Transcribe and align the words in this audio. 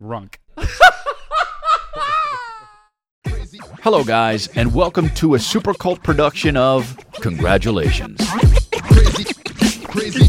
Runk. 0.00 0.36
Hello, 3.82 4.02
guys, 4.02 4.46
and 4.48 4.74
welcome 4.74 5.10
to 5.10 5.34
a 5.34 5.38
super 5.38 5.74
cult 5.74 6.02
production 6.02 6.56
of 6.56 6.96
Congratulations. 7.20 8.18
Crazy, 8.30 9.24
crazy, 9.84 9.84
crazy, 9.84 10.26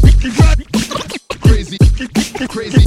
crazy, 1.40 1.78
crazy, 2.48 2.82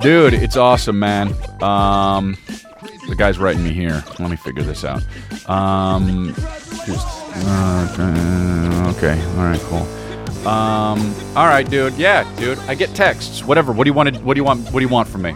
Dude, 0.00 0.34
it's 0.34 0.56
awesome, 0.56 1.00
man. 1.00 1.34
Um, 1.60 2.36
the 3.08 3.16
guy's 3.16 3.38
writing 3.38 3.64
me 3.64 3.72
here. 3.72 4.04
Let 4.20 4.30
me 4.30 4.36
figure 4.36 4.62
this 4.62 4.84
out. 4.84 5.02
Um, 5.48 6.34
just, 6.86 7.08
uh, 7.46 8.94
okay, 8.96 9.20
all 9.36 9.44
right, 9.44 9.60
cool. 9.62 9.97
Um, 10.46 11.14
all 11.36 11.46
right, 11.46 11.68
dude. 11.68 11.94
Yeah, 11.94 12.24
dude. 12.36 12.58
I 12.60 12.74
get 12.74 12.94
texts. 12.94 13.44
Whatever. 13.44 13.72
What 13.72 13.84
do 13.84 13.90
you 13.90 13.94
want? 13.94 14.14
To, 14.14 14.20
what 14.20 14.34
do 14.34 14.38
you 14.38 14.44
want? 14.44 14.60
What 14.66 14.80
do 14.80 14.80
you 14.80 14.88
want 14.88 15.08
from 15.08 15.22
me? 15.22 15.34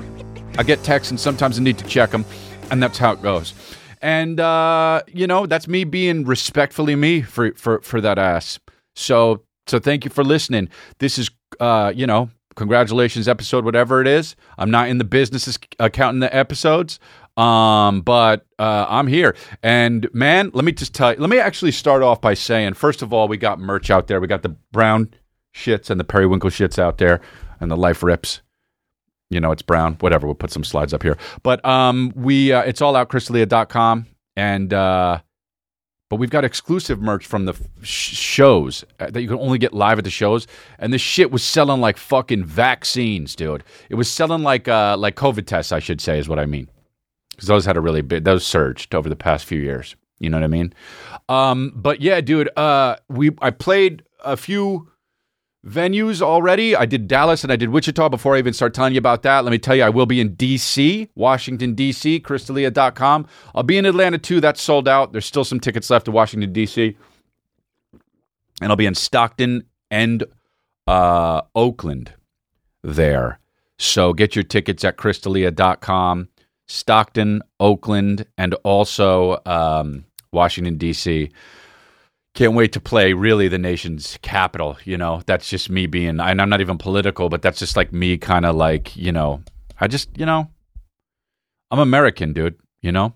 I 0.58 0.62
get 0.62 0.82
texts, 0.84 1.10
and 1.10 1.18
sometimes 1.18 1.58
I 1.58 1.62
need 1.62 1.78
to 1.78 1.86
check 1.86 2.10
them, 2.10 2.24
and 2.70 2.82
that's 2.82 2.98
how 2.98 3.12
it 3.12 3.22
goes. 3.22 3.54
And 4.00 4.40
uh, 4.40 5.02
you 5.08 5.26
know, 5.26 5.46
that's 5.46 5.68
me 5.68 5.84
being 5.84 6.24
respectfully 6.24 6.96
me 6.96 7.22
for 7.22 7.52
for 7.54 7.80
for 7.80 8.00
that 8.00 8.18
ass. 8.18 8.58
So 8.96 9.42
so 9.66 9.78
thank 9.78 10.04
you 10.04 10.10
for 10.10 10.24
listening. 10.24 10.68
This 10.98 11.18
is 11.18 11.30
uh, 11.60 11.92
you 11.94 12.06
know, 12.06 12.30
congratulations 12.56 13.28
episode 13.28 13.64
whatever 13.64 14.00
it 14.00 14.06
is. 14.06 14.36
I'm 14.58 14.70
not 14.70 14.88
in 14.88 14.98
the 14.98 15.04
business 15.04 15.58
of 15.78 15.92
counting 15.92 16.20
the 16.20 16.34
episodes. 16.34 16.98
Um, 17.36 18.02
but 18.02 18.46
uh, 18.58 18.86
I'm 18.88 19.06
here, 19.06 19.34
and 19.62 20.06
man, 20.12 20.50
let 20.52 20.64
me 20.64 20.72
just 20.72 20.94
tell 20.94 21.14
you. 21.14 21.18
Let 21.18 21.30
me 21.30 21.38
actually 21.38 21.72
start 21.72 22.02
off 22.02 22.20
by 22.20 22.34
saying, 22.34 22.74
first 22.74 23.00
of 23.00 23.12
all, 23.12 23.26
we 23.26 23.38
got 23.38 23.58
merch 23.58 23.90
out 23.90 24.06
there. 24.06 24.20
We 24.20 24.26
got 24.26 24.42
the 24.42 24.50
brown 24.70 25.14
shits 25.54 25.88
and 25.88 25.98
the 25.98 26.04
periwinkle 26.04 26.50
shits 26.50 26.78
out 26.78 26.98
there, 26.98 27.20
and 27.58 27.70
the 27.70 27.76
life 27.76 28.02
rips. 28.02 28.42
You 29.30 29.40
know, 29.40 29.50
it's 29.50 29.62
brown. 29.62 29.96
Whatever. 30.00 30.26
We'll 30.26 30.34
put 30.34 30.50
some 30.50 30.64
slides 30.64 30.92
up 30.92 31.02
here. 31.02 31.16
But 31.42 31.64
um, 31.64 32.12
we 32.14 32.52
uh, 32.52 32.62
it's 32.62 32.82
all 32.82 32.94
out 32.94 33.08
chrisdelia.com, 33.08 34.06
and 34.36 34.74
uh, 34.74 35.20
but 36.10 36.16
we've 36.16 36.28
got 36.28 36.44
exclusive 36.44 37.00
merch 37.00 37.24
from 37.24 37.46
the 37.46 37.54
sh- 37.80 38.14
shows 38.14 38.84
uh, 39.00 39.08
that 39.10 39.22
you 39.22 39.28
can 39.28 39.38
only 39.38 39.56
get 39.56 39.72
live 39.72 39.96
at 39.96 40.04
the 40.04 40.10
shows. 40.10 40.46
And 40.78 40.92
this 40.92 41.00
shit 41.00 41.30
was 41.30 41.42
selling 41.42 41.80
like 41.80 41.96
fucking 41.96 42.44
vaccines, 42.44 43.34
dude. 43.34 43.64
It 43.88 43.94
was 43.94 44.10
selling 44.10 44.42
like 44.42 44.68
uh, 44.68 44.98
like 44.98 45.16
COVID 45.16 45.46
tests, 45.46 45.72
I 45.72 45.78
should 45.78 46.02
say, 46.02 46.18
is 46.18 46.28
what 46.28 46.38
I 46.38 46.44
mean 46.44 46.68
because 47.32 47.48
those 47.48 47.66
had 47.66 47.76
a 47.76 47.80
really 47.80 48.02
big 48.02 48.24
those 48.24 48.46
surged 48.46 48.94
over 48.94 49.08
the 49.08 49.16
past 49.16 49.44
few 49.44 49.60
years. 49.60 49.96
You 50.18 50.30
know 50.30 50.36
what 50.36 50.44
I 50.44 50.48
mean? 50.48 50.72
Um, 51.28 51.72
but 51.74 52.00
yeah, 52.00 52.20
dude, 52.20 52.48
uh, 52.56 52.96
we 53.08 53.30
I 53.40 53.50
played 53.50 54.04
a 54.24 54.36
few 54.36 54.88
venues 55.66 56.20
already. 56.22 56.74
I 56.74 56.86
did 56.86 57.08
Dallas 57.08 57.42
and 57.42 57.52
I 57.52 57.56
did 57.56 57.70
Wichita 57.70 58.08
before 58.08 58.34
I 58.34 58.38
even 58.38 58.52
start 58.52 58.74
telling 58.74 58.94
you 58.94 58.98
about 58.98 59.22
that. 59.22 59.44
Let 59.44 59.50
me 59.50 59.58
tell 59.58 59.74
you, 59.74 59.82
I 59.82 59.90
will 59.90 60.06
be 60.06 60.20
in 60.20 60.36
DC, 60.36 61.08
Washington, 61.14 61.74
DC, 61.74 62.22
chrisdelia.com. 62.22 63.26
I'll 63.54 63.62
be 63.62 63.78
in 63.78 63.86
Atlanta 63.86 64.18
too. 64.18 64.40
That's 64.40 64.60
sold 64.60 64.88
out. 64.88 65.12
There's 65.12 65.26
still 65.26 65.44
some 65.44 65.60
tickets 65.60 65.90
left 65.90 66.06
to 66.06 66.10
Washington, 66.10 66.52
DC. 66.52 66.96
And 68.60 68.70
I'll 68.70 68.76
be 68.76 68.86
in 68.86 68.94
Stockton 68.94 69.64
and 69.90 70.24
uh, 70.86 71.42
Oakland 71.54 72.12
there. 72.82 73.38
So 73.78 74.12
get 74.12 74.36
your 74.36 74.44
tickets 74.44 74.84
at 74.84 74.96
chrisdelia.com. 74.96 76.28
Stockton, 76.68 77.42
Oakland, 77.60 78.26
and 78.38 78.54
also 78.64 79.40
um, 79.46 80.04
Washington, 80.32 80.78
D.C. 80.78 81.30
Can't 82.34 82.54
wait 82.54 82.72
to 82.72 82.80
play 82.80 83.12
really 83.12 83.48
the 83.48 83.58
nation's 83.58 84.18
capital. 84.22 84.78
You 84.84 84.96
know, 84.96 85.22
that's 85.26 85.50
just 85.50 85.68
me 85.68 85.86
being, 85.86 86.20
and 86.20 86.40
I'm 86.40 86.48
not 86.48 86.60
even 86.60 86.78
political, 86.78 87.28
but 87.28 87.42
that's 87.42 87.58
just 87.58 87.76
like 87.76 87.92
me 87.92 88.16
kind 88.16 88.46
of 88.46 88.56
like, 88.56 88.96
you 88.96 89.12
know, 89.12 89.42
I 89.80 89.88
just, 89.88 90.08
you 90.16 90.24
know, 90.24 90.48
I'm 91.70 91.78
American, 91.78 92.32
dude, 92.32 92.58
you 92.80 92.92
know? 92.92 93.14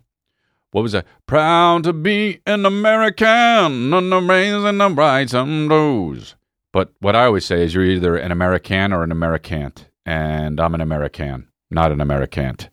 What 0.73 0.83
was 0.83 0.93
that? 0.93 1.07
Proud 1.27 1.85
to 1.85 1.95
be 1.95 2.41
an 2.45 2.67
American 2.67 3.95
on 3.95 4.11
the 4.11 4.21
raising 4.21 4.77
the 4.77 4.89
bright 4.91 5.29
sunrose. 5.29 6.35
But 6.73 6.93
what 7.01 7.17
I 7.17 7.25
always 7.25 7.47
say 7.47 7.63
is 7.63 7.75
you're 7.75 7.85
either 7.85 8.17
an 8.17 8.33
American 8.33 8.93
or 8.93 9.03
an 9.03 9.11
Americant, 9.11 9.89
and 10.05 10.61
I'm 10.61 10.75
an 10.75 10.83
American, 10.83 11.49
not 11.71 11.93
an 11.93 12.03
Americant. 12.03 12.69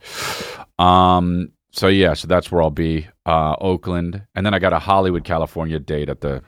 Um, 0.79 1.51
so 1.71 1.87
yeah, 1.87 2.13
so 2.13 2.27
that's 2.27 2.51
where 2.51 2.61
I'll 2.61 2.69
be. 2.69 3.07
Uh, 3.25 3.55
Oakland, 3.59 4.21
and 4.35 4.45
then 4.45 4.53
I 4.53 4.59
got 4.59 4.73
a 4.73 4.79
Hollywood, 4.79 5.23
California 5.23 5.79
date 5.79 6.09
at 6.09 6.21
the 6.21 6.43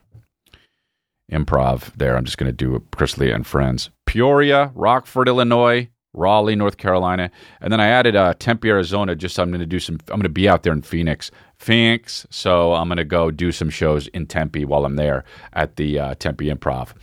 Improv 1.31 1.93
there. 1.95 2.15
I'm 2.15 2.25
just 2.25 2.37
going 2.37 2.51
to 2.51 2.55
do 2.55 2.83
Chris 2.91 3.17
Lee 3.17 3.31
and 3.31 3.45
Friends. 3.45 3.89
Peoria, 4.05 4.71
Rockford, 4.75 5.27
Illinois, 5.27 5.89
Raleigh, 6.13 6.55
North 6.55 6.77
Carolina, 6.77 7.31
and 7.59 7.73
then 7.73 7.79
I 7.79 7.87
added 7.87 8.15
uh, 8.15 8.33
Tempe, 8.37 8.69
Arizona. 8.69 9.15
Just 9.15 9.39
I'm 9.39 9.49
going 9.49 9.59
to 9.61 9.65
do 9.65 9.79
some. 9.79 9.95
I'm 10.09 10.17
going 10.17 10.23
to 10.23 10.29
be 10.29 10.47
out 10.47 10.63
there 10.63 10.73
in 10.73 10.81
Phoenix, 10.81 11.31
Phoenix. 11.57 12.27
So 12.29 12.73
I'm 12.73 12.87
going 12.87 12.97
to 12.97 13.03
go 13.05 13.31
do 13.31 13.51
some 13.51 13.69
shows 13.69 14.07
in 14.09 14.27
Tempe 14.27 14.65
while 14.65 14.85
I'm 14.85 14.95
there 14.95 15.23
at 15.53 15.75
the 15.75 15.99
uh, 15.99 16.15
Tempe 16.15 16.47
Improv. 16.53 16.93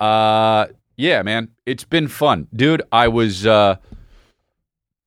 Uh, 0.00 0.66
yeah, 0.96 1.22
man, 1.22 1.50
it's 1.66 1.84
been 1.84 2.08
fun, 2.08 2.48
dude. 2.54 2.82
I 2.90 3.08
was. 3.08 3.46
Uh, 3.46 3.76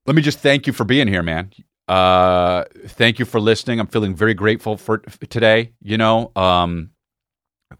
let 0.07 0.15
me 0.15 0.21
just 0.21 0.39
thank 0.39 0.65
you 0.65 0.73
for 0.73 0.85
being 0.85 1.07
here, 1.07 1.21
man. 1.21 1.51
Uh, 1.87 2.63
thank 2.87 3.19
you 3.19 3.25
for 3.25 3.39
listening. 3.39 3.79
I'm 3.79 3.87
feeling 3.87 4.15
very 4.15 4.33
grateful 4.33 4.77
for 4.77 4.99
today. 5.29 5.73
You 5.81 5.97
know, 5.97 6.31
um, 6.35 6.91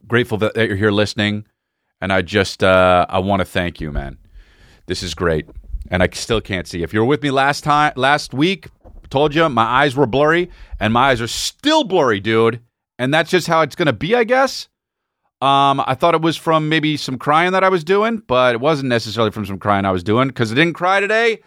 grateful 0.08 0.38
that, 0.40 0.54
that 0.54 0.68
you're 0.68 0.78
here 0.78 0.92
listening, 0.92 1.46
and 2.02 2.12
I 2.12 2.22
just 2.22 2.64
uh, 2.64 3.06
I 3.10 3.20
want 3.20 3.40
to 3.40 3.46
thank 3.46 3.80
you, 3.80 3.92
man. 3.92 4.18
This 4.88 5.04
is 5.04 5.14
great, 5.14 5.48
and 5.90 6.04
I 6.04 6.10
still 6.12 6.42
can't 6.42 6.68
see. 6.68 6.84
If 6.84 6.94
you 6.94 7.00
were 7.00 7.06
with 7.06 7.24
me 7.24 7.32
last 7.32 7.64
time, 7.64 7.94
last 7.96 8.34
week, 8.34 8.68
told 9.10 9.34
you 9.34 9.48
my 9.48 9.64
eyes 9.64 9.96
were 9.96 10.06
blurry, 10.06 10.52
and 10.80 10.94
my 10.94 11.10
eyes 11.10 11.22
are 11.22 11.28
still 11.28 11.86
blurry, 11.86 12.20
dude. 12.20 12.62
And 13.00 13.14
that's 13.14 13.30
just 13.30 13.48
how 13.48 13.62
it's 13.62 13.76
gonna 13.76 13.94
be, 13.94 14.16
I 14.16 14.26
guess. 14.26 14.68
Um, 15.40 15.84
I 15.86 15.94
thought 15.94 16.16
it 16.16 16.22
was 16.22 16.36
from 16.36 16.68
maybe 16.68 16.98
some 16.98 17.18
crying 17.18 17.52
that 17.52 17.64
I 17.64 17.70
was 17.70 17.84
doing, 17.84 18.24
but 18.26 18.56
it 18.56 18.60
wasn't 18.60 18.90
necessarily 18.90 19.32
from 19.32 19.46
some 19.46 19.60
crying 19.60 19.86
I 19.86 19.92
was 19.92 20.04
doing 20.04 20.30
because 20.30 20.52
I 20.52 20.56
didn't 20.56 20.74
cry 20.74 21.00
today 21.00 21.42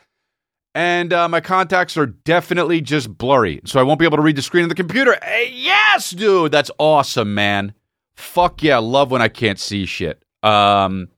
and 0.75 1.13
uh, 1.13 1.29
my 1.29 1.41
contacts 1.41 1.97
are 1.97 2.07
definitely 2.07 2.81
just 2.81 3.17
blurry, 3.17 3.61
so 3.65 3.81
I 3.81 3.83
won't 3.83 3.99
be 3.99 4.05
able 4.05 4.17
to 4.19 4.23
read 4.23 4.37
the 4.37 4.43
screen 4.43 4.65
of 4.65 4.69
the 4.69 4.75
computer. 4.75 5.19
Hey, 5.23 5.51
yes, 5.55 6.11
dude, 6.11 6.53
that's 6.53 6.71
awesome, 6.79 7.35
man. 7.35 7.75
Fuck 8.17 8.63
yeah, 8.63 8.79
love 8.79 9.11
when 9.11 9.23
I 9.23 9.29
can't 9.29 9.59
see 9.59 9.87
shit. 9.87 10.23
Um, 10.43 11.09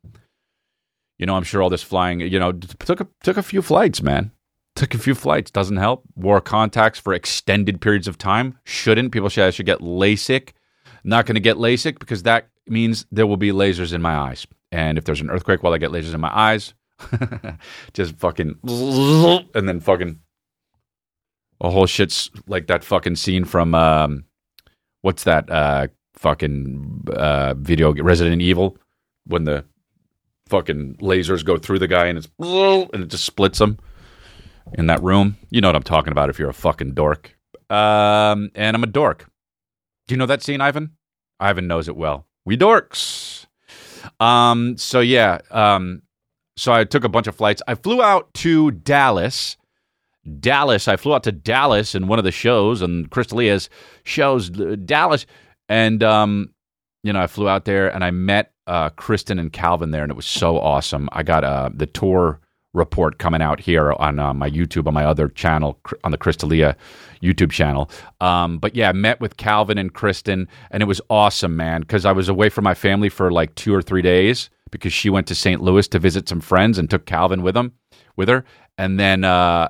you 1.18 1.26
know, 1.26 1.36
I'm 1.36 1.44
sure 1.44 1.62
all 1.62 1.70
this 1.70 1.82
flying, 1.82 2.20
you 2.20 2.38
know, 2.38 2.52
took 2.52 3.00
a, 3.00 3.06
took 3.22 3.36
a 3.36 3.42
few 3.42 3.62
flights, 3.62 4.02
man. 4.02 4.32
Took 4.74 4.94
a 4.94 4.98
few 4.98 5.14
flights, 5.14 5.50
doesn't 5.50 5.76
help. 5.76 6.02
Wore 6.16 6.40
contacts 6.40 6.98
for 6.98 7.12
extended 7.12 7.80
periods 7.80 8.08
of 8.08 8.16
time. 8.16 8.58
Shouldn't. 8.64 9.12
People 9.12 9.28
should, 9.28 9.44
I 9.44 9.50
should 9.50 9.66
get 9.66 9.80
LASIK. 9.80 10.52
Not 11.04 11.26
going 11.26 11.34
to 11.34 11.40
get 11.40 11.58
LASIK 11.58 11.98
because 11.98 12.22
that 12.22 12.48
means 12.66 13.04
there 13.12 13.26
will 13.26 13.36
be 13.36 13.52
lasers 13.52 13.92
in 13.92 14.00
my 14.00 14.16
eyes. 14.16 14.46
And 14.70 14.96
if 14.96 15.04
there's 15.04 15.20
an 15.20 15.30
earthquake 15.30 15.62
while 15.62 15.74
I 15.74 15.78
get 15.78 15.90
lasers 15.90 16.14
in 16.14 16.20
my 16.20 16.34
eyes, 16.34 16.72
just 17.92 18.16
fucking 18.16 18.56
and 19.54 19.68
then 19.68 19.80
fucking 19.80 20.18
a 21.60 21.70
whole 21.70 21.86
shit's 21.86 22.30
like 22.46 22.66
that 22.66 22.84
fucking 22.84 23.16
scene 23.16 23.44
from 23.44 23.74
um 23.74 24.24
what's 25.02 25.24
that 25.24 25.50
uh 25.50 25.86
fucking 26.14 27.04
uh 27.14 27.54
video 27.54 27.92
Resident 27.94 28.42
Evil 28.42 28.76
when 29.26 29.44
the 29.44 29.64
fucking 30.48 30.96
lasers 31.00 31.44
go 31.44 31.56
through 31.56 31.78
the 31.78 31.88
guy 31.88 32.06
and 32.06 32.18
it's 32.18 32.28
and 32.38 33.02
it 33.04 33.08
just 33.08 33.24
splits 33.24 33.60
him 33.60 33.78
in 34.74 34.86
that 34.86 35.02
room. 35.02 35.36
You 35.50 35.60
know 35.60 35.68
what 35.68 35.76
I'm 35.76 35.82
talking 35.82 36.12
about 36.12 36.30
if 36.30 36.38
you're 36.38 36.50
a 36.50 36.54
fucking 36.54 36.94
dork. 36.94 37.36
Um 37.70 38.50
and 38.54 38.76
I'm 38.76 38.84
a 38.84 38.88
dork. 38.88 39.30
Do 40.06 40.14
you 40.14 40.18
know 40.18 40.26
that 40.26 40.42
scene, 40.42 40.60
Ivan? 40.60 40.96
Ivan 41.40 41.66
knows 41.66 41.88
it 41.88 41.96
well. 41.96 42.26
We 42.44 42.56
dorks. 42.56 43.46
Um 44.20 44.76
so 44.76 45.00
yeah, 45.00 45.38
um 45.50 46.02
so 46.56 46.72
I 46.72 46.84
took 46.84 47.04
a 47.04 47.08
bunch 47.08 47.26
of 47.26 47.34
flights. 47.34 47.62
I 47.66 47.74
flew 47.74 48.02
out 48.02 48.32
to 48.34 48.70
Dallas. 48.70 49.56
Dallas. 50.40 50.86
I 50.88 50.96
flew 50.96 51.14
out 51.14 51.24
to 51.24 51.32
Dallas 51.32 51.94
in 51.94 52.06
one 52.06 52.18
of 52.18 52.24
the 52.24 52.32
shows 52.32 52.82
and 52.82 53.10
Chris 53.10 53.28
D'Elia's 53.28 53.68
shows 54.04 54.50
uh, 54.60 54.76
Dallas, 54.84 55.26
and 55.68 56.02
um, 56.02 56.50
you 57.02 57.12
know 57.12 57.20
I 57.20 57.26
flew 57.26 57.48
out 57.48 57.64
there 57.64 57.92
and 57.92 58.04
I 58.04 58.10
met 58.12 58.52
uh, 58.66 58.90
Kristen 58.90 59.38
and 59.38 59.52
Calvin 59.52 59.90
there, 59.90 60.02
and 60.02 60.12
it 60.12 60.16
was 60.16 60.26
so 60.26 60.58
awesome. 60.58 61.08
I 61.12 61.22
got 61.22 61.42
uh, 61.42 61.70
the 61.74 61.86
tour 61.86 62.38
report 62.74 63.18
coming 63.18 63.42
out 63.42 63.60
here 63.60 63.92
on 63.94 64.18
uh, 64.18 64.32
my 64.32 64.48
YouTube 64.48 64.86
on 64.86 64.94
my 64.94 65.04
other 65.04 65.28
channel 65.28 65.78
on 66.04 66.12
the 66.12 66.16
Chris 66.16 66.36
D'Elia 66.36 66.76
YouTube 67.20 67.50
channel. 67.50 67.90
Um, 68.20 68.58
but 68.58 68.76
yeah, 68.76 68.90
I 68.90 68.92
met 68.92 69.20
with 69.20 69.36
Calvin 69.36 69.76
and 69.76 69.92
Kristen, 69.92 70.48
and 70.70 70.82
it 70.82 70.86
was 70.86 71.00
awesome, 71.10 71.56
man. 71.56 71.80
Because 71.80 72.04
I 72.04 72.12
was 72.12 72.28
away 72.28 72.48
from 72.48 72.62
my 72.62 72.74
family 72.74 73.08
for 73.08 73.32
like 73.32 73.54
two 73.56 73.74
or 73.74 73.82
three 73.82 74.02
days 74.02 74.50
because 74.72 74.92
she 74.92 75.08
went 75.08 75.28
to 75.28 75.36
St. 75.36 75.60
Louis 75.60 75.86
to 75.88 76.00
visit 76.00 76.28
some 76.28 76.40
friends 76.40 76.78
and 76.78 76.90
took 76.90 77.06
Calvin 77.06 77.42
with 77.42 77.54
them 77.54 77.74
with 78.16 78.28
her, 78.28 78.44
and 78.76 78.98
then 78.98 79.22
uh, 79.22 79.68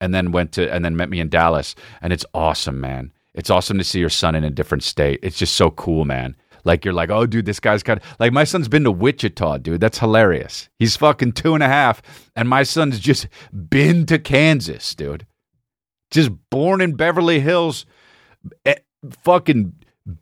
and 0.00 0.14
then 0.14 0.32
went 0.32 0.52
to 0.52 0.72
and 0.72 0.82
then 0.82 0.96
met 0.96 1.10
me 1.10 1.20
in 1.20 1.28
Dallas, 1.28 1.74
and 2.00 2.14
it's 2.14 2.24
awesome, 2.32 2.80
man. 2.80 3.12
It's 3.34 3.50
awesome 3.50 3.76
to 3.76 3.84
see 3.84 4.00
your 4.00 4.08
son 4.08 4.34
in 4.34 4.44
a 4.44 4.50
different 4.50 4.82
state. 4.82 5.20
It's 5.22 5.38
just 5.38 5.54
so 5.54 5.70
cool, 5.70 6.06
man. 6.06 6.36
Like 6.64 6.84
you're 6.84 6.94
like, 6.94 7.10
oh, 7.10 7.26
dude, 7.26 7.46
this 7.46 7.60
guy's 7.60 7.82
got 7.82 8.02
like 8.18 8.32
my 8.32 8.44
son's 8.44 8.68
been 8.68 8.84
to 8.84 8.90
Wichita, 8.90 9.58
dude. 9.58 9.80
That's 9.80 9.98
hilarious. 9.98 10.68
He's 10.78 10.96
fucking 10.96 11.32
two 11.32 11.54
and 11.54 11.62
a 11.62 11.68
half, 11.68 12.02
and 12.34 12.48
my 12.48 12.62
son's 12.62 12.98
just 12.98 13.28
been 13.52 14.06
to 14.06 14.18
Kansas, 14.18 14.94
dude. 14.94 15.26
Just 16.10 16.30
born 16.50 16.80
in 16.80 16.94
Beverly 16.94 17.40
Hills, 17.40 17.84
eh, 18.64 18.76
fucking 19.22 19.74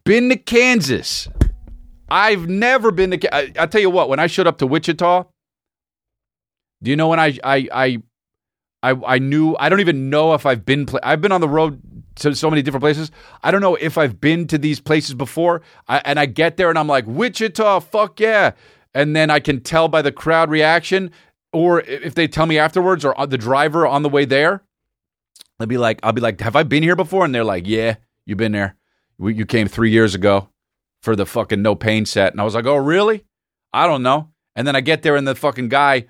been 0.05 0.29
to 0.31 0.37
Kansas. 0.37 1.29
I've 2.09 2.49
never 2.49 2.91
been 2.91 3.11
to. 3.13 3.35
I, 3.35 3.53
I'll 3.59 3.69
tell 3.69 3.81
you 3.81 3.91
what. 3.91 4.09
When 4.09 4.19
I 4.19 4.27
showed 4.27 4.47
up 4.47 4.59
to 4.59 4.67
Wichita, 4.67 5.25
do 6.83 6.91
you 6.91 6.97
know 6.97 7.09
when 7.09 7.21
I 7.21 7.39
I 7.43 7.69
I 7.73 8.03
I, 8.83 9.15
I 9.15 9.19
knew 9.19 9.57
I 9.59 9.69
don't 9.69 9.81
even 9.81 10.11
know 10.11 10.35
if 10.35 10.47
I've 10.47 10.65
been. 10.65 10.87
I've 11.03 11.21
been 11.21 11.33
on 11.33 11.41
the 11.41 11.49
road 11.49 11.81
to 12.17 12.35
so 12.35 12.51
many 12.51 12.63
different 12.63 12.83
places. 12.83 13.11
I 13.43 13.51
don't 13.51 13.61
know 13.61 13.75
if 13.77 13.99
I've 13.99 14.21
been 14.21 14.47
to 14.49 14.59
these 14.59 14.81
places 14.81 15.15
before. 15.15 15.63
I, 15.89 16.03
and 16.05 16.19
I 16.19 16.27
get 16.27 16.57
there 16.57 16.69
and 16.69 16.79
I'm 16.79 16.87
like, 16.87 17.07
Wichita, 17.07 17.81
fuck 17.81 18.21
yeah. 18.21 18.53
And 18.95 19.17
then 19.17 19.31
I 19.31 19.41
can 19.41 19.61
tell 19.61 19.89
by 19.89 20.03
the 20.03 20.13
crowd 20.13 20.51
reaction, 20.51 21.11
or 21.53 21.81
if 21.81 22.15
they 22.15 22.29
tell 22.29 22.47
me 22.47 22.59
afterwards, 22.59 23.05
or 23.05 23.19
uh, 23.19 23.27
the 23.27 23.39
driver 23.39 23.87
on 23.87 24.03
the 24.03 24.09
way 24.09 24.25
there, 24.25 24.63
I'll 25.59 25.67
be 25.67 25.79
like, 25.79 25.99
I'll 26.03 26.13
be 26.13 26.21
like, 26.21 26.41
have 26.41 26.55
I 26.55 26.63
been 26.63 26.83
here 26.83 26.95
before? 26.95 27.25
And 27.25 27.35
they're 27.35 27.43
like, 27.43 27.67
yeah, 27.67 27.97
you've 28.27 28.39
been 28.39 28.53
there. 28.53 28.77
You 29.19 29.47
came 29.47 29.67
three 29.67 29.91
years 29.91 30.15
ago 30.15 30.49
for 31.05 31.15
the 31.15 31.27
fucking 31.27 31.61
no 31.61 31.75
pain 31.75 32.07
set. 32.07 32.33
And 32.33 32.41
I 32.41 32.45
was 32.45 32.55
like, 32.55 32.67
oh, 32.67 32.77
really? 32.77 33.25
I 33.73 33.87
don't 33.87 34.03
know. 34.03 34.31
And 34.57 34.67
then 34.67 34.75
I 34.75 34.81
get 34.81 35.03
there 35.03 35.17
and 35.17 35.29
the 35.29 35.35
fucking 35.35 35.69
guy 35.69 36.07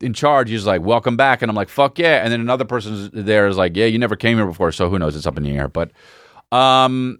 in 0.00 0.12
charge, 0.12 0.48
he's 0.48 0.64
like, 0.64 0.80
"Welcome 0.80 1.16
back," 1.16 1.42
and 1.42 1.50
I'm 1.50 1.56
like, 1.56 1.68
"Fuck 1.68 1.98
yeah!" 1.98 2.22
And 2.22 2.32
then 2.32 2.40
another 2.40 2.64
person 2.64 3.10
there 3.12 3.48
is 3.48 3.56
like, 3.56 3.76
"Yeah, 3.76 3.86
you 3.86 3.98
never 3.98 4.14
came 4.16 4.36
here 4.36 4.46
before, 4.46 4.70
so 4.70 4.88
who 4.88 4.98
knows? 4.98 5.16
It's 5.16 5.26
up 5.26 5.36
in 5.36 5.42
the 5.42 5.56
air." 5.56 5.68
But 5.68 5.90
um, 6.52 7.18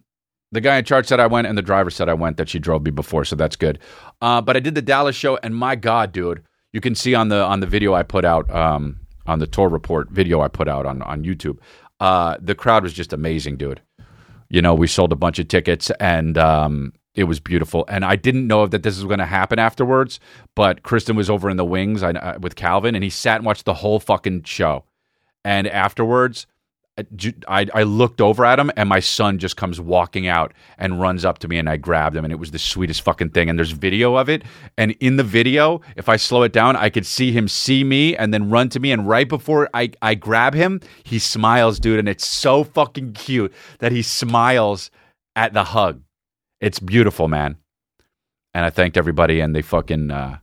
the 0.53 0.61
guy 0.61 0.77
in 0.77 0.85
charge 0.85 1.07
said 1.07 1.19
I 1.21 1.27
went, 1.27 1.49
and 1.49 1.59
the 1.59 1.63
driver 1.63 1.91
said 1.91 2.09
I 2.09 2.15
went. 2.15 2.37
That 2.37 2.49
she 2.49 2.61
drove 2.61 2.85
me 2.85 2.91
before, 2.91 3.25
so 3.25 3.35
that's 3.35 3.57
good. 3.57 3.81
Uh, 4.23 4.41
but 4.41 4.57
I 4.57 4.61
did 4.61 4.77
the 4.77 4.83
Dallas 4.83 5.17
show, 5.17 5.39
and 5.43 5.57
my 5.57 5.75
God, 5.75 6.13
dude, 6.13 6.45
you 6.73 6.81
can 6.81 6.95
see 6.95 7.15
on 7.15 7.29
the 7.29 7.43
on 7.43 7.59
the 7.61 7.67
video 7.67 7.95
I 7.95 8.05
put 8.05 8.25
out 8.25 8.49
um, 8.55 9.01
on 9.27 9.41
the 9.41 9.47
tour 9.47 9.69
report 9.69 10.11
video 10.11 10.41
I 10.41 10.49
put 10.49 10.69
out 10.69 10.87
on 10.87 11.03
on 11.03 11.25
YouTube. 11.25 11.59
Uh, 11.99 12.37
the 12.41 12.55
crowd 12.55 12.85
was 12.85 12.93
just 12.93 13.13
amazing, 13.13 13.57
dude. 13.57 13.83
You 14.51 14.63
know, 14.63 14.75
we 14.75 14.87
sold 14.87 15.13
a 15.13 15.17
bunch 15.17 15.41
of 15.41 15.49
tickets, 15.49 15.91
and 15.99 16.39
um, 16.39 16.93
it 17.19 17.25
was 17.25 17.41
beautiful, 17.41 17.85
and 17.89 18.05
I 18.05 18.15
didn't 18.15 18.47
know 18.47 18.69
that 18.69 18.85
this 18.85 18.95
was 18.95 19.05
going 19.05 19.19
to 19.19 19.27
happen 19.27 19.59
afterwards. 19.59 20.21
But 20.55 20.85
Kristen 20.85 21.17
was 21.17 21.29
over 21.29 21.51
in 21.51 21.57
the 21.57 21.65
wings 21.65 22.01
uh, 22.01 22.39
with 22.41 22.55
Calvin, 22.55 22.95
and 22.95 23.03
he 23.03 23.11
sat 23.11 23.39
and 23.39 23.45
watched 23.45 23.65
the 23.65 23.75
whole 23.75 23.99
fucking 23.99 24.45
show. 24.45 24.85
And 25.45 25.67
afterwards, 25.67 26.47
I, 27.49 27.67
I 27.75 27.83
looked 27.83 28.21
over 28.21 28.45
at 28.45 28.61
him, 28.61 28.71
and 28.77 28.89
my 28.89 29.01
son 29.01 29.39
just 29.39 29.57
comes 29.57 29.81
walking 29.81 30.29
out 30.29 30.55
and 30.79 31.01
runs 31.01 31.25
up 31.25 31.39
to 31.41 31.49
me, 31.49 31.59
and 31.59 31.69
I 31.69 31.77
grabbed 31.77 32.15
him, 32.15 32.25
and 32.25 32.33
it 32.33 32.39
was 32.39 32.53
the 32.53 32.59
sweetest 32.61 33.03
fucking 33.03 33.31
thing. 33.31 33.51
And 33.51 33.59
there's 33.59 33.73
video 33.73 34.15
of 34.15 34.29
it, 34.29 34.45
and 34.77 34.93
in 35.01 35.17
the 35.17 35.25
video, 35.25 35.81
if 35.97 36.09
I 36.09 36.15
slow 36.15 36.45
it 36.45 36.53
down, 36.53 36.77
I 36.77 36.89
could 36.89 37.05
see 37.05 37.33
him 37.33 37.49
see 37.49 37.83
me 37.83 38.17
and 38.17 38.33
then 38.33 38.49
run 38.49 38.69
to 38.69 38.79
me, 38.79 38.93
and 38.93 39.09
right 39.09 39.29
before 39.29 39.69
I 39.75 39.91
I 40.01 40.15
grab 40.15 40.55
him, 40.55 40.81
he 41.03 41.19
smiles, 41.19 41.81
dude, 41.81 41.99
and 41.99 42.09
it's 42.09 42.27
so 42.27 42.63
fucking 42.63 43.15
cute 43.15 43.53
that 43.81 43.91
he 43.91 44.03
smiles 44.03 44.93
at 45.35 45.53
the 45.53 45.65
hug 45.65 46.03
it's 46.61 46.79
beautiful, 46.79 47.29
man. 47.29 47.57
And 48.55 48.65
I 48.65 48.71
thanked 48.71 48.97
everybody, 48.97 49.41
and 49.41 49.55
they 49.55 49.63
fucking 49.63 50.11
uh, 50.11 50.39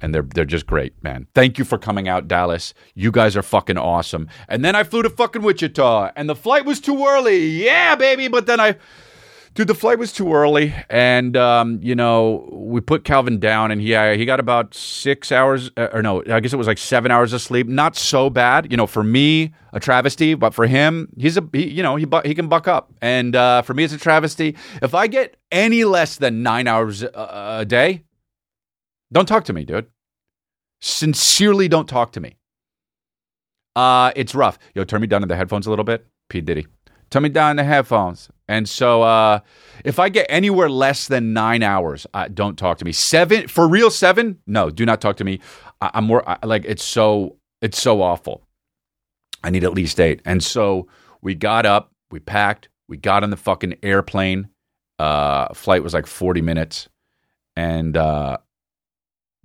and 0.00 0.14
they're 0.14 0.22
they're 0.22 0.44
just 0.44 0.66
great, 0.66 1.02
man. 1.02 1.26
Thank 1.34 1.58
you 1.58 1.64
for 1.64 1.78
coming 1.78 2.08
out, 2.08 2.28
Dallas. 2.28 2.74
You 2.94 3.10
guys 3.10 3.36
are 3.36 3.42
fucking 3.42 3.78
awesome. 3.78 4.28
And 4.48 4.64
then 4.64 4.74
I 4.74 4.84
flew 4.84 5.02
to 5.02 5.10
fucking 5.10 5.42
Wichita, 5.42 6.12
and 6.16 6.28
the 6.28 6.34
flight 6.34 6.64
was 6.64 6.80
too 6.80 7.04
early. 7.04 7.46
Yeah, 7.46 7.94
baby. 7.96 8.28
But 8.28 8.46
then 8.46 8.60
I 8.60 8.76
dude, 9.56 9.66
the 9.66 9.74
flight 9.74 9.98
was 9.98 10.12
too 10.12 10.32
early, 10.32 10.72
and 10.88 11.36
um, 11.36 11.80
you 11.82 11.96
know 11.96 12.48
we 12.52 12.80
put 12.80 13.04
Calvin 13.04 13.40
down, 13.40 13.72
and 13.72 13.80
he 13.80 13.94
uh, 13.94 14.14
he 14.14 14.24
got 14.24 14.38
about 14.38 14.74
six 14.74 15.32
hours, 15.32 15.70
uh, 15.76 15.88
or 15.92 16.02
no, 16.02 16.22
I 16.30 16.38
guess 16.38 16.52
it 16.52 16.56
was 16.56 16.68
like 16.68 16.78
seven 16.78 17.10
hours 17.10 17.32
of 17.32 17.42
sleep. 17.42 17.66
Not 17.66 17.96
so 17.96 18.30
bad, 18.30 18.70
you 18.70 18.76
know. 18.76 18.86
For 18.86 19.02
me, 19.02 19.52
a 19.72 19.80
travesty, 19.80 20.34
but 20.34 20.54
for 20.54 20.66
him, 20.66 21.08
he's 21.18 21.36
a 21.36 21.48
he, 21.52 21.68
you 21.68 21.82
know 21.82 21.96
he 21.96 22.06
he 22.24 22.34
can 22.34 22.48
buck 22.48 22.68
up, 22.68 22.92
and 23.02 23.34
uh, 23.34 23.62
for 23.62 23.74
me, 23.74 23.82
it's 23.82 23.94
a 23.94 23.98
travesty. 23.98 24.56
If 24.82 24.94
I 24.94 25.08
get 25.08 25.36
any 25.50 25.82
less 25.84 26.16
than 26.16 26.44
nine 26.44 26.68
hours 26.68 27.02
a, 27.02 27.58
a 27.60 27.64
day, 27.64 28.04
don't 29.10 29.26
talk 29.26 29.44
to 29.46 29.52
me, 29.52 29.64
dude. 29.64 29.86
Sincerely, 30.80 31.66
don't 31.66 31.88
talk 31.88 32.12
to 32.12 32.20
me. 32.20 32.36
Uh, 33.74 34.12
it's 34.14 34.34
rough. 34.34 34.58
Yo, 34.74 34.84
turn 34.84 35.00
me 35.00 35.06
down 35.06 35.22
to 35.22 35.26
the 35.26 35.36
headphones 35.36 35.66
a 35.66 35.70
little 35.70 35.84
bit. 35.84 36.06
P 36.28 36.40
Diddy. 36.40 36.66
Turn 37.10 37.22
me 37.22 37.28
down 37.28 37.56
the 37.56 37.64
headphones. 37.64 38.28
And 38.48 38.68
so, 38.68 39.02
uh, 39.02 39.40
if 39.84 39.98
I 39.98 40.08
get 40.08 40.26
anywhere 40.28 40.68
less 40.68 41.08
than 41.08 41.32
nine 41.32 41.62
hours, 41.62 42.06
uh, 42.14 42.28
don't 42.32 42.56
talk 42.56 42.78
to 42.78 42.84
me. 42.84 42.92
Seven 42.92 43.48
for 43.48 43.68
real, 43.68 43.90
seven? 43.90 44.38
No, 44.46 44.70
do 44.70 44.86
not 44.86 45.00
talk 45.00 45.16
to 45.16 45.24
me. 45.24 45.40
I, 45.80 45.90
am 45.94 46.04
more 46.04 46.28
I, 46.28 46.38
like 46.44 46.64
it's 46.64 46.84
so 46.84 47.36
it's 47.60 47.80
so 47.80 48.02
awful. 48.02 48.46
I 49.42 49.50
need 49.50 49.64
at 49.64 49.74
least 49.74 50.00
eight. 50.00 50.22
And 50.24 50.42
so 50.42 50.86
we 51.22 51.34
got 51.34 51.66
up, 51.66 51.92
we 52.10 52.20
packed, 52.20 52.68
we 52.88 52.96
got 52.96 53.22
on 53.22 53.30
the 53.30 53.36
fucking 53.36 53.76
airplane. 53.82 54.48
Uh, 54.98 55.52
flight 55.52 55.82
was 55.82 55.92
like 55.92 56.06
40 56.06 56.40
minutes, 56.40 56.88
and 57.54 57.96
uh, 57.96 58.38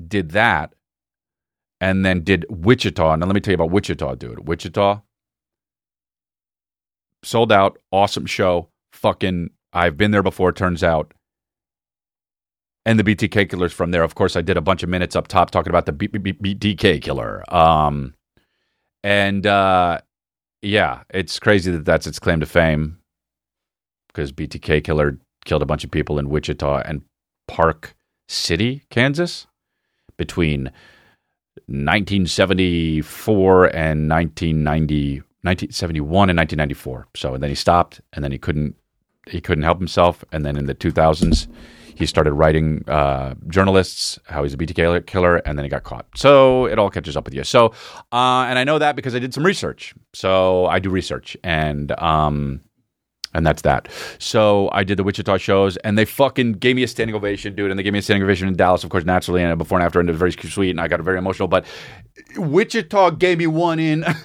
did 0.07 0.29
that, 0.29 0.73
and 1.81 2.05
then 2.05 2.23
did 2.23 2.45
Wichita. 2.49 3.15
Now 3.15 3.25
let 3.25 3.35
me 3.35 3.41
tell 3.41 3.51
you 3.51 3.55
about 3.55 3.71
Wichita, 3.71 4.15
dude. 4.15 4.47
Wichita 4.47 5.01
sold 7.23 7.51
out, 7.51 7.77
awesome 7.91 8.25
show. 8.25 8.69
Fucking, 9.01 9.49
I've 9.73 9.97
been 9.97 10.11
there 10.11 10.23
before. 10.23 10.51
Turns 10.51 10.83
out, 10.83 11.13
and 12.85 12.99
the 12.99 13.03
BTK 13.03 13.49
killers 13.49 13.73
from 13.73 13.91
there. 13.91 14.03
Of 14.03 14.15
course, 14.15 14.35
I 14.35 14.41
did 14.41 14.57
a 14.57 14.61
bunch 14.61 14.83
of 14.83 14.89
minutes 14.89 15.15
up 15.15 15.27
top 15.27 15.49
talking 15.51 15.71
about 15.71 15.85
the 15.85 15.91
B- 15.91 16.07
B- 16.07 16.19
B- 16.19 16.33
BTK 16.55 17.01
killer. 17.01 17.43
Um, 17.53 18.13
and 19.03 19.45
uh, 19.47 19.99
yeah, 20.61 21.01
it's 21.09 21.39
crazy 21.39 21.71
that 21.71 21.85
that's 21.85 22.05
its 22.05 22.19
claim 22.19 22.39
to 22.41 22.45
fame 22.45 22.99
because 24.07 24.31
BTK 24.31 24.83
killer 24.83 25.17
killed 25.45 25.63
a 25.63 25.65
bunch 25.65 25.83
of 25.83 25.89
people 25.91 26.19
in 26.19 26.29
Wichita 26.29 26.83
and 26.85 27.01
Park 27.47 27.95
City, 28.27 28.83
Kansas, 28.91 29.47
between 30.17 30.65
1974 31.67 33.65
and 33.75 34.07
1990 34.09 35.23
1971 35.43 36.29
and 36.29 36.37
1994. 36.37 37.07
So 37.15 37.33
and 37.33 37.41
then 37.41 37.49
he 37.49 37.55
stopped, 37.55 37.99
and 38.13 38.23
then 38.23 38.31
he 38.31 38.37
couldn't 38.37 38.75
he 39.29 39.41
couldn't 39.41 39.63
help 39.63 39.77
himself, 39.79 40.23
and 40.31 40.45
then 40.45 40.57
in 40.57 40.65
the 40.65 40.75
2000s 40.75 41.47
he 42.01 42.07
started 42.07 42.33
writing 42.33 42.83
uh, 42.87 43.35
journalists 43.47 44.17
how 44.25 44.41
he's 44.43 44.53
a 44.53 44.57
BTK 44.57 45.05
killer, 45.05 45.37
and 45.37 45.57
then 45.57 45.63
he 45.63 45.69
got 45.69 45.83
caught. 45.83 46.07
So 46.15 46.65
it 46.65 46.79
all 46.79 46.89
catches 46.89 47.15
up 47.15 47.25
with 47.25 47.33
you. 47.33 47.43
So 47.43 47.67
uh, 48.11 48.45
and 48.49 48.57
I 48.57 48.63
know 48.63 48.79
that 48.79 48.95
because 48.95 49.15
I 49.15 49.19
did 49.19 49.33
some 49.33 49.45
research. 49.45 49.93
So 50.13 50.65
I 50.65 50.79
do 50.79 50.89
research, 50.89 51.37
and 51.43 51.91
um, 52.01 52.61
and 53.33 53.45
that's 53.45 53.61
that. 53.61 53.87
So 54.19 54.69
I 54.73 54.83
did 54.83 54.97
the 54.97 55.03
Wichita 55.03 55.37
shows, 55.37 55.77
and 55.77 55.97
they 55.97 56.05
fucking 56.05 56.53
gave 56.53 56.75
me 56.75 56.83
a 56.83 56.87
standing 56.87 57.15
ovation, 57.15 57.55
dude. 57.55 57.69
And 57.69 57.79
they 57.79 57.83
gave 57.83 57.93
me 57.93 57.99
a 57.99 58.01
standing 58.01 58.23
ovation 58.23 58.47
in 58.47 58.55
Dallas, 58.55 58.83
of 58.83 58.89
course, 58.89 59.05
naturally, 59.05 59.43
and 59.43 59.57
before 59.57 59.77
and 59.77 59.85
after, 59.85 59.99
and 59.99 60.09
it 60.09 60.13
was 60.13 60.19
very 60.19 60.31
sweet, 60.31 60.71
and 60.71 60.81
I 60.81 60.87
got 60.87 60.99
very 61.01 61.17
emotional. 61.17 61.47
But 61.47 61.65
Wichita 62.35 63.11
gave 63.11 63.37
me 63.37 63.47
one 63.47 63.79
in. 63.79 64.05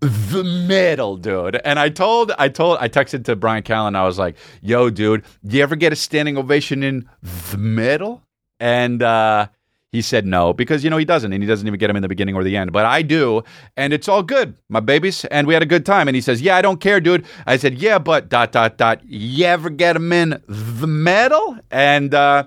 the 0.00 0.44
middle, 0.44 1.16
dude. 1.16 1.60
And 1.64 1.78
I 1.78 1.88
told, 1.90 2.32
I 2.38 2.48
told, 2.48 2.78
I 2.80 2.88
texted 2.88 3.24
to 3.26 3.36
Bryan 3.36 3.62
Callen. 3.62 3.96
I 3.96 4.04
was 4.04 4.18
like, 4.18 4.36
"Yo, 4.62 4.90
dude, 4.90 5.24
do 5.46 5.56
you 5.56 5.62
ever 5.62 5.76
get 5.76 5.92
a 5.92 5.96
standing 5.96 6.38
ovation 6.38 6.82
in 6.82 7.08
the 7.50 7.58
middle?" 7.58 8.22
And 8.58 9.02
uh, 9.02 9.48
he 9.92 10.02
said 10.02 10.24
no 10.24 10.52
because 10.52 10.84
you 10.84 10.90
know 10.90 10.96
he 10.96 11.04
doesn't, 11.04 11.32
and 11.32 11.42
he 11.42 11.46
doesn't 11.46 11.66
even 11.66 11.78
get 11.78 11.88
them 11.88 11.96
in 11.96 12.02
the 12.02 12.08
beginning 12.08 12.34
or 12.34 12.44
the 12.44 12.56
end. 12.56 12.72
But 12.72 12.86
I 12.86 13.02
do, 13.02 13.42
and 13.76 13.92
it's 13.92 14.08
all 14.08 14.22
good, 14.22 14.56
my 14.68 14.80
babies. 14.80 15.24
And 15.26 15.46
we 15.46 15.54
had 15.54 15.62
a 15.62 15.66
good 15.66 15.84
time. 15.84 16.08
And 16.08 16.14
he 16.14 16.20
says, 16.20 16.40
"Yeah, 16.40 16.56
I 16.56 16.62
don't 16.62 16.80
care, 16.80 17.00
dude." 17.00 17.26
I 17.46 17.56
said, 17.56 17.74
"Yeah, 17.74 17.98
but 17.98 18.28
dot 18.28 18.52
dot 18.52 18.78
dot. 18.78 19.02
You 19.04 19.44
ever 19.46 19.68
get 19.68 19.94
them 19.94 20.12
in 20.12 20.42
the 20.48 20.86
middle?" 20.86 21.58
And 21.70 22.14
uh, 22.14 22.44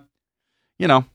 you 0.79 0.88
know, 0.88 1.05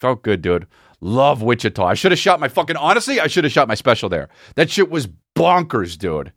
felt 0.00 0.22
good, 0.22 0.42
dude. 0.42 0.66
Love 1.06 1.40
Wichita. 1.40 1.84
I 1.84 1.94
should 1.94 2.10
have 2.10 2.18
shot 2.18 2.40
my 2.40 2.48
fucking 2.48 2.76
honestly, 2.76 3.20
I 3.20 3.28
should 3.28 3.44
have 3.44 3.52
shot 3.52 3.68
my 3.68 3.76
special 3.76 4.08
there. 4.08 4.28
That 4.56 4.70
shit 4.70 4.90
was 4.90 5.06
bonkers, 5.36 5.96
dude. 5.96 6.32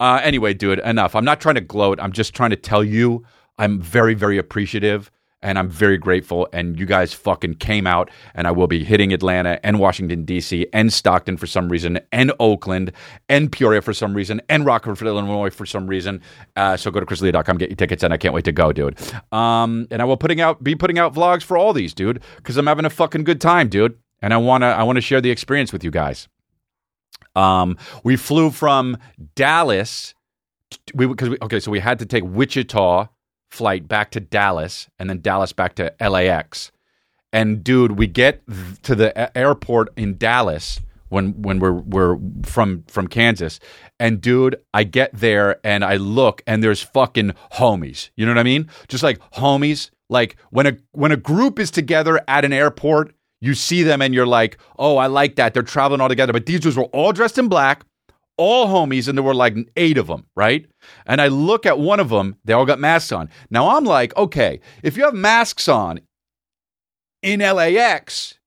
Uh, 0.00 0.20
anyway, 0.24 0.54
dude, 0.54 0.80
enough. 0.80 1.14
I'm 1.14 1.24
not 1.24 1.40
trying 1.40 1.54
to 1.54 1.60
gloat. 1.60 2.00
I'm 2.00 2.10
just 2.10 2.34
trying 2.34 2.50
to 2.50 2.56
tell 2.56 2.82
you 2.82 3.24
I'm 3.58 3.80
very, 3.80 4.14
very 4.14 4.38
appreciative 4.38 5.12
and 5.42 5.58
I'm 5.58 5.68
very 5.68 5.98
grateful. 5.98 6.48
And 6.52 6.78
you 6.78 6.86
guys 6.86 7.12
fucking 7.12 7.54
came 7.54 7.86
out, 7.86 8.10
and 8.34 8.46
I 8.46 8.50
will 8.50 8.66
be 8.66 8.84
hitting 8.84 9.12
Atlanta 9.12 9.58
and 9.64 9.78
Washington, 9.78 10.24
D.C., 10.24 10.66
and 10.72 10.92
Stockton 10.92 11.36
for 11.36 11.46
some 11.46 11.68
reason, 11.68 12.00
and 12.12 12.32
Oakland, 12.38 12.92
and 13.28 13.50
Peoria 13.50 13.82
for 13.82 13.94
some 13.94 14.14
reason, 14.14 14.40
and 14.48 14.66
Rockford, 14.66 15.00
Illinois 15.06 15.50
for 15.50 15.66
some 15.66 15.86
reason. 15.86 16.20
Uh, 16.56 16.76
so 16.76 16.90
go 16.90 17.00
to 17.00 17.06
chrisdelia.com, 17.06 17.58
get 17.58 17.70
your 17.70 17.76
tickets, 17.76 18.02
and 18.02 18.12
I 18.12 18.16
can't 18.16 18.34
wait 18.34 18.44
to 18.44 18.52
go, 18.52 18.72
dude. 18.72 18.98
Um, 19.32 19.86
and 19.90 20.02
I 20.02 20.04
will 20.04 20.16
putting 20.16 20.40
out 20.40 20.62
be 20.62 20.74
putting 20.74 20.98
out 20.98 21.14
vlogs 21.14 21.42
for 21.42 21.56
all 21.56 21.72
these, 21.72 21.94
dude, 21.94 22.22
because 22.36 22.56
I'm 22.56 22.66
having 22.66 22.84
a 22.84 22.90
fucking 22.90 23.24
good 23.24 23.40
time, 23.40 23.68
dude. 23.68 23.98
And 24.22 24.34
I 24.34 24.36
wanna 24.36 24.66
I 24.66 24.82
wanna 24.82 25.00
share 25.00 25.20
the 25.20 25.30
experience 25.30 25.72
with 25.72 25.82
you 25.82 25.90
guys. 25.90 26.28
Um, 27.34 27.78
we 28.04 28.16
flew 28.16 28.50
from 28.50 28.98
Dallas. 29.34 30.14
We 30.94 31.06
because 31.06 31.36
okay, 31.42 31.60
so 31.60 31.70
we 31.70 31.80
had 31.80 31.98
to 32.00 32.06
take 32.06 32.24
Wichita 32.24 33.08
flight 33.50 33.88
back 33.88 34.10
to 34.12 34.20
Dallas 34.20 34.88
and 34.98 35.10
then 35.10 35.20
Dallas 35.20 35.52
back 35.52 35.74
to 35.76 35.92
LAX. 36.00 36.72
And 37.32 37.62
dude, 37.62 37.92
we 37.92 38.06
get 38.06 38.42
to 38.82 38.94
the 38.94 39.36
airport 39.36 39.90
in 39.96 40.16
Dallas 40.16 40.80
when 41.10 41.42
when 41.42 41.58
we're 41.58 41.72
we're 41.72 42.18
from 42.44 42.84
from 42.88 43.06
Kansas. 43.06 43.60
And 43.98 44.20
dude, 44.20 44.56
I 44.72 44.84
get 44.84 45.10
there 45.12 45.60
and 45.64 45.84
I 45.84 45.96
look 45.96 46.42
and 46.46 46.62
there's 46.62 46.82
fucking 46.82 47.32
homies. 47.52 48.10
You 48.16 48.26
know 48.26 48.32
what 48.32 48.38
I 48.38 48.44
mean? 48.44 48.68
Just 48.88 49.02
like 49.02 49.18
homies. 49.32 49.90
Like 50.08 50.36
when 50.50 50.66
a 50.66 50.76
when 50.92 51.12
a 51.12 51.16
group 51.16 51.58
is 51.60 51.70
together 51.70 52.20
at 52.26 52.44
an 52.44 52.52
airport, 52.52 53.14
you 53.40 53.54
see 53.54 53.82
them 53.82 54.02
and 54.02 54.12
you're 54.12 54.26
like, 54.26 54.58
"Oh, 54.78 54.96
I 54.96 55.06
like 55.06 55.36
that. 55.36 55.54
They're 55.54 55.62
traveling 55.62 56.00
all 56.00 56.08
together." 56.08 56.32
But 56.32 56.46
these 56.46 56.60
dudes 56.60 56.76
were 56.76 56.84
all 56.84 57.12
dressed 57.12 57.38
in 57.38 57.48
black, 57.48 57.84
all 58.40 58.68
homies, 58.68 59.06
and 59.06 59.18
there 59.18 59.22
were 59.22 59.34
like 59.34 59.54
eight 59.76 59.98
of 59.98 60.06
them, 60.06 60.24
right? 60.34 60.64
And 61.04 61.20
I 61.20 61.28
look 61.28 61.66
at 61.66 61.78
one 61.78 62.00
of 62.00 62.08
them, 62.08 62.36
they 62.44 62.54
all 62.54 62.64
got 62.64 62.80
masks 62.80 63.12
on. 63.12 63.28
Now 63.50 63.76
I'm 63.76 63.84
like, 63.84 64.16
okay, 64.16 64.60
if 64.82 64.96
you 64.96 65.04
have 65.04 65.12
masks 65.12 65.68
on 65.68 66.00
in 67.22 67.40
LAX, 67.40 68.38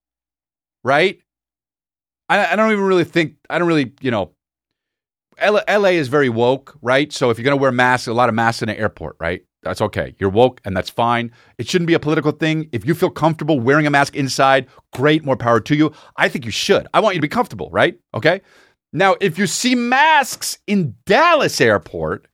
right? 0.83 1.19
I, 2.27 2.53
I 2.53 2.55
don't 2.55 2.71
even 2.71 2.83
really 2.83 3.03
think, 3.03 3.35
I 3.51 3.59
don't 3.59 3.67
really, 3.67 3.93
you 4.01 4.09
know, 4.09 4.31
L- 5.37 5.63
LA 5.69 5.89
is 5.89 6.07
very 6.07 6.29
woke, 6.29 6.75
right? 6.81 7.13
So 7.13 7.29
if 7.29 7.37
you're 7.37 7.43
going 7.43 7.57
to 7.57 7.61
wear 7.61 7.71
masks, 7.71 8.07
a 8.07 8.13
lot 8.13 8.29
of 8.29 8.35
masks 8.35 8.63
in 8.63 8.69
an 8.69 8.77
airport, 8.77 9.15
right? 9.19 9.43
That's 9.61 9.81
okay. 9.81 10.15
You're 10.17 10.31
woke 10.31 10.59
and 10.65 10.75
that's 10.75 10.89
fine. 10.89 11.31
It 11.59 11.67
shouldn't 11.67 11.87
be 11.87 11.93
a 11.93 11.99
political 11.99 12.31
thing. 12.31 12.67
If 12.71 12.83
you 12.83 12.95
feel 12.95 13.11
comfortable 13.11 13.59
wearing 13.59 13.85
a 13.85 13.91
mask 13.91 14.15
inside, 14.15 14.67
great, 14.91 15.23
more 15.23 15.37
power 15.37 15.59
to 15.61 15.75
you. 15.75 15.91
I 16.17 16.29
think 16.29 16.45
you 16.45 16.51
should. 16.51 16.87
I 16.95 16.99
want 16.99 17.13
you 17.15 17.21
to 17.21 17.25
be 17.25 17.29
comfortable, 17.29 17.69
right? 17.71 17.97
Okay? 18.15 18.41
Now, 18.93 19.15
if 19.19 19.39
you 19.39 19.47
see 19.47 19.73
masks 19.73 20.59
in 20.67 20.95
Dallas 21.05 21.59
airport, 21.59 22.27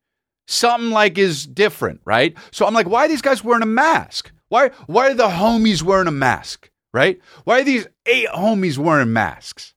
something 0.47 0.91
like 0.91 1.17
is 1.17 1.47
different, 1.47 2.01
right? 2.03 2.35
So 2.51 2.65
I'm 2.65 2.73
like, 2.73 2.89
why 2.89 3.05
are 3.05 3.07
these 3.07 3.21
guys 3.21 3.43
wearing 3.43 3.63
a 3.63 3.67
mask? 3.67 4.31
Why 4.49 4.69
why 4.87 5.11
are 5.11 5.13
the 5.13 5.29
homies 5.29 5.81
wearing 5.81 6.07
a 6.07 6.11
mask, 6.11 6.69
right? 6.93 7.19
Why 7.45 7.61
are 7.61 7.63
these 7.63 7.87
eight 8.05 8.27
homies 8.27 8.77
wearing 8.77 9.13
masks? 9.13 9.73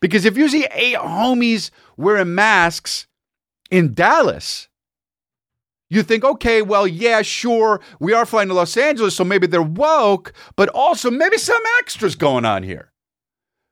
Because 0.00 0.24
if 0.24 0.36
you 0.36 0.48
see 0.48 0.66
eight 0.72 0.96
homies 0.96 1.70
wearing 1.96 2.34
masks 2.34 3.06
in 3.70 3.94
Dallas, 3.94 4.68
you 5.90 6.02
think, 6.02 6.24
okay, 6.24 6.62
well, 6.62 6.86
yeah, 6.86 7.22
sure, 7.22 7.80
we 7.98 8.12
are 8.12 8.26
flying 8.26 8.48
to 8.48 8.54
Los 8.54 8.76
Angeles, 8.76 9.14
so 9.14 9.24
maybe 9.24 9.46
they're 9.46 9.62
woke, 9.62 10.32
but 10.56 10.68
also 10.68 11.10
maybe 11.10 11.38
some 11.38 11.62
extras 11.78 12.14
going 12.14 12.44
on 12.44 12.62
here. 12.62 12.92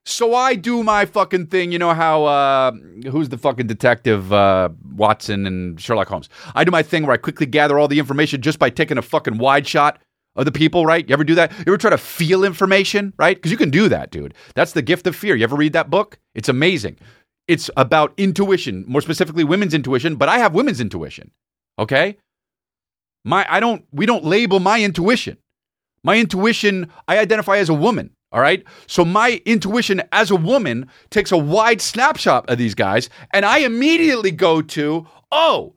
So 0.09 0.37
I 0.37 0.55
do 0.55 0.85
my 0.85 1.05
fucking 1.05 1.47
thing. 1.47 1.73
You 1.73 1.81
know 1.81 1.93
how 1.93 2.25
uh, 2.27 2.71
who's 3.11 3.29
the 3.29 3.37
fucking 3.37 3.67
detective 3.67 4.33
uh, 4.33 4.69
Watson 4.95 5.47
and 5.47 5.81
Sherlock 5.81 6.07
Holmes? 6.07 6.29
I 6.55 6.63
do 6.63 6.71
my 6.71 6.85
thing 6.85 7.03
where 7.03 7.13
I 7.13 7.17
quickly 7.17 7.45
gather 7.45 7.77
all 7.77 7.89
the 7.89 7.99
information 7.99 8.41
just 8.41 8.61
by 8.61 8.71
taking 8.71 8.99
a 8.99 9.03
fucking 9.03 9.39
wide 9.39 9.67
shot 9.67 9.99
of 10.37 10.45
the 10.45 10.53
people. 10.53 10.87
Right? 10.87 11.07
You 11.09 11.13
ever 11.13 11.25
do 11.25 11.35
that? 11.35 11.51
You 11.51 11.65
ever 11.67 11.77
try 11.77 11.91
to 11.91 11.99
feel 11.99 12.45
information? 12.45 13.15
Right? 13.19 13.37
Because 13.37 13.51
you 13.51 13.59
can 13.59 13.71
do 13.71 13.89
that, 13.89 14.13
dude. 14.13 14.33
That's 14.55 14.73
the 14.73 14.81
gift 14.81 15.09
of 15.09 15.17
fear. 15.17 15.35
You 15.35 15.43
ever 15.43 15.57
read 15.57 15.73
that 15.73 15.91
book? 15.91 16.21
It's 16.37 16.49
amazing. 16.49 16.99
It's 17.49 17.69
about 17.77 18.15
intuition, 18.17 18.85
more 18.87 19.01
specifically 19.01 19.43
women's 19.43 19.75
intuition. 19.75 20.15
But 20.15 20.29
I 20.29 20.39
have 20.39 20.55
women's 20.55 20.81
intuition. 20.81 21.33
Okay. 21.81 22.17
My 23.25 23.45
I 23.51 23.59
don't. 23.59 23.85
We 23.91 24.07
don't 24.07 24.25
label 24.25 24.61
my 24.61 24.81
intuition. 24.85 25.39
My 26.05 26.17
intuition. 26.17 26.93
I 27.09 27.19
identify 27.19 27.57
as 27.57 27.69
a 27.69 27.75
woman. 27.75 28.13
All 28.37 28.43
right. 28.43 28.63
So 28.87 29.03
my 29.03 29.41
intuition 29.47 30.03
as 30.13 30.31
a 30.31 30.37
woman 30.37 30.89
takes 31.09 31.33
a 31.33 31.39
wide 31.39 31.81
snapshot 31.81 32.51
of 32.51 32.59
these 32.59 32.75
guys, 32.75 33.09
and 33.33 33.47
I 33.47 33.61
immediately 33.61 34.31
go 34.31 34.61
to, 34.61 35.07
oh, 35.33 35.75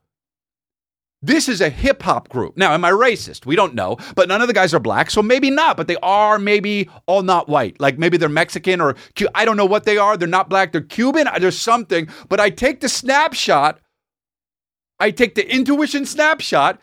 this 1.22 1.48
is 1.48 1.62
a 1.62 1.70
hip 1.70 2.02
hop 2.02 2.28
group. 2.28 2.58
Now, 2.58 2.74
am 2.74 2.84
I 2.84 2.92
racist? 2.92 3.46
We 3.46 3.56
don't 3.56 3.76
know, 3.76 3.96
but 4.14 4.28
none 4.28 4.42
of 4.42 4.50
the 4.50 4.54
guys 4.54 4.74
are 4.74 4.80
black, 4.80 5.10
so 5.10 5.24
maybe 5.24 5.50
not, 5.50 5.78
but 5.78 5.88
they 5.88 5.96
are 6.04 6.38
maybe 6.38 6.90
all 7.06 7.22
not 7.22 7.48
white. 7.48 7.80
Like 7.80 7.98
maybe 7.98 8.18
they're 8.18 8.28
Mexican 8.28 8.82
or 8.82 8.98
I 9.34 9.46
don't 9.46 9.56
know 9.56 9.66
what 9.66 9.86
they 9.86 9.98
are. 9.98 10.18
They're 10.18 10.28
not 10.28 10.50
black, 10.50 10.74
they're 10.74 10.82
Cuban, 10.82 11.30
there's 11.40 11.58
something, 11.58 12.10
but 12.28 12.42
I 12.42 12.50
take 12.50 12.82
the 12.82 12.90
snapshot, 12.90 13.80
I 15.00 15.12
take 15.12 15.36
the 15.36 15.50
intuition 15.50 16.06
snapshot 16.06 16.82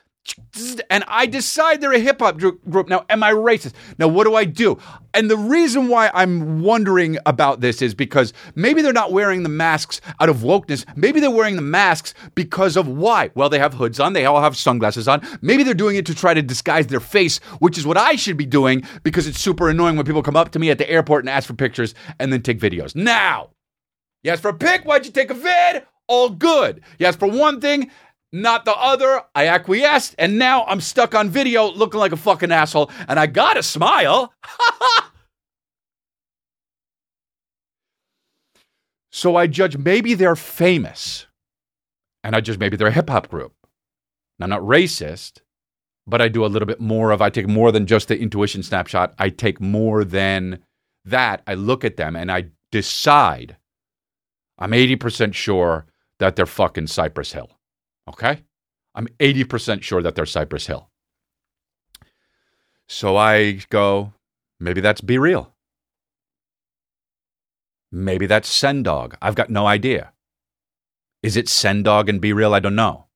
and 0.90 1.04
I 1.06 1.26
decide 1.26 1.80
they're 1.80 1.92
a 1.92 1.98
hip 1.98 2.20
hop 2.20 2.38
group. 2.38 2.88
Now, 2.88 3.04
am 3.08 3.22
I 3.22 3.32
racist? 3.32 3.74
Now, 3.98 4.08
what 4.08 4.24
do 4.24 4.34
I 4.34 4.44
do? 4.44 4.78
And 5.14 5.30
the 5.30 5.36
reason 5.36 5.88
why 5.88 6.10
I'm 6.12 6.62
wondering 6.62 7.18
about 7.26 7.60
this 7.60 7.80
is 7.80 7.94
because 7.94 8.32
maybe 8.54 8.82
they're 8.82 8.92
not 8.92 9.12
wearing 9.12 9.42
the 9.42 9.48
masks 9.48 10.00
out 10.20 10.28
of 10.28 10.38
wokeness. 10.38 10.84
Maybe 10.96 11.20
they're 11.20 11.30
wearing 11.30 11.56
the 11.56 11.62
masks 11.62 12.14
because 12.34 12.76
of 12.76 12.86
why? 12.88 13.30
Well, 13.34 13.48
they 13.48 13.58
have 13.58 13.74
hoods 13.74 13.98
on, 14.00 14.12
they 14.12 14.26
all 14.26 14.40
have 14.40 14.56
sunglasses 14.56 15.08
on. 15.08 15.26
Maybe 15.40 15.62
they're 15.62 15.74
doing 15.74 15.96
it 15.96 16.06
to 16.06 16.14
try 16.14 16.34
to 16.34 16.42
disguise 16.42 16.86
their 16.88 17.00
face, 17.00 17.38
which 17.60 17.78
is 17.78 17.86
what 17.86 17.96
I 17.96 18.16
should 18.16 18.36
be 18.36 18.46
doing 18.46 18.82
because 19.02 19.26
it's 19.26 19.40
super 19.40 19.68
annoying 19.68 19.96
when 19.96 20.06
people 20.06 20.22
come 20.22 20.36
up 20.36 20.50
to 20.52 20.58
me 20.58 20.70
at 20.70 20.78
the 20.78 20.88
airport 20.90 21.24
and 21.24 21.30
ask 21.30 21.46
for 21.46 21.54
pictures 21.54 21.94
and 22.18 22.32
then 22.32 22.42
take 22.42 22.58
videos. 22.58 22.94
Now, 22.94 23.50
yes, 24.22 24.40
for 24.40 24.48
a 24.48 24.54
pic, 24.54 24.84
why'd 24.84 25.06
you 25.06 25.12
take 25.12 25.30
a 25.30 25.34
vid? 25.34 25.86
All 26.08 26.30
good. 26.30 26.82
Yes, 26.98 27.16
for 27.16 27.26
one 27.26 27.60
thing, 27.60 27.90
not 28.42 28.64
the 28.64 28.76
other. 28.76 29.22
I 29.34 29.48
acquiesced, 29.48 30.14
and 30.18 30.38
now 30.38 30.64
I'm 30.64 30.80
stuck 30.80 31.14
on 31.14 31.30
video 31.30 31.70
looking 31.70 32.00
like 32.00 32.12
a 32.12 32.16
fucking 32.16 32.52
asshole, 32.52 32.90
and 33.08 33.18
I 33.18 33.26
gotta 33.26 33.62
smile. 33.62 34.32
so 39.10 39.36
I 39.36 39.46
judge 39.46 39.76
maybe 39.76 40.14
they're 40.14 40.36
famous, 40.36 41.26
and 42.22 42.36
I 42.36 42.40
judge 42.40 42.58
maybe 42.58 42.76
they're 42.76 42.88
a 42.88 42.92
hip 42.92 43.10
hop 43.10 43.28
group. 43.28 43.54
I'm 44.40 44.50
not 44.50 44.60
racist, 44.60 45.40
but 46.06 46.20
I 46.20 46.28
do 46.28 46.44
a 46.44 46.48
little 46.48 46.66
bit 46.66 46.80
more 46.80 47.10
of, 47.10 47.22
I 47.22 47.30
take 47.30 47.48
more 47.48 47.72
than 47.72 47.86
just 47.86 48.08
the 48.08 48.18
intuition 48.18 48.62
snapshot. 48.62 49.14
I 49.18 49.30
take 49.30 49.60
more 49.60 50.04
than 50.04 50.60
that. 51.04 51.42
I 51.46 51.54
look 51.54 51.84
at 51.84 51.96
them 51.96 52.16
and 52.16 52.30
I 52.30 52.46
decide, 52.70 53.56
I'm 54.58 54.72
80% 54.72 55.34
sure 55.34 55.86
that 56.18 56.36
they're 56.36 56.46
fucking 56.46 56.88
Cypress 56.88 57.32
Hill. 57.32 57.50
Okay? 58.08 58.42
I'm 58.94 59.08
80% 59.18 59.82
sure 59.82 60.02
that 60.02 60.14
they're 60.14 60.26
Cypress 60.26 60.66
Hill. 60.66 60.88
So 62.88 63.16
I 63.16 63.60
go, 63.68 64.12
maybe 64.60 64.80
that's 64.80 65.00
B-Real. 65.00 65.52
Maybe 67.90 68.26
that's 68.26 68.48
Sen 68.48 68.82
Dog. 68.82 69.16
I've 69.20 69.34
got 69.34 69.50
no 69.50 69.66
idea. 69.66 70.12
Is 71.22 71.36
it 71.36 71.48
Sen 71.48 71.82
Dog 71.82 72.08
and 72.08 72.20
B-Real? 72.20 72.54
I 72.54 72.60
don't 72.60 72.76
know. 72.76 73.06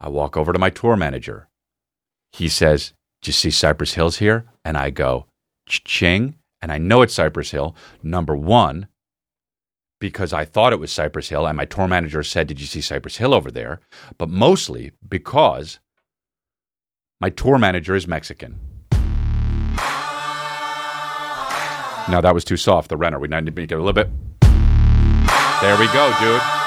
I 0.00 0.08
walk 0.08 0.36
over 0.36 0.52
to 0.52 0.58
my 0.58 0.70
tour 0.70 0.96
manager. 0.96 1.48
He 2.32 2.48
says, 2.48 2.92
Do 3.22 3.28
you 3.28 3.32
see 3.32 3.50
Cypress 3.50 3.94
Hills 3.94 4.18
here? 4.18 4.46
And 4.64 4.76
I 4.76 4.90
go, 4.90 5.26
Ching. 5.66 6.36
And 6.60 6.72
I 6.72 6.78
know 6.78 7.02
it's 7.02 7.14
Cypress 7.14 7.50
Hill. 7.50 7.76
Number 8.02 8.36
one, 8.36 8.88
because 10.02 10.32
I 10.32 10.44
thought 10.44 10.72
it 10.72 10.80
was 10.80 10.90
Cypress 10.90 11.28
Hill, 11.28 11.46
and 11.46 11.56
my 11.56 11.64
tour 11.64 11.86
manager 11.86 12.24
said, 12.24 12.48
Did 12.48 12.60
you 12.60 12.66
see 12.66 12.80
Cypress 12.80 13.18
Hill 13.18 13.32
over 13.32 13.52
there? 13.52 13.78
But 14.18 14.28
mostly 14.28 14.90
because 15.08 15.78
my 17.20 17.30
tour 17.30 17.56
manager 17.56 17.94
is 17.94 18.08
Mexican. 18.08 18.58
Now 22.10 22.20
that 22.20 22.34
was 22.34 22.44
too 22.44 22.56
soft, 22.56 22.88
the 22.88 22.96
Renner. 22.96 23.20
We 23.20 23.28
need 23.28 23.46
to 23.46 23.52
make 23.52 23.70
it 23.70 23.76
a 23.76 23.78
little 23.78 23.92
bit. 23.92 24.10
There 25.60 25.78
we 25.78 25.86
go, 25.92 26.12
dude. 26.20 26.61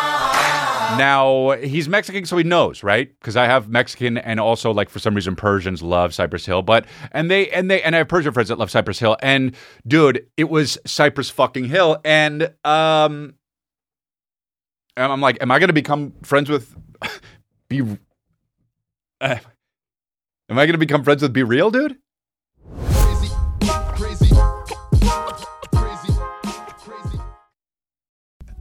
Now 0.97 1.51
he's 1.51 1.89
Mexican, 1.89 2.25
so 2.25 2.37
he 2.37 2.43
knows, 2.43 2.81
right? 2.81 3.09
Because 3.19 3.35
I 3.35 3.45
have 3.45 3.67
Mexican 3.67 4.17
and 4.17 4.39
also 4.39 4.71
like 4.71 4.89
for 4.89 4.99
some 4.99 5.13
reason 5.13 5.35
Persians 5.35 5.81
love 5.81 6.13
Cypress 6.13 6.45
Hill, 6.45 6.61
but 6.61 6.85
and 7.11 7.29
they 7.29 7.49
and 7.49 7.69
they 7.69 7.81
and 7.81 7.95
I 7.95 7.99
have 7.99 8.07
Persian 8.07 8.31
friends 8.31 8.47
that 8.49 8.57
love 8.57 8.71
Cypress 8.71 8.99
Hill, 8.99 9.17
and 9.21 9.55
dude, 9.85 10.25
it 10.37 10.49
was 10.49 10.77
Cypress 10.85 11.29
fucking 11.29 11.65
Hill, 11.65 11.99
and 12.05 12.43
um, 12.63 13.33
and 14.95 15.11
I'm 15.11 15.19
like, 15.21 15.37
am 15.41 15.51
I 15.51 15.59
gonna 15.59 15.73
become 15.73 16.13
friends 16.23 16.49
with 16.49 16.73
be? 17.67 17.81
Uh, 17.81 19.37
am 20.49 20.57
I 20.57 20.65
gonna 20.65 20.77
become 20.77 21.03
friends 21.03 21.21
with 21.21 21.33
B-Real, 21.33 21.71
dude? 21.71 21.97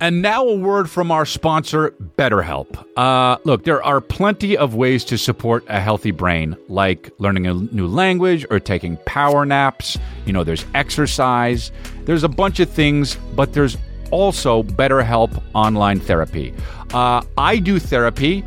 And 0.04 0.20
now 0.20 0.46
a 0.46 0.54
word 0.54 0.90
from 0.90 1.11
our 1.11 1.25
sponsor, 1.25 1.92
BetterHelp. 2.18 2.76
Uh, 2.94 3.38
look, 3.44 3.64
there 3.64 3.82
are 3.82 4.02
plenty 4.02 4.54
of 4.54 4.75
ways 4.75 5.02
to 5.06 5.16
support 5.16 5.64
a 5.66 5.80
healthy 5.80 6.11
brain, 6.11 6.58
like 6.68 7.11
learning 7.16 7.46
a 7.46 7.54
new 7.54 7.87
language 7.87 8.44
or 8.50 8.61
taking 8.61 8.99
power 9.06 9.46
naps. 9.46 9.96
You 10.26 10.34
know, 10.34 10.44
there's 10.44 10.66
exercise. 10.75 11.73
There's 12.04 12.23
a 12.23 12.28
bunch 12.28 12.61
of 12.61 12.68
things, 12.68 13.16
but 13.34 13.54
there's 13.54 13.78
also 14.11 14.62
BetterHelp 14.62 15.42
online 15.54 16.00
therapy. 16.00 16.52
Uh, 16.92 17.23
I 17.38 17.56
do 17.56 17.78
therapy. 17.78 18.44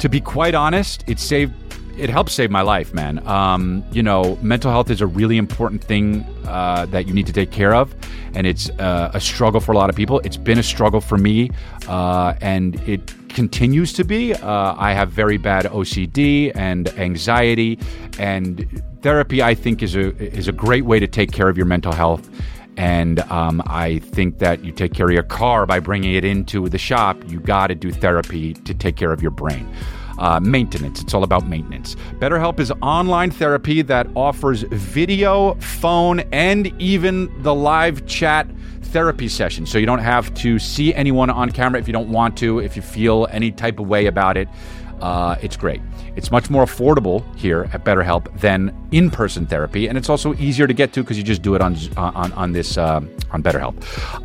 To 0.00 0.08
be 0.08 0.20
quite 0.20 0.56
honest, 0.56 1.04
it 1.06 1.20
saved 1.20 1.54
it 1.96 2.10
helps 2.10 2.32
save 2.32 2.50
my 2.50 2.62
life, 2.62 2.92
man. 2.92 3.26
Um, 3.26 3.84
you 3.92 4.02
know, 4.02 4.36
mental 4.42 4.70
health 4.70 4.90
is 4.90 5.00
a 5.00 5.06
really 5.06 5.38
important 5.38 5.82
thing 5.82 6.24
uh, 6.46 6.86
that 6.86 7.06
you 7.06 7.14
need 7.14 7.26
to 7.26 7.32
take 7.32 7.50
care 7.50 7.74
of, 7.74 7.94
and 8.34 8.46
it's 8.46 8.70
uh, 8.78 9.10
a 9.14 9.20
struggle 9.20 9.60
for 9.60 9.72
a 9.72 9.76
lot 9.76 9.88
of 9.90 9.96
people. 9.96 10.20
It's 10.20 10.36
been 10.36 10.58
a 10.58 10.62
struggle 10.62 11.00
for 11.00 11.16
me, 11.16 11.50
uh, 11.88 12.34
and 12.40 12.76
it 12.88 13.14
continues 13.28 13.92
to 13.94 14.04
be. 14.04 14.34
Uh, 14.34 14.74
I 14.76 14.92
have 14.92 15.10
very 15.10 15.38
bad 15.38 15.64
OCD 15.66 16.52
and 16.54 16.88
anxiety, 16.98 17.78
and 18.18 18.82
therapy 19.02 19.42
I 19.42 19.54
think 19.54 19.82
is 19.82 19.96
a 19.96 20.16
is 20.16 20.48
a 20.48 20.52
great 20.52 20.84
way 20.84 21.00
to 21.00 21.06
take 21.06 21.32
care 21.32 21.48
of 21.48 21.56
your 21.56 21.66
mental 21.66 21.92
health. 21.92 22.28
And 22.78 23.20
um, 23.30 23.62
I 23.66 24.00
think 24.00 24.38
that 24.38 24.62
you 24.62 24.70
take 24.70 24.92
care 24.92 25.06
of 25.06 25.12
your 25.12 25.22
car 25.22 25.64
by 25.64 25.80
bringing 25.80 26.12
it 26.12 26.26
into 26.26 26.68
the 26.68 26.76
shop. 26.76 27.16
You 27.26 27.40
got 27.40 27.68
to 27.68 27.74
do 27.74 27.90
therapy 27.90 28.52
to 28.52 28.74
take 28.74 28.96
care 28.96 29.12
of 29.12 29.22
your 29.22 29.30
brain. 29.30 29.66
Uh, 30.18 30.40
maintenance. 30.40 31.02
It's 31.02 31.12
all 31.12 31.24
about 31.24 31.46
maintenance. 31.46 31.94
BetterHelp 32.20 32.58
is 32.58 32.72
online 32.80 33.30
therapy 33.30 33.82
that 33.82 34.06
offers 34.14 34.62
video, 34.62 35.54
phone, 35.56 36.20
and 36.32 36.68
even 36.80 37.30
the 37.42 37.54
live 37.54 38.06
chat 38.06 38.48
therapy 38.80 39.28
session. 39.28 39.66
So 39.66 39.76
you 39.76 39.84
don't 39.84 39.98
have 39.98 40.32
to 40.36 40.58
see 40.58 40.94
anyone 40.94 41.28
on 41.28 41.50
camera 41.50 41.78
if 41.78 41.86
you 41.86 41.92
don't 41.92 42.08
want 42.08 42.36
to, 42.38 42.60
if 42.60 42.76
you 42.76 42.82
feel 42.82 43.28
any 43.30 43.50
type 43.50 43.78
of 43.78 43.88
way 43.88 44.06
about 44.06 44.38
it. 44.38 44.48
Uh, 45.00 45.36
it's 45.42 45.56
great. 45.56 45.80
It's 46.16 46.30
much 46.30 46.48
more 46.48 46.64
affordable 46.64 47.22
here 47.36 47.68
at 47.72 47.84
BetterHelp 47.84 48.40
than 48.40 48.72
in-person 48.92 49.46
therapy, 49.46 49.88
and 49.88 49.98
it's 49.98 50.08
also 50.08 50.32
easier 50.34 50.66
to 50.66 50.72
get 50.72 50.92
to 50.94 51.02
because 51.02 51.18
you 51.18 51.24
just 51.24 51.42
do 51.42 51.54
it 51.54 51.60
on 51.60 51.76
on 51.96 52.32
on 52.32 52.52
this 52.52 52.78
uh, 52.78 53.00
on 53.32 53.42
BetterHelp. 53.42 53.74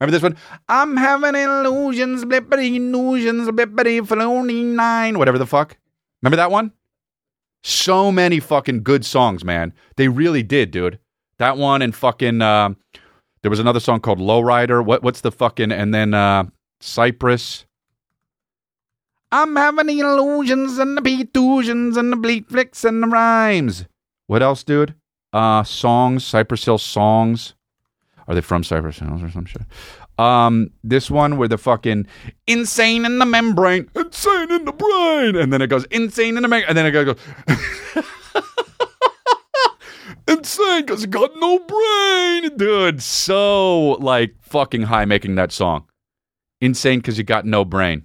Remember 0.01 0.12
this 0.12 0.22
one? 0.22 0.36
I'm 0.68 0.98
having 0.98 1.34
illusions, 1.34 2.25
blippity 2.25 2.75
illusions, 2.75 3.48
blippity 3.48 4.06
floating 4.06 4.75
nine. 4.75 5.18
Whatever 5.18 5.38
the 5.38 5.46
fuck. 5.46 5.77
Remember 6.22 6.36
that 6.36 6.51
one? 6.51 6.74
So 7.63 8.12
many 8.12 8.42
fucking 8.42 8.84
good 8.84 9.06
songs, 9.06 9.46
man. 9.46 9.72
They 9.96 10.10
really 10.10 10.44
did, 10.44 10.72
dude. 10.72 11.00
That 11.38 11.56
one 11.58 11.82
and 11.82 11.96
fucking. 11.96 12.42
Uh, 12.42 12.74
there 13.42 13.50
was 13.50 13.60
another 13.60 13.80
song 13.80 14.01
called 14.01 14.20
Lowrider. 14.20 14.84
What? 14.84 15.01
What's 15.01 15.22
the 15.22 15.32
fucking? 15.32 15.72
And 15.72 15.94
then 15.94 16.13
uh, 16.13 16.44
Cypress. 16.82 17.65
I'm 19.33 19.55
having 19.55 19.87
the 19.87 19.99
illusions 19.99 20.77
and 20.77 20.95
the 20.95 21.01
petusions 21.01 21.97
and 21.97 22.11
the 22.11 22.15
bleak 22.15 22.47
flicks 22.49 22.85
and 22.85 23.01
the 23.01 23.07
rhymes. 23.07 23.85
What 24.27 24.43
else, 24.43 24.63
dude? 24.63 24.93
Uh, 25.33 25.63
songs, 25.63 26.23
Cypress 26.23 26.65
Hill 26.65 26.77
songs. 26.77 27.55
Are 28.27 28.35
they 28.35 28.41
from 28.41 28.63
Cypress 28.63 28.99
Hills 28.99 29.23
or 29.23 29.31
some 29.31 29.45
shit? 29.45 29.63
Um, 30.19 30.69
this 30.83 31.09
one 31.09 31.37
where 31.37 31.47
the 31.47 31.57
fucking 31.57 32.05
insane 32.46 33.05
in 33.05 33.17
the 33.17 33.25
membrane, 33.25 33.89
insane 33.96 34.51
in 34.51 34.65
the 34.65 34.72
brain, 34.72 35.35
and 35.35 35.51
then 35.51 35.63
it 35.63 35.67
goes 35.67 35.85
insane 35.85 36.37
in 36.37 36.43
the 36.43 36.48
membrane, 36.48 36.69
and 36.69 36.77
then 36.77 36.85
it 36.85 36.91
goes 36.91 37.17
insane 40.27 40.81
because 40.81 41.03
it 41.05 41.09
got 41.09 41.31
no 41.37 41.57
brain, 41.57 42.55
dude. 42.55 43.01
So 43.01 43.93
like 43.93 44.35
fucking 44.41 44.83
high 44.83 45.05
making 45.05 45.33
that 45.35 45.51
song. 45.51 45.85
Insane 46.61 47.00
because 47.00 47.17
you 47.17 47.24
got 47.24 47.48
no 47.48 47.65
brain. 47.65 48.03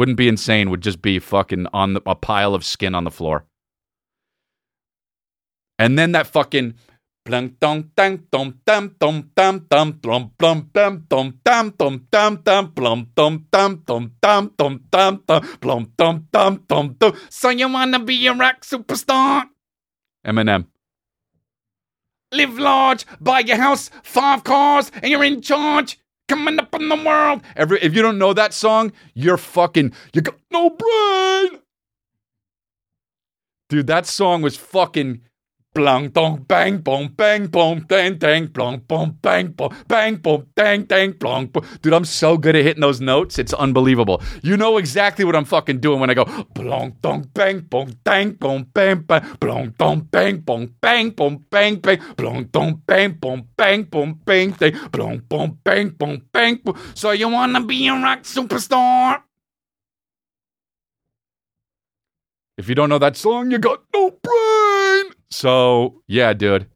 Wouldn't 0.00 0.16
be 0.16 0.28
insane. 0.28 0.70
Would 0.70 0.80
just 0.80 1.02
be 1.02 1.18
fucking 1.18 1.66
on 1.74 1.92
the, 1.92 2.00
a 2.06 2.14
pile 2.14 2.54
of 2.54 2.64
skin 2.64 2.94
on 2.94 3.04
the 3.04 3.10
floor. 3.10 3.44
And 5.78 5.98
then 5.98 6.12
that 6.12 6.26
fucking 6.26 6.72
So 17.28 17.50
you 17.50 17.68
wanna 17.70 17.98
be 17.98 18.26
a 18.26 18.32
rock 18.32 18.64
superstar? 18.64 19.42
Eminem. 20.26 20.64
Live 22.32 22.58
large, 22.58 23.04
buy 23.20 23.40
your 23.40 23.58
house, 23.58 23.90
five 24.02 24.44
cars, 24.44 24.90
and 24.94 25.10
you're 25.10 25.24
in 25.24 25.42
charge 25.42 25.98
coming 26.30 26.60
up 26.60 26.72
in 26.76 26.88
the 26.88 26.96
world. 26.96 27.42
Every 27.56 27.80
if 27.82 27.94
you 27.94 28.02
don't 28.02 28.16
know 28.16 28.32
that 28.32 28.54
song, 28.54 28.92
you're 29.14 29.36
fucking 29.36 29.92
you 30.14 30.22
got 30.22 30.36
no 30.52 30.70
brain. 30.70 31.60
Dude, 33.68 33.88
that 33.88 34.06
song 34.06 34.40
was 34.40 34.56
fucking 34.56 35.22
Blang 35.72 36.08
dong 36.10 36.44
bang 36.48 36.78
boom 36.82 37.14
bang 37.16 37.46
boom 37.46 37.86
dang 37.88 38.18
dang 38.18 38.48
blong 38.48 38.80
boom 38.88 39.16
bang 39.22 39.52
boom 39.52 39.70
bang 39.86 40.16
boom 40.16 40.44
dang 40.56 40.82
dang 40.82 41.12
boom. 41.12 41.48
Dude, 41.80 41.92
I'm 41.92 42.04
so 42.04 42.36
good 42.36 42.56
at 42.56 42.64
hitting 42.64 42.80
those 42.80 43.00
notes. 43.00 43.38
It's 43.38 43.54
unbelievable. 43.54 44.20
You 44.42 44.56
know 44.56 44.78
exactly 44.78 45.24
what 45.24 45.36
I'm 45.36 45.44
fucking 45.44 45.78
doing 45.78 46.00
when 46.00 46.10
I 46.10 46.14
go 46.14 46.24
blong 46.54 46.96
dong 47.00 47.30
bang 47.34 47.60
boom 47.60 47.92
dang 48.02 48.32
boom 48.32 48.66
bang 48.74 49.04
bang 49.06 49.22
blong 49.38 49.72
dong 49.78 50.08
bang 50.10 50.40
boom 50.40 50.74
bang 50.80 51.10
boom 51.10 51.46
bang 51.48 51.76
bang 51.76 52.00
blong 52.16 52.44
dong 52.50 52.82
bang 52.84 53.12
boom 53.12 53.46
bang 53.56 53.84
boom 53.84 54.20
bang 54.26 54.50
dang 54.58 54.90
blong 54.90 55.20
boom 55.28 55.58
bang 55.62 55.90
boom 55.90 56.26
bang 56.32 56.56
boom. 56.64 56.74
So 56.94 57.12
you 57.12 57.28
wanna 57.28 57.62
be 57.62 57.86
a 57.86 57.94
rock 57.94 58.22
superstar? 58.22 59.22
If 62.58 62.68
you 62.68 62.74
don't 62.74 62.88
know 62.88 62.98
that 62.98 63.16
song, 63.16 63.52
you 63.52 63.58
got 63.58 63.84
no 63.94 64.10
brain. 64.20 65.19
So, 65.30 66.02
yeah, 66.06 66.32
dude. 66.32 66.66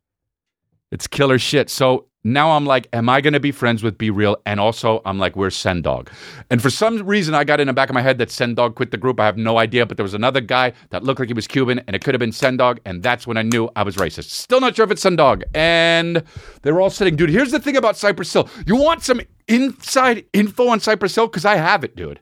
It's 0.92 1.06
killer 1.06 1.38
shit. 1.38 1.70
So 1.70 2.06
now 2.22 2.52
I'm 2.52 2.64
like, 2.64 2.88
am 2.92 3.08
I 3.08 3.20
going 3.20 3.32
to 3.32 3.40
be 3.40 3.52
friends 3.52 3.82
with 3.82 3.98
B-Real? 3.98 4.36
And 4.46 4.60
also, 4.60 5.02
I'm 5.04 5.18
like, 5.18 5.34
where's 5.36 5.56
Sen 5.56 5.82
Dog? 5.82 6.08
And 6.50 6.62
for 6.62 6.70
some 6.70 7.04
reason, 7.04 7.34
I 7.34 7.44
got 7.44 7.60
in 7.60 7.66
the 7.66 7.72
back 7.72 7.90
of 7.90 7.94
my 7.94 8.00
head 8.00 8.16
that 8.18 8.30
Sen 8.30 8.54
Dog 8.54 8.76
quit 8.76 8.92
the 8.92 8.96
group. 8.96 9.20
I 9.20 9.26
have 9.26 9.36
no 9.36 9.58
idea, 9.58 9.84
but 9.84 9.96
there 9.96 10.04
was 10.04 10.14
another 10.14 10.40
guy 10.40 10.72
that 10.90 11.02
looked 11.02 11.18
like 11.20 11.28
he 11.28 11.34
was 11.34 11.46
Cuban, 11.46 11.80
and 11.86 11.94
it 11.94 12.02
could 12.02 12.14
have 12.14 12.20
been 12.20 12.32
Sen 12.32 12.56
Dog, 12.56 12.80
and 12.86 13.02
that's 13.02 13.26
when 13.26 13.36
I 13.36 13.42
knew 13.42 13.68
I 13.76 13.82
was 13.82 13.96
racist. 13.96 14.30
Still 14.30 14.60
not 14.60 14.76
sure 14.76 14.84
if 14.84 14.90
it's 14.90 15.02
Sen 15.02 15.16
Dog. 15.16 15.42
And 15.52 16.22
they 16.62 16.72
were 16.72 16.80
all 16.80 16.90
sitting, 16.90 17.16
dude. 17.16 17.28
Here's 17.28 17.50
the 17.50 17.60
thing 17.60 17.76
about 17.76 17.96
Cypress 17.96 18.32
Hill. 18.32 18.48
You 18.66 18.76
want 18.76 19.02
some 19.02 19.20
inside 19.48 20.24
info 20.32 20.68
on 20.68 20.80
Cypress 20.80 21.14
Hill? 21.14 21.26
Because 21.26 21.44
I 21.44 21.56
have 21.56 21.84
it, 21.84 21.96
dude. 21.96 22.20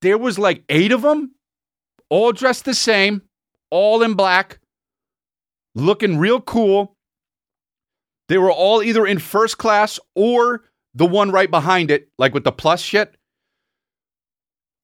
There 0.00 0.16
was 0.16 0.38
like 0.38 0.62
eight 0.68 0.92
of 0.92 1.02
them, 1.02 1.34
all 2.08 2.32
dressed 2.32 2.64
the 2.64 2.74
same, 2.74 3.22
all 3.70 4.02
in 4.02 4.14
black 4.14 4.58
looking 5.74 6.18
real 6.18 6.40
cool. 6.40 6.96
They 8.28 8.38
were 8.38 8.52
all 8.52 8.82
either 8.82 9.06
in 9.06 9.18
first 9.18 9.58
class 9.58 10.00
or 10.14 10.64
the 10.94 11.06
one 11.06 11.30
right 11.30 11.50
behind 11.50 11.90
it, 11.90 12.08
like 12.18 12.32
with 12.32 12.44
the 12.44 12.52
plus 12.52 12.80
shit. 12.80 13.16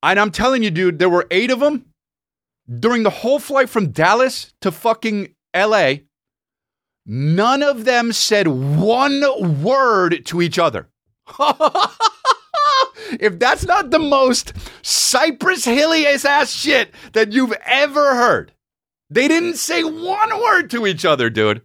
And 0.03 0.19
I'm 0.19 0.31
telling 0.31 0.63
you, 0.63 0.71
dude, 0.71 0.99
there 0.99 1.09
were 1.09 1.27
eight 1.31 1.51
of 1.51 1.61
them 1.61 1.87
during 2.69 3.03
the 3.03 3.11
whole 3.11 3.39
flight 3.39 3.69
from 3.69 3.91
Dallas 3.91 4.53
to 4.61 4.73
fucking 4.73 5.35
LA. 5.55 5.95
None 7.07 7.63
of 7.63 7.85
them 7.85 8.13
said 8.13 8.47
one 8.49 9.63
word 9.63 10.25
to 10.27 10.43
each 10.43 10.59
other. 10.59 10.89
if 13.19 13.39
that's 13.39 13.67
not 13.67 13.91
the 13.91 13.99
most 13.99 14.53
Cypress 14.83 15.65
Hilliest 15.65 16.25
ass 16.25 16.53
shit 16.53 16.93
that 17.13 17.33
you've 17.33 17.55
ever 17.65 18.15
heard, 18.15 18.53
they 19.11 19.29
didn't 19.29 19.57
say 19.57 19.83
one 19.83 20.41
word 20.41 20.71
to 20.71 20.87
each 20.87 21.05
other, 21.05 21.29
dude. 21.29 21.63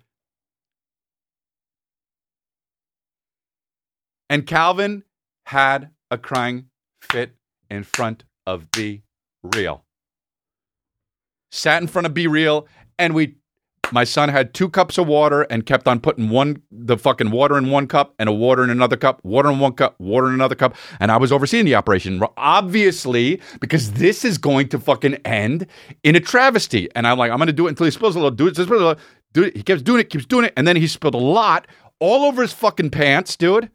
And 4.30 4.46
Calvin 4.46 5.04
had 5.46 5.92
a 6.10 6.18
crying 6.18 6.70
fit 7.02 7.36
in 7.70 7.84
front 7.84 8.24
of 8.46 8.72
B 8.72 9.04
Real. 9.44 9.86
Sat 11.52 11.82
in 11.82 11.88
front 11.88 12.06
of 12.06 12.14
B-Real, 12.14 12.68
and 13.00 13.14
we 13.14 13.36
my 13.92 14.04
son 14.04 14.30
had 14.30 14.54
two 14.54 14.70
cups 14.70 14.98
of 14.98 15.08
water 15.08 15.44
and 15.44 15.66
kept 15.66 15.88
on 15.88 16.00
putting 16.00 16.30
one 16.30 16.62
the 16.72 16.98
fucking 16.98 17.32
water 17.32 17.58
in 17.58 17.70
one 17.70 17.88
cup 17.88 18.14
and 18.20 18.30
a 18.30 18.32
water 18.32 18.64
in 18.64 18.70
another 18.70 18.98
cup, 18.98 19.24
water 19.24 19.50
in 19.50 19.60
one 19.60 19.74
cup, 19.74 20.00
water 20.00 20.28
in 20.28 20.34
another 20.34 20.56
cup, 20.56 20.76
and 21.00 21.12
I 21.12 21.18
was 21.18 21.32
overseeing 21.32 21.66
the 21.66 21.76
operation 21.76 22.22
obviously 22.38 23.42
because 23.60 23.94
this 23.94 24.26
is 24.26 24.38
going 24.38 24.70
to 24.70 24.80
fucking 24.80 25.16
end 25.26 25.68
in 26.04 26.16
a 26.16 26.20
travesty. 26.20 26.90
And 26.96 27.08
I'm 27.08 27.18
like, 27.18 27.32
I'm 27.32 27.38
going 27.38 27.48
to 27.48 27.54
do 27.54 27.68
it 27.68 27.70
until 27.72 27.86
he 27.86 27.92
spills 27.92 28.16
a 28.16 28.20
little. 28.20 28.32
Do 28.32 28.48
it, 28.48 28.56
spills 28.56 28.70
a 28.70 28.74
little. 28.74 28.96
Do 29.34 29.44
it. 29.44 29.56
He 29.56 29.64
keeps 29.64 29.82
doing 29.82 30.00
it, 30.00 30.10
keeps 30.10 30.26
doing 30.26 30.46
it, 30.46 30.54
and 30.56 30.68
then 30.68 30.76
he 30.76 30.88
spilled 30.88 31.16
a 31.16 31.20
lot 31.20 31.68
all 32.00 32.26
over 32.26 32.42
his 32.42 32.54
fucking 32.54 32.90
pants, 32.92 33.36
dude. 33.36 33.70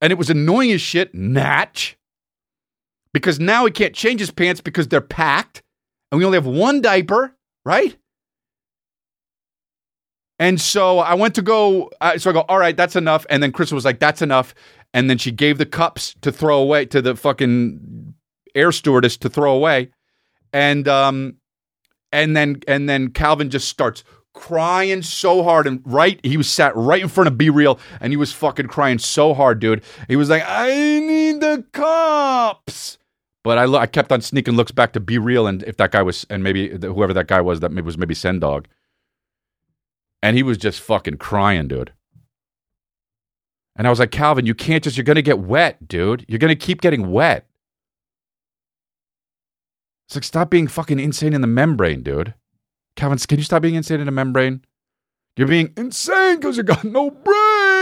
And 0.00 0.10
it 0.10 0.18
was 0.18 0.30
annoying 0.30 0.72
as 0.72 0.80
shit, 0.80 1.14
Natch. 1.14 1.96
Because 3.12 3.40
now 3.40 3.64
he 3.64 3.70
can't 3.70 3.94
change 3.94 4.20
his 4.20 4.30
pants 4.30 4.60
because 4.60 4.88
they're 4.88 5.00
packed, 5.00 5.62
and 6.10 6.18
we 6.18 6.24
only 6.24 6.36
have 6.36 6.46
one 6.46 6.82
diaper, 6.82 7.34
right? 7.64 7.96
And 10.38 10.60
so 10.60 10.98
I 10.98 11.14
went 11.14 11.34
to 11.36 11.42
go. 11.42 11.90
Uh, 12.00 12.18
so 12.18 12.30
I 12.30 12.32
go, 12.32 12.40
all 12.48 12.58
right, 12.58 12.76
that's 12.76 12.96
enough. 12.96 13.24
And 13.30 13.42
then 13.42 13.52
Chris 13.52 13.72
was 13.72 13.84
like, 13.84 14.00
that's 14.00 14.22
enough. 14.22 14.54
And 14.92 15.08
then 15.08 15.18
she 15.18 15.30
gave 15.30 15.58
the 15.58 15.66
cups 15.66 16.14
to 16.22 16.30
throw 16.30 16.58
away 16.58 16.86
to 16.86 17.02
the 17.02 17.16
fucking 17.16 18.14
air 18.54 18.72
stewardess 18.72 19.16
to 19.18 19.28
throw 19.28 19.54
away. 19.54 19.90
And 20.52 20.86
um, 20.88 21.36
and 22.12 22.36
then 22.36 22.60
and 22.68 22.88
then 22.88 23.10
Calvin 23.10 23.50
just 23.50 23.68
starts 23.68 24.04
crying 24.36 25.00
so 25.00 25.42
hard 25.42 25.66
and 25.66 25.80
right 25.86 26.20
he 26.22 26.36
was 26.36 26.46
sat 26.46 26.76
right 26.76 27.00
in 27.00 27.08
front 27.08 27.26
of 27.26 27.38
B-Real 27.38 27.80
and 28.00 28.12
he 28.12 28.18
was 28.18 28.34
fucking 28.34 28.66
crying 28.66 28.98
so 28.98 29.32
hard 29.32 29.60
dude 29.60 29.82
he 30.08 30.16
was 30.16 30.28
like 30.28 30.42
i 30.46 30.68
need 30.68 31.40
the 31.40 31.64
cops 31.72 32.98
but 33.42 33.56
I, 33.56 33.64
lo- 33.64 33.78
I 33.78 33.86
kept 33.86 34.12
on 34.12 34.20
sneaking 34.20 34.54
looks 34.54 34.72
back 34.72 34.92
to 34.92 35.00
B-Real 35.00 35.46
and 35.46 35.62
if 35.62 35.78
that 35.78 35.90
guy 35.90 36.02
was 36.02 36.26
and 36.28 36.44
maybe 36.44 36.68
whoever 36.68 37.14
that 37.14 37.28
guy 37.28 37.40
was 37.40 37.60
that 37.60 37.72
was 37.82 37.96
maybe 37.96 38.12
Sen 38.12 38.38
Dog 38.38 38.68
and 40.22 40.36
he 40.36 40.42
was 40.42 40.58
just 40.58 40.80
fucking 40.80 41.18
crying, 41.18 41.68
dude. 41.68 41.92
And 43.76 43.86
I 43.86 43.90
was 43.90 43.98
like, 43.98 44.10
Calvin, 44.10 44.46
you 44.46 44.54
can't 44.54 44.82
just, 44.82 44.96
you're 44.96 45.04
going 45.04 45.16
to 45.16 45.22
get 45.22 45.38
wet, 45.38 45.86
dude. 45.86 46.24
You're 46.28 46.38
going 46.38 46.56
to 46.56 46.66
keep 46.66 46.80
getting 46.80 47.10
wet. 47.10 47.46
It's 50.08 50.16
like, 50.16 50.24
stop 50.24 50.50
being 50.50 50.66
fucking 50.66 50.98
insane 50.98 51.34
in 51.34 51.40
the 51.42 51.46
membrane, 51.46 52.02
dude. 52.02 52.34
Calvin, 52.96 53.18
can 53.18 53.38
you 53.38 53.44
stop 53.44 53.62
being 53.62 53.74
insane 53.74 54.00
in 54.00 54.06
the 54.06 54.12
membrane? 54.12 54.62
You're 55.36 55.48
being 55.48 55.74
insane 55.76 56.36
because 56.36 56.56
you 56.56 56.62
got 56.62 56.84
no 56.84 57.10
brain. 57.10 57.75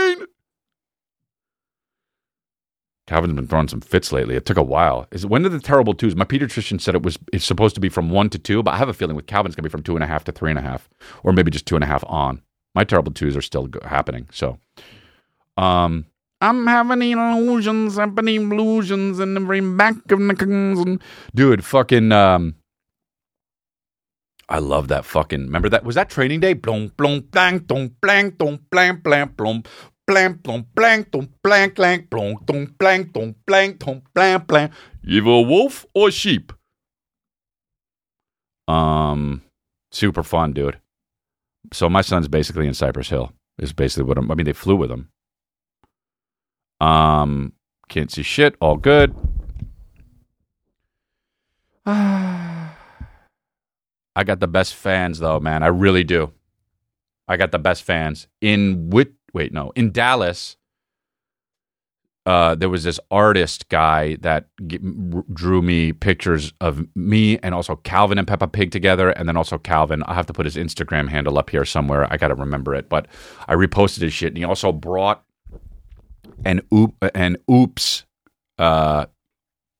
Calvin's 3.07 3.33
been 3.33 3.47
throwing 3.47 3.67
some 3.67 3.81
fits 3.81 4.11
lately. 4.11 4.35
It 4.35 4.45
took 4.45 4.57
a 4.57 4.63
while. 4.63 5.07
Is 5.11 5.25
when 5.25 5.43
did 5.43 5.51
the 5.51 5.59
terrible 5.59 5.93
twos? 5.93 6.15
My 6.15 6.25
pediatrician 6.25 6.81
said 6.81 6.95
it 6.95 7.03
was 7.03 7.19
it's 7.31 7.45
supposed 7.45 7.75
to 7.75 7.81
be 7.81 7.89
from 7.89 8.09
one 8.09 8.29
to 8.31 8.39
two, 8.39 8.63
but 8.63 8.73
I 8.73 8.77
have 8.77 8.89
a 8.89 8.93
feeling 8.93 9.15
with 9.15 9.27
Calvin's 9.27 9.55
gonna 9.55 9.67
be 9.67 9.71
from 9.71 9.83
two 9.83 9.95
and 9.95 10.03
a 10.03 10.07
half 10.07 10.23
to 10.25 10.31
three 10.31 10.49
and 10.49 10.57
a 10.57 10.63
half, 10.63 10.89
or 11.23 11.31
maybe 11.31 11.51
just 11.51 11.65
two 11.65 11.75
and 11.75 11.83
a 11.83 11.87
half 11.87 12.03
on. 12.07 12.41
My 12.73 12.83
terrible 12.83 13.11
twos 13.11 13.37
are 13.37 13.41
still 13.41 13.69
happening. 13.83 14.27
So, 14.31 14.57
um, 15.57 16.07
I'm 16.41 16.65
having 16.67 17.11
illusions, 17.11 17.95
happening 17.95 18.51
illusions 18.51 19.19
in 19.19 19.35
the 19.35 19.39
very 19.39 19.61
back 19.61 19.95
of 20.11 20.19
the 20.19 20.99
dude. 21.33 21.63
Fucking 21.63 22.11
um, 22.11 22.55
I 24.47 24.59
love 24.59 24.89
that 24.89 25.05
fucking. 25.05 25.41
Remember 25.41 25.69
that? 25.69 25.83
Was 25.83 25.95
that 25.95 26.09
training 26.09 26.39
day? 26.39 26.53
Blom 26.53 26.91
blom 26.97 27.21
blang 27.21 27.59
dong 27.59 27.95
blang 28.01 28.31
dong 28.31 28.59
blang 28.69 28.97
blang 28.97 29.29
blom 29.29 29.63
blank, 30.07 30.43
blom, 30.43 30.65
blank, 30.75 31.11
dong, 31.11 31.29
blank, 31.43 31.75
blank, 31.75 32.09
blom, 32.09 32.37
dong, 32.45 32.65
blank, 32.77 33.13
dong, 33.13 33.35
blank, 33.45 33.79
dong, 33.79 34.01
blank, 34.13 34.47
blank. 34.47 34.71
Either 35.03 35.23
wolf 35.23 35.85
or 35.93 36.11
sheep. 36.11 36.53
Um, 38.67 39.41
super 39.91 40.23
fun, 40.23 40.53
dude. 40.53 40.79
So 41.73 41.89
my 41.89 42.01
son's 42.01 42.27
basically 42.27 42.67
in 42.67 42.73
Cypress 42.73 43.09
Hill. 43.09 43.31
Is 43.57 43.73
basically 43.73 44.03
what 44.03 44.17
I'm. 44.17 44.29
I 44.29 44.35
mean, 44.35 44.45
they 44.45 44.53
flew 44.53 44.75
with 44.75 44.91
him. 44.91 45.09
Um, 46.81 47.53
can't 47.87 48.11
see 48.11 48.21
shit. 48.21 48.55
All 48.59 48.75
good. 48.75 49.15
I 51.85 52.73
got 54.25 54.41
the 54.41 54.47
best 54.47 54.75
fans 54.75 55.19
though, 55.19 55.39
man. 55.39 55.63
I 55.63 55.67
really 55.67 56.03
do. 56.03 56.33
I 57.27 57.37
got 57.37 57.51
the 57.51 57.59
best 57.59 57.83
fans 57.83 58.27
in 58.41 58.89
Whit 58.89 59.13
wait, 59.35 59.53
no, 59.53 59.71
in 59.75 59.91
Dallas, 59.91 60.55
uh, 62.25 62.55
there 62.55 62.69
was 62.69 62.85
this 62.85 62.99
artist 63.11 63.69
guy 63.69 64.15
that 64.21 64.47
g- 64.65 64.79
drew 65.31 65.61
me 65.61 65.91
pictures 65.93 66.53
of 66.59 66.87
me 66.95 67.37
and 67.39 67.53
also 67.53 67.75
Calvin 67.75 68.17
and 68.17 68.27
Peppa 68.27 68.47
Pig 68.47 68.71
together, 68.71 69.09
and 69.09 69.27
then 69.27 69.37
also 69.37 69.59
Calvin. 69.59 70.01
I 70.03 70.15
have 70.15 70.25
to 70.27 70.33
put 70.33 70.45
his 70.45 70.55
Instagram 70.55 71.09
handle 71.09 71.37
up 71.37 71.51
here 71.51 71.65
somewhere. 71.65 72.07
I 72.11 72.17
got 72.17 72.29
to 72.29 72.35
remember 72.35 72.73
it, 72.73 72.89
but 72.89 73.07
I 73.47 73.53
reposted 73.53 74.01
his 74.01 74.13
shit, 74.13 74.29
and 74.29 74.37
he 74.37 74.43
also 74.45 74.71
brought 74.71 75.23
an 76.43 76.61
oop 76.73 76.95
an 77.13 77.37
oops 77.51 78.05
uh, 78.57 79.05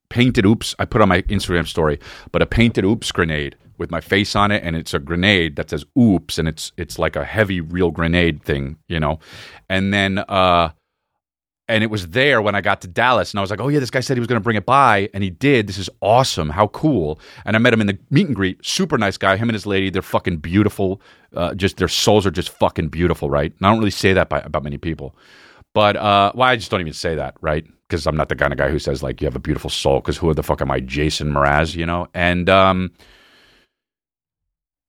painted 0.09 0.45
oops. 0.45 0.75
I 0.77 0.85
put 0.85 1.01
on 1.01 1.09
my 1.09 1.21
Instagram 1.23 1.65
story, 1.65 1.99
but 2.31 2.41
a 2.41 2.45
painted 2.45 2.83
oops 2.83 3.11
grenade 3.11 3.55
with 3.77 3.91
my 3.91 4.01
face 4.01 4.35
on 4.35 4.51
it 4.51 4.63
and 4.63 4.75
it's 4.75 4.93
a 4.93 4.99
grenade 4.99 5.55
that 5.55 5.69
says 5.69 5.85
oops 5.97 6.37
and 6.37 6.47
it's 6.47 6.71
it's 6.77 6.97
like 6.99 7.15
a 7.15 7.25
heavy 7.25 7.61
real 7.61 7.91
grenade 7.91 8.43
thing 8.43 8.77
you 8.87 8.99
know 8.99 9.19
and 9.69 9.93
then 9.93 10.19
uh 10.29 10.69
and 11.67 11.83
it 11.83 11.89
was 11.89 12.09
there 12.09 12.41
when 12.41 12.53
I 12.53 12.61
got 12.61 12.81
to 12.81 12.87
Dallas, 12.87 13.31
and 13.31 13.39
I 13.39 13.41
was 13.41 13.49
like, 13.49 13.59
"Oh 13.59 13.69
yeah, 13.69 13.79
this 13.79 13.89
guy 13.89 13.99
said 13.99 14.17
he 14.17 14.19
was 14.19 14.27
going 14.27 14.39
to 14.39 14.43
bring 14.43 14.55
it 14.55 14.65
by, 14.65 15.09
and 15.13 15.23
he 15.23 15.29
did. 15.29 15.67
This 15.67 15.77
is 15.77 15.89
awesome. 16.01 16.49
How 16.49 16.67
cool!" 16.67 17.19
And 17.43 17.55
I 17.55 17.59
met 17.59 17.73
him 17.73 17.81
in 17.81 17.87
the 17.87 17.97
meet 18.11 18.27
and 18.27 18.35
greet. 18.35 18.63
Super 18.63 18.97
nice 18.97 19.17
guy. 19.17 19.35
Him 19.35 19.49
and 19.49 19.55
his 19.55 19.65
lady, 19.65 19.89
they're 19.89 20.01
fucking 20.01 20.37
beautiful. 20.37 21.01
Uh, 21.35 21.55
just 21.55 21.77
their 21.77 21.87
souls 21.87 22.25
are 22.25 22.31
just 22.31 22.49
fucking 22.49 22.89
beautiful, 22.89 23.29
right? 23.29 23.51
And 23.57 23.65
I 23.65 23.71
don't 23.71 23.79
really 23.79 23.91
say 23.91 24.13
that 24.13 24.29
by, 24.29 24.39
about 24.39 24.63
many 24.63 24.77
people, 24.77 25.15
but 25.73 25.95
uh, 25.95 26.31
well, 26.35 26.47
I 26.47 26.55
just 26.55 26.69
don't 26.69 26.81
even 26.81 26.93
say 26.93 27.15
that, 27.15 27.35
right? 27.41 27.65
Because 27.89 28.05
I'm 28.07 28.15
not 28.15 28.29
the 28.29 28.35
kind 28.35 28.53
of 28.53 28.57
guy 28.57 28.69
who 28.69 28.79
says 28.79 29.01
like 29.01 29.21
you 29.21 29.25
have 29.25 29.35
a 29.35 29.39
beautiful 29.39 29.69
soul. 29.69 30.01
Because 30.01 30.17
who 30.17 30.33
the 30.33 30.43
fuck 30.43 30.61
am 30.61 30.71
I, 30.71 30.79
Jason 30.79 31.33
Mraz? 31.33 31.75
You 31.75 31.85
know? 31.85 32.07
And 32.13 32.49
um, 32.49 32.91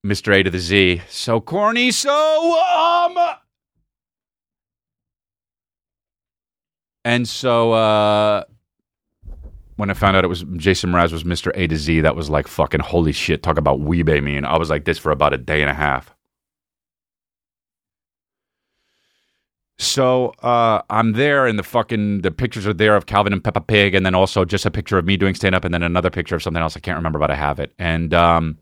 Mr. 0.06 0.34
A 0.34 0.42
to 0.42 0.50
the 0.50 0.58
Z. 0.58 1.02
So 1.08 1.40
corny, 1.40 1.90
so 1.90 2.12
um 2.62 3.16
And 7.04 7.28
so 7.28 7.72
uh 7.72 8.44
when 9.76 9.90
I 9.90 9.94
found 9.94 10.16
out 10.16 10.24
it 10.24 10.28
was 10.28 10.44
Jason 10.56 10.90
Mraz 10.90 11.12
was 11.12 11.24
Mr. 11.24 11.52
A 11.54 11.66
to 11.66 11.76
Z, 11.76 12.00
that 12.00 12.16
was 12.16 12.30
like 12.30 12.48
fucking 12.48 12.80
holy 12.80 13.12
shit. 13.12 13.42
Talk 13.42 13.58
about 13.58 13.80
weebay 13.80 14.22
me. 14.22 14.36
And 14.36 14.46
I 14.46 14.58
was 14.58 14.70
like 14.70 14.84
this 14.84 14.98
for 14.98 15.10
about 15.10 15.34
a 15.34 15.38
day 15.38 15.60
and 15.60 15.70
a 15.70 15.74
half. 15.74 16.16
So 19.78 20.28
uh, 20.42 20.80
I'm 20.88 21.12
there, 21.12 21.46
and 21.46 21.58
the 21.58 21.62
fucking 21.62 22.22
the 22.22 22.30
pictures 22.30 22.66
are 22.66 22.72
there 22.72 22.96
of 22.96 23.04
Calvin 23.04 23.34
and 23.34 23.44
Peppa 23.44 23.60
Pig, 23.60 23.94
and 23.94 24.06
then 24.06 24.14
also 24.14 24.44
just 24.44 24.64
a 24.64 24.70
picture 24.70 24.96
of 24.96 25.04
me 25.04 25.18
doing 25.18 25.34
stand 25.34 25.54
up, 25.54 25.64
and 25.66 25.74
then 25.74 25.82
another 25.82 26.08
picture 26.08 26.34
of 26.34 26.42
something 26.42 26.62
else 26.62 26.76
I 26.76 26.80
can't 26.80 26.96
remember, 26.96 27.18
but 27.18 27.30
I 27.30 27.34
have 27.34 27.60
it. 27.60 27.74
And 27.78 28.14
um, 28.14 28.58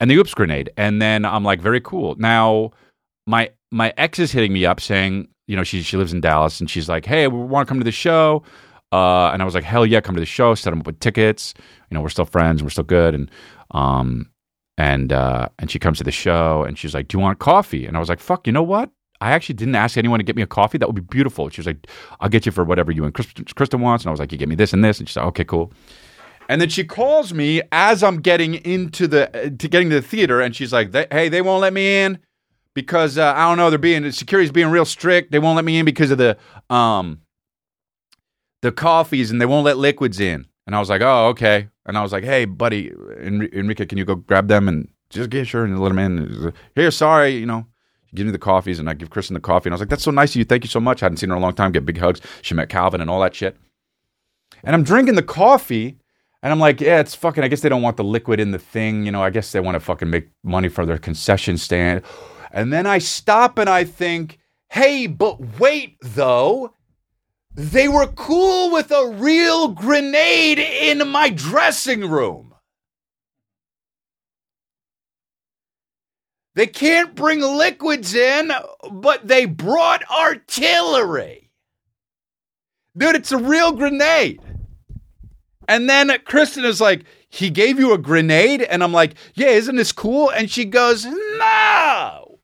and 0.00 0.10
the 0.10 0.16
oops 0.16 0.34
grenade. 0.34 0.70
And 0.76 1.00
then 1.00 1.24
I'm 1.24 1.44
like, 1.44 1.60
very 1.60 1.80
cool. 1.80 2.16
Now 2.16 2.72
my 3.26 3.50
my 3.70 3.92
ex 3.96 4.18
is 4.18 4.32
hitting 4.32 4.52
me 4.52 4.66
up 4.66 4.80
saying, 4.80 5.28
you 5.46 5.56
know, 5.56 5.62
she 5.62 5.82
she 5.82 5.96
lives 5.96 6.12
in 6.12 6.20
Dallas 6.20 6.60
and 6.60 6.68
she's 6.68 6.88
like, 6.88 7.06
hey, 7.06 7.28
we 7.28 7.38
want 7.38 7.66
to 7.66 7.70
come 7.70 7.78
to 7.78 7.84
the 7.84 7.92
show. 7.92 8.42
Uh, 8.92 9.30
and 9.30 9.40
I 9.40 9.44
was 9.44 9.54
like, 9.54 9.62
hell 9.62 9.86
yeah, 9.86 10.00
come 10.00 10.16
to 10.16 10.20
the 10.20 10.26
show. 10.26 10.54
Set 10.54 10.70
them 10.70 10.80
up 10.80 10.86
with 10.86 10.98
tickets. 10.98 11.54
You 11.90 11.94
know, 11.94 12.00
we're 12.00 12.08
still 12.08 12.24
friends 12.24 12.62
we're 12.62 12.70
still 12.70 12.84
good. 12.84 13.14
And 13.14 13.30
um, 13.72 14.30
and 14.78 15.12
uh, 15.12 15.48
and 15.58 15.70
she 15.70 15.78
comes 15.78 15.98
to 15.98 16.04
the 16.04 16.10
show 16.10 16.64
and 16.64 16.78
she's 16.78 16.94
like, 16.94 17.08
do 17.08 17.18
you 17.18 17.22
want 17.22 17.38
coffee? 17.38 17.86
And 17.86 17.96
I 17.96 18.00
was 18.00 18.08
like, 18.08 18.20
fuck, 18.20 18.46
you 18.46 18.52
know 18.52 18.62
what? 18.62 18.90
I 19.20 19.32
actually 19.32 19.56
didn't 19.56 19.74
ask 19.74 19.98
anyone 19.98 20.18
to 20.18 20.24
get 20.24 20.34
me 20.34 20.42
a 20.42 20.46
coffee. 20.46 20.78
That 20.78 20.88
would 20.88 20.96
be 20.96 21.02
beautiful. 21.02 21.50
She 21.50 21.60
was 21.60 21.66
like, 21.66 21.86
I'll 22.20 22.30
get 22.30 22.46
you 22.46 22.52
for 22.52 22.64
whatever 22.64 22.90
you 22.90 23.04
and 23.04 23.12
Kristen 23.12 23.80
wants. 23.82 24.04
And 24.04 24.08
I 24.08 24.12
was 24.12 24.20
like, 24.20 24.32
you 24.32 24.38
get 24.38 24.48
me 24.48 24.54
this 24.54 24.72
and 24.72 24.82
this. 24.82 24.98
And 24.98 25.06
she's 25.06 25.16
like, 25.16 25.26
okay, 25.26 25.44
cool. 25.44 25.72
And 26.50 26.60
then 26.60 26.68
she 26.68 26.82
calls 26.82 27.32
me 27.32 27.62
as 27.70 28.02
I'm 28.02 28.20
getting 28.20 28.56
into 28.56 29.06
the 29.06 29.54
to 29.56 29.68
getting 29.68 29.88
to 29.90 29.94
the 30.00 30.02
theater, 30.02 30.40
and 30.40 30.54
she's 30.54 30.72
like, 30.72 30.92
"Hey, 30.92 31.28
they 31.28 31.42
won't 31.42 31.62
let 31.62 31.72
me 31.72 32.02
in 32.02 32.18
because 32.74 33.16
uh, 33.18 33.32
I 33.36 33.48
don't 33.48 33.56
know. 33.56 33.70
They're 33.70 33.78
being 33.78 34.10
security's 34.10 34.50
being 34.50 34.66
real 34.66 34.84
strict. 34.84 35.30
They 35.30 35.38
won't 35.38 35.54
let 35.54 35.64
me 35.64 35.78
in 35.78 35.84
because 35.84 36.10
of 36.10 36.18
the 36.18 36.36
um 36.68 37.20
the 38.62 38.72
coffees, 38.72 39.30
and 39.30 39.40
they 39.40 39.46
won't 39.46 39.64
let 39.64 39.78
liquids 39.78 40.18
in." 40.18 40.44
And 40.66 40.74
I 40.74 40.80
was 40.80 40.90
like, 40.90 41.02
"Oh, 41.02 41.28
okay." 41.28 41.68
And 41.86 41.96
I 41.96 42.02
was 42.02 42.10
like, 42.10 42.24
"Hey, 42.24 42.46
buddy, 42.46 42.92
Enrique, 43.20 43.86
can 43.86 43.96
you 43.96 44.04
go 44.04 44.16
grab 44.16 44.48
them 44.48 44.66
and 44.66 44.88
just 45.08 45.30
get 45.30 45.46
sure 45.46 45.64
and 45.64 45.78
let 45.78 45.90
them 45.90 46.00
in?" 46.00 46.52
Here, 46.74 46.90
sorry, 46.90 47.30
you 47.30 47.46
know 47.46 47.64
give 48.12 48.26
me 48.26 48.32
the 48.32 48.38
coffees 48.38 48.80
and 48.80 48.90
I 48.90 48.94
give 48.94 49.08
Kristen 49.08 49.34
the 49.34 49.40
coffee. 49.40 49.68
And 49.68 49.72
I 49.72 49.76
was 49.76 49.82
like, 49.82 49.88
that's 49.88 50.02
so 50.02 50.10
nice 50.10 50.30
of 50.30 50.36
you. 50.40 50.44
Thank 50.44 50.64
you 50.64 50.68
so 50.68 50.80
much. 50.80 51.00
I 51.00 51.04
hadn't 51.04 51.18
seen 51.18 51.30
her 51.30 51.36
in 51.36 51.40
a 51.40 51.44
long 51.44 51.54
time. 51.54 51.70
Get 51.70 51.86
big 51.86 51.98
hugs. 51.98 52.20
She 52.42 52.54
met 52.54 52.68
Calvin 52.68 53.00
and 53.00 53.08
all 53.08 53.20
that 53.20 53.36
shit. 53.36 53.56
And 54.64 54.74
I'm 54.74 54.82
drinking 54.82 55.14
the 55.14 55.22
coffee 55.22 55.99
and 56.42 56.52
I'm 56.52 56.58
like, 56.58 56.80
yeah, 56.80 57.00
it's 57.00 57.14
fucking. 57.14 57.44
I 57.44 57.48
guess 57.48 57.60
they 57.60 57.68
don't 57.68 57.82
want 57.82 57.96
the 57.96 58.04
liquid 58.04 58.40
in 58.40 58.50
the 58.50 58.58
thing. 58.58 59.04
You 59.04 59.12
know, 59.12 59.22
I 59.22 59.30
guess 59.30 59.52
they 59.52 59.60
want 59.60 59.74
to 59.76 59.80
fucking 59.80 60.08
make 60.08 60.28
money 60.42 60.68
for 60.68 60.86
their 60.86 60.98
concession 60.98 61.58
stand. 61.58 62.02
And 62.50 62.72
then 62.72 62.86
I 62.86 62.98
stop 62.98 63.58
and 63.58 63.68
I 63.68 63.84
think, 63.84 64.38
hey, 64.70 65.06
but 65.06 65.58
wait, 65.58 65.96
though. 66.00 66.74
They 67.52 67.88
were 67.88 68.06
cool 68.06 68.70
with 68.70 68.92
a 68.92 69.08
real 69.08 69.68
grenade 69.68 70.60
in 70.60 71.06
my 71.08 71.30
dressing 71.30 72.08
room. 72.08 72.54
They 76.54 76.66
can't 76.66 77.14
bring 77.14 77.40
liquids 77.40 78.14
in, 78.14 78.52
but 78.90 79.26
they 79.26 79.46
brought 79.46 80.02
artillery. 80.10 81.50
Dude, 82.96 83.16
it's 83.16 83.32
a 83.32 83.38
real 83.38 83.72
grenade. 83.72 84.40
And 85.70 85.88
then 85.88 86.10
Kristen 86.24 86.64
is 86.64 86.80
like, 86.80 87.04
he 87.28 87.48
gave 87.48 87.78
you 87.78 87.92
a 87.92 87.98
grenade? 87.98 88.60
And 88.60 88.82
I'm 88.82 88.92
like, 88.92 89.14
yeah, 89.34 89.50
isn't 89.50 89.76
this 89.76 89.92
cool? 89.92 90.28
And 90.28 90.50
she 90.50 90.64
goes, 90.64 91.04
no. 91.04 92.40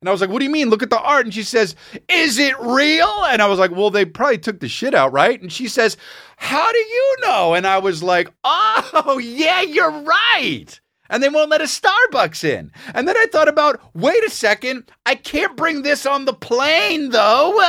And 0.00 0.08
I 0.08 0.12
was 0.12 0.20
like, 0.20 0.30
what 0.30 0.38
do 0.38 0.44
you 0.44 0.50
mean? 0.52 0.70
Look 0.70 0.84
at 0.84 0.90
the 0.90 1.00
art. 1.00 1.26
And 1.26 1.34
she 1.34 1.42
says, 1.42 1.74
is 2.08 2.38
it 2.38 2.56
real? 2.60 3.24
And 3.24 3.42
I 3.42 3.48
was 3.48 3.58
like, 3.58 3.72
well, 3.72 3.90
they 3.90 4.04
probably 4.04 4.38
took 4.38 4.60
the 4.60 4.68
shit 4.68 4.94
out, 4.94 5.12
right? 5.12 5.42
And 5.42 5.52
she 5.52 5.66
says, 5.66 5.96
how 6.36 6.70
do 6.70 6.78
you 6.78 7.16
know? 7.22 7.54
And 7.54 7.66
I 7.66 7.78
was 7.78 8.04
like, 8.04 8.32
oh, 8.44 9.20
yeah, 9.20 9.62
you're 9.62 9.90
right. 9.90 10.80
And 11.10 11.20
they 11.20 11.28
won't 11.28 11.50
let 11.50 11.60
a 11.60 11.64
Starbucks 11.64 12.44
in. 12.44 12.70
And 12.94 13.08
then 13.08 13.16
I 13.16 13.26
thought 13.32 13.48
about, 13.48 13.80
wait 13.94 14.22
a 14.22 14.30
second, 14.30 14.88
I 15.04 15.16
can't 15.16 15.56
bring 15.56 15.82
this 15.82 16.06
on 16.06 16.24
the 16.24 16.34
plane 16.34 17.10
though. 17.10 17.60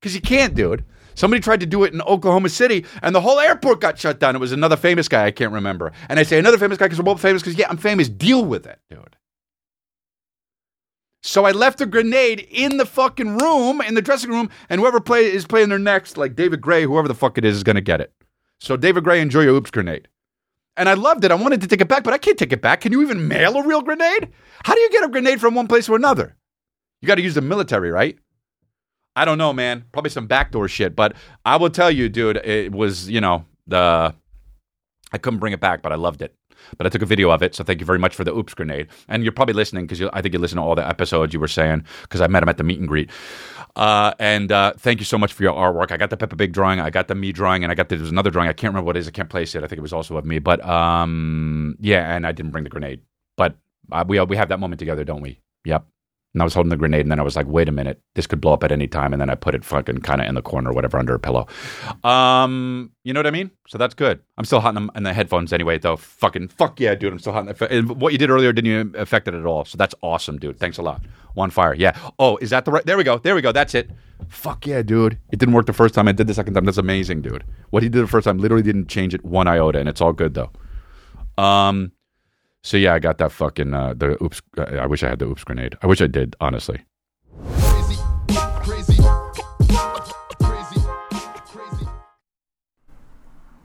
Because 0.00 0.14
you 0.14 0.22
can't, 0.22 0.54
dude. 0.54 0.86
Somebody 1.20 1.42
tried 1.42 1.60
to 1.60 1.66
do 1.66 1.84
it 1.84 1.92
in 1.92 2.00
Oklahoma 2.00 2.48
City, 2.48 2.86
and 3.02 3.14
the 3.14 3.20
whole 3.20 3.38
airport 3.38 3.82
got 3.82 3.98
shut 3.98 4.20
down. 4.20 4.34
It 4.34 4.38
was 4.38 4.52
another 4.52 4.78
famous 4.78 5.06
guy. 5.06 5.26
I 5.26 5.30
can't 5.30 5.52
remember. 5.52 5.92
And 6.08 6.18
I 6.18 6.22
say 6.22 6.38
another 6.38 6.56
famous 6.56 6.78
guy 6.78 6.86
because 6.86 6.98
we're 6.98 7.04
both 7.04 7.20
famous. 7.20 7.42
Because 7.42 7.58
yeah, 7.58 7.66
I'm 7.68 7.76
famous. 7.76 8.08
Deal 8.08 8.42
with 8.42 8.66
it, 8.66 8.78
dude. 8.88 9.16
So 11.22 11.44
I 11.44 11.50
left 11.50 11.82
a 11.82 11.84
grenade 11.84 12.48
in 12.50 12.78
the 12.78 12.86
fucking 12.86 13.36
room, 13.36 13.82
in 13.82 13.92
the 13.92 14.00
dressing 14.00 14.30
room, 14.30 14.48
and 14.70 14.80
whoever 14.80 14.98
play 14.98 15.30
is 15.30 15.44
playing 15.44 15.68
their 15.68 15.78
next, 15.78 16.16
like 16.16 16.36
David 16.36 16.62
Gray, 16.62 16.84
whoever 16.84 17.06
the 17.06 17.14
fuck 17.14 17.36
it 17.36 17.44
is, 17.44 17.56
is 17.56 17.64
going 17.64 17.76
to 17.76 17.82
get 17.82 18.00
it. 18.00 18.14
So 18.58 18.78
David 18.78 19.04
Gray, 19.04 19.20
enjoy 19.20 19.42
your 19.42 19.56
oops 19.56 19.70
grenade. 19.70 20.08
And 20.78 20.88
I 20.88 20.94
loved 20.94 21.22
it. 21.22 21.30
I 21.30 21.34
wanted 21.34 21.60
to 21.60 21.66
take 21.66 21.82
it 21.82 21.88
back, 21.88 22.02
but 22.02 22.14
I 22.14 22.18
can't 22.18 22.38
take 22.38 22.54
it 22.54 22.62
back. 22.62 22.80
Can 22.80 22.92
you 22.92 23.02
even 23.02 23.28
mail 23.28 23.58
a 23.58 23.66
real 23.66 23.82
grenade? 23.82 24.30
How 24.64 24.74
do 24.74 24.80
you 24.80 24.88
get 24.88 25.04
a 25.04 25.08
grenade 25.08 25.38
from 25.38 25.54
one 25.54 25.68
place 25.68 25.84
to 25.84 25.94
another? 25.94 26.34
You 27.02 27.08
got 27.08 27.16
to 27.16 27.22
use 27.22 27.34
the 27.34 27.42
military, 27.42 27.90
right? 27.90 28.18
I 29.16 29.24
don't 29.24 29.38
know, 29.38 29.52
man. 29.52 29.84
Probably 29.92 30.10
some 30.10 30.26
backdoor 30.26 30.68
shit. 30.68 30.94
But 30.94 31.14
I 31.44 31.56
will 31.56 31.70
tell 31.70 31.90
you, 31.90 32.08
dude, 32.08 32.36
it 32.38 32.72
was, 32.72 33.08
you 33.08 33.20
know, 33.20 33.44
the. 33.66 34.14
I 35.12 35.18
couldn't 35.18 35.40
bring 35.40 35.52
it 35.52 35.60
back, 35.60 35.82
but 35.82 35.92
I 35.92 35.96
loved 35.96 36.22
it. 36.22 36.34
But 36.76 36.86
I 36.86 36.90
took 36.90 37.02
a 37.02 37.06
video 37.06 37.30
of 37.30 37.42
it, 37.42 37.54
so 37.54 37.64
thank 37.64 37.80
you 37.80 37.86
very 37.86 37.98
much 37.98 38.14
for 38.14 38.24
the 38.24 38.34
oops 38.34 38.54
grenade. 38.54 38.88
And 39.08 39.22
you're 39.22 39.32
probably 39.32 39.54
listening 39.54 39.86
because 39.86 40.08
I 40.12 40.22
think 40.22 40.34
you 40.34 40.38
listen 40.38 40.56
to 40.56 40.62
all 40.62 40.74
the 40.74 40.86
episodes 40.86 41.34
you 41.34 41.40
were 41.40 41.48
saying 41.48 41.84
because 42.02 42.20
I 42.20 42.26
met 42.26 42.42
him 42.42 42.48
at 42.48 42.58
the 42.58 42.64
meet 42.64 42.78
and 42.78 42.88
greet. 42.88 43.10
Uh, 43.76 44.12
and 44.18 44.52
uh, 44.52 44.72
thank 44.76 45.00
you 45.00 45.04
so 45.04 45.18
much 45.18 45.32
for 45.32 45.42
your 45.42 45.54
artwork. 45.54 45.90
I 45.90 45.96
got 45.96 46.10
the 46.10 46.16
Peppa 46.16 46.36
Pig 46.36 46.52
drawing, 46.52 46.80
I 46.80 46.90
got 46.90 47.08
the 47.08 47.14
me 47.14 47.32
drawing, 47.32 47.62
and 47.62 47.72
I 47.72 47.74
got 47.74 47.88
the, 47.88 47.96
there's 47.96 48.10
another 48.10 48.30
drawing. 48.30 48.48
I 48.48 48.52
can't 48.52 48.72
remember 48.72 48.86
what 48.86 48.96
it 48.96 49.00
is. 49.00 49.08
I 49.08 49.12
can't 49.12 49.30
place 49.30 49.54
it. 49.54 49.64
I 49.64 49.66
think 49.66 49.78
it 49.78 49.82
was 49.82 49.92
also 49.92 50.16
of 50.16 50.24
me. 50.24 50.38
But 50.38 50.64
um, 50.64 51.76
yeah, 51.80 52.14
and 52.14 52.26
I 52.26 52.32
didn't 52.32 52.52
bring 52.52 52.64
the 52.64 52.70
grenade. 52.70 53.00
But 53.36 53.56
uh, 53.90 54.04
we 54.06 54.20
we 54.20 54.36
have 54.36 54.48
that 54.50 54.60
moment 54.60 54.78
together, 54.78 55.04
don't 55.04 55.22
we? 55.22 55.40
Yep. 55.64 55.86
And 56.32 56.42
I 56.42 56.44
was 56.44 56.54
holding 56.54 56.70
the 56.70 56.76
grenade, 56.76 57.00
and 57.00 57.10
then 57.10 57.18
I 57.18 57.24
was 57.24 57.34
like, 57.34 57.48
wait 57.48 57.68
a 57.68 57.72
minute, 57.72 58.00
this 58.14 58.28
could 58.28 58.40
blow 58.40 58.52
up 58.52 58.62
at 58.62 58.70
any 58.70 58.86
time. 58.86 59.12
And 59.12 59.20
then 59.20 59.28
I 59.30 59.34
put 59.34 59.54
it 59.54 59.64
fucking 59.64 59.98
kind 59.98 60.20
of 60.20 60.28
in 60.28 60.36
the 60.36 60.42
corner 60.42 60.70
or 60.70 60.72
whatever 60.72 60.96
under 60.96 61.12
a 61.12 61.18
pillow. 61.18 61.48
Um, 62.04 62.92
you 63.02 63.12
know 63.12 63.18
what 63.18 63.26
I 63.26 63.32
mean? 63.32 63.50
So 63.66 63.78
that's 63.78 63.94
good. 63.94 64.20
I'm 64.38 64.44
still 64.44 64.60
hot 64.60 64.76
in 64.76 65.02
the, 65.02 65.12
headphones 65.12 65.52
anyway, 65.52 65.78
though. 65.78 65.96
Fucking 65.96 66.48
fuck 66.48 66.78
yeah, 66.78 66.94
dude. 66.94 67.12
I'm 67.12 67.18
still 67.18 67.32
hot. 67.32 67.48
In 67.48 67.54
the, 67.54 67.72
and 67.72 68.00
what 68.00 68.12
you 68.12 68.18
did 68.18 68.30
earlier 68.30 68.52
didn't 68.52 68.94
affect 68.94 69.26
it 69.26 69.34
at 69.34 69.44
all. 69.44 69.64
So 69.64 69.76
that's 69.76 69.94
awesome, 70.02 70.38
dude. 70.38 70.60
Thanks 70.60 70.78
a 70.78 70.82
lot. 70.82 71.02
One 71.34 71.50
fire. 71.50 71.74
Yeah. 71.74 71.98
Oh, 72.20 72.36
is 72.36 72.50
that 72.50 72.64
the 72.64 72.70
right? 72.70 72.86
There 72.86 72.96
we 72.96 73.02
go. 73.02 73.18
There 73.18 73.34
we 73.34 73.42
go. 73.42 73.50
That's 73.50 73.74
it. 73.74 73.90
Fuck 74.28 74.66
yeah, 74.66 74.82
dude. 74.82 75.18
It 75.32 75.40
didn't 75.40 75.54
work 75.54 75.66
the 75.66 75.72
first 75.72 75.94
time. 75.94 76.06
I 76.06 76.12
did 76.12 76.28
the 76.28 76.34
second 76.34 76.54
time. 76.54 76.64
That's 76.64 76.78
amazing, 76.78 77.22
dude. 77.22 77.42
What 77.70 77.82
he 77.82 77.88
did 77.88 78.02
the 78.02 78.08
first 78.08 78.24
time 78.24 78.38
literally 78.38 78.62
didn't 78.62 78.86
change 78.86 79.14
it 79.14 79.24
one 79.24 79.48
iota, 79.48 79.80
and 79.80 79.88
it's 79.88 80.00
all 80.00 80.12
good 80.12 80.34
though. 80.34 80.50
Um, 81.42 81.92
so 82.62 82.76
yeah, 82.76 82.94
I 82.94 82.98
got 82.98 83.18
that 83.18 83.32
fucking 83.32 83.74
uh, 83.74 83.94
the 83.94 84.22
oops. 84.22 84.42
I 84.56 84.86
wish 84.86 85.02
I 85.02 85.08
had 85.08 85.18
the 85.18 85.26
oops 85.26 85.44
grenade. 85.44 85.76
I 85.82 85.86
wish 85.86 86.00
I 86.00 86.06
did, 86.06 86.36
honestly. 86.40 86.82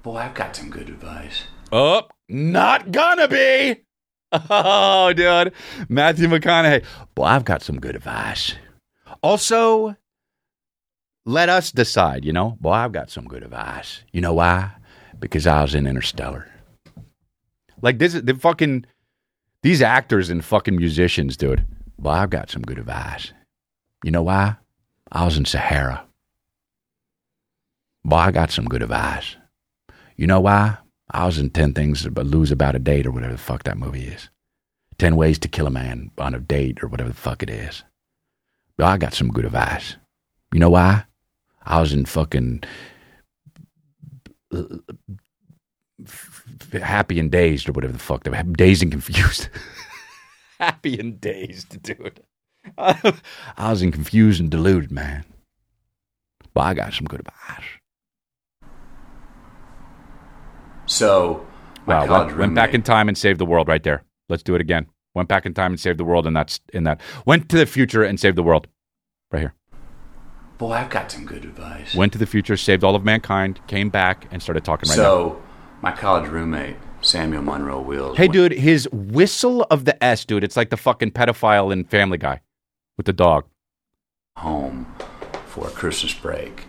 Boy, 0.03 0.17
I've 0.17 0.35
got 0.35 0.55
some 0.55 0.69
good 0.69 0.89
advice. 0.89 1.45
Oh, 1.71 2.03
not 2.29 2.91
gonna 2.91 3.27
be. 3.27 3.81
Oh, 4.31 5.13
dude. 5.13 5.53
Matthew 5.89 6.27
McConaughey. 6.27 6.83
Boy, 7.15 7.23
I've 7.23 7.45
got 7.45 7.63
some 7.63 7.79
good 7.79 7.95
advice. 7.95 8.53
Also, 9.23 9.95
let 11.25 11.49
us 11.49 11.71
decide, 11.71 12.23
you 12.23 12.33
know? 12.33 12.57
Boy, 12.61 12.71
I've 12.71 12.91
got 12.91 13.09
some 13.09 13.25
good 13.25 13.43
advice. 13.43 14.03
You 14.11 14.21
know 14.21 14.33
why? 14.33 14.71
Because 15.19 15.47
I 15.47 15.63
was 15.63 15.73
in 15.73 15.87
Interstellar. 15.87 16.47
Like 17.81 17.99
this 17.99 18.15
is 18.15 18.23
the 18.23 18.35
fucking 18.35 18.85
these 19.61 19.81
actors 19.81 20.29
and 20.29 20.43
fucking 20.43 20.75
musicians, 20.75 21.37
dude. 21.37 21.65
Boy, 21.97 22.11
I've 22.11 22.29
got 22.29 22.49
some 22.49 22.61
good 22.61 22.77
advice. 22.77 23.33
You 24.03 24.11
know 24.11 24.23
why? 24.23 24.57
I 25.11 25.25
was 25.25 25.37
in 25.37 25.45
Sahara. 25.45 26.05
Boy, 28.03 28.17
I 28.17 28.31
got 28.31 28.51
some 28.51 28.65
good 28.65 28.83
advice. 28.83 29.35
You 30.15 30.27
know 30.27 30.39
why? 30.39 30.77
I 31.11 31.25
was 31.25 31.39
in 31.39 31.49
10 31.49 31.73
Things 31.73 32.03
to 32.03 32.09
Lose 32.09 32.51
About 32.51 32.75
a 32.75 32.79
Date 32.79 33.05
or 33.05 33.11
whatever 33.11 33.33
the 33.33 33.39
fuck 33.39 33.63
that 33.63 33.77
movie 33.77 34.03
is. 34.03 34.29
10 34.97 35.15
Ways 35.15 35.39
to 35.39 35.47
Kill 35.47 35.67
a 35.67 35.71
Man 35.71 36.11
on 36.17 36.35
a 36.35 36.39
Date 36.39 36.83
or 36.83 36.87
whatever 36.87 37.09
the 37.09 37.15
fuck 37.15 37.43
it 37.43 37.49
is. 37.49 37.83
But 38.77 38.85
I 38.85 38.97
got 38.97 39.13
some 39.13 39.29
good 39.29 39.45
advice. 39.45 39.95
You 40.53 40.59
know 40.59 40.69
why? 40.69 41.05
I 41.63 41.81
was 41.81 41.93
in 41.93 42.05
fucking 42.05 42.63
happy 46.71 47.19
and 47.19 47.31
dazed 47.31 47.69
or 47.69 47.71
whatever 47.71 47.93
the 47.93 47.99
fuck. 47.99 48.23
They're 48.23 48.43
dazed 48.43 48.83
and 48.83 48.91
confused. 48.91 49.49
happy 50.59 50.99
and 50.99 51.19
dazed, 51.19 51.81
dude. 51.81 52.21
I 52.77 53.13
was 53.57 53.81
in 53.81 53.91
confused 53.91 54.39
and 54.39 54.49
deluded, 54.49 54.91
man. 54.91 55.25
But 56.53 56.61
I 56.61 56.73
got 56.73 56.93
some 56.93 57.05
good 57.05 57.19
advice. 57.21 57.63
So, 60.87 61.45
wow, 61.85 62.05
went, 62.05 62.37
went, 62.37 62.55
back 62.55 62.73
in 62.73 62.81
time 62.81 63.07
and 63.07 63.17
saved 63.17 63.39
the 63.39 63.45
world 63.45 63.67
right 63.67 63.83
there. 63.83 64.03
Let's 64.29 64.43
do 64.43 64.55
it 64.55 64.61
again. 64.61 64.87
Went 65.13 65.29
back 65.29 65.45
in 65.45 65.53
time 65.53 65.71
and 65.71 65.79
saved 65.79 65.97
the 65.97 66.03
world, 66.03 66.27
and 66.27 66.35
that's 66.35 66.59
in 66.73 66.83
that. 66.83 67.01
Went 67.25 67.49
to 67.49 67.57
the 67.57 67.65
future 67.65 68.03
and 68.03 68.19
saved 68.19 68.37
the 68.37 68.43
world, 68.43 68.67
right 69.31 69.39
here. 69.39 69.53
Boy, 70.57 70.73
I've 70.73 70.89
got 70.89 71.11
some 71.11 71.25
good 71.25 71.43
advice. 71.43 71.95
Went 71.95 72.13
to 72.13 72.19
the 72.19 72.25
future, 72.25 72.55
saved 72.55 72.83
all 72.83 72.95
of 72.95 73.03
mankind, 73.03 73.59
came 73.67 73.89
back, 73.89 74.27
and 74.31 74.41
started 74.41 74.63
talking 74.63 74.89
right 74.89 74.95
so, 74.95 75.01
now. 75.01 75.09
So, 75.09 75.43
my 75.85 75.91
college 75.91 76.27
roommate, 76.31 76.77
Samuel 77.01 77.43
Monroe 77.43 77.79
Wills. 77.79 78.17
Hey, 78.17 78.27
dude, 78.27 78.51
his 78.53 78.89
whistle 78.91 79.61
of 79.69 79.85
the 79.85 80.03
S, 80.03 80.25
dude. 80.25 80.43
It's 80.43 80.57
like 80.57 80.71
the 80.71 80.77
fucking 80.77 81.11
pedophile 81.11 81.71
in 81.71 81.83
Family 81.83 82.17
Guy 82.17 82.41
with 82.97 83.05
the 83.05 83.13
dog. 83.13 83.45
Home 84.37 84.91
for 85.45 85.67
a 85.67 85.69
Christmas 85.69 86.11
break, 86.11 86.63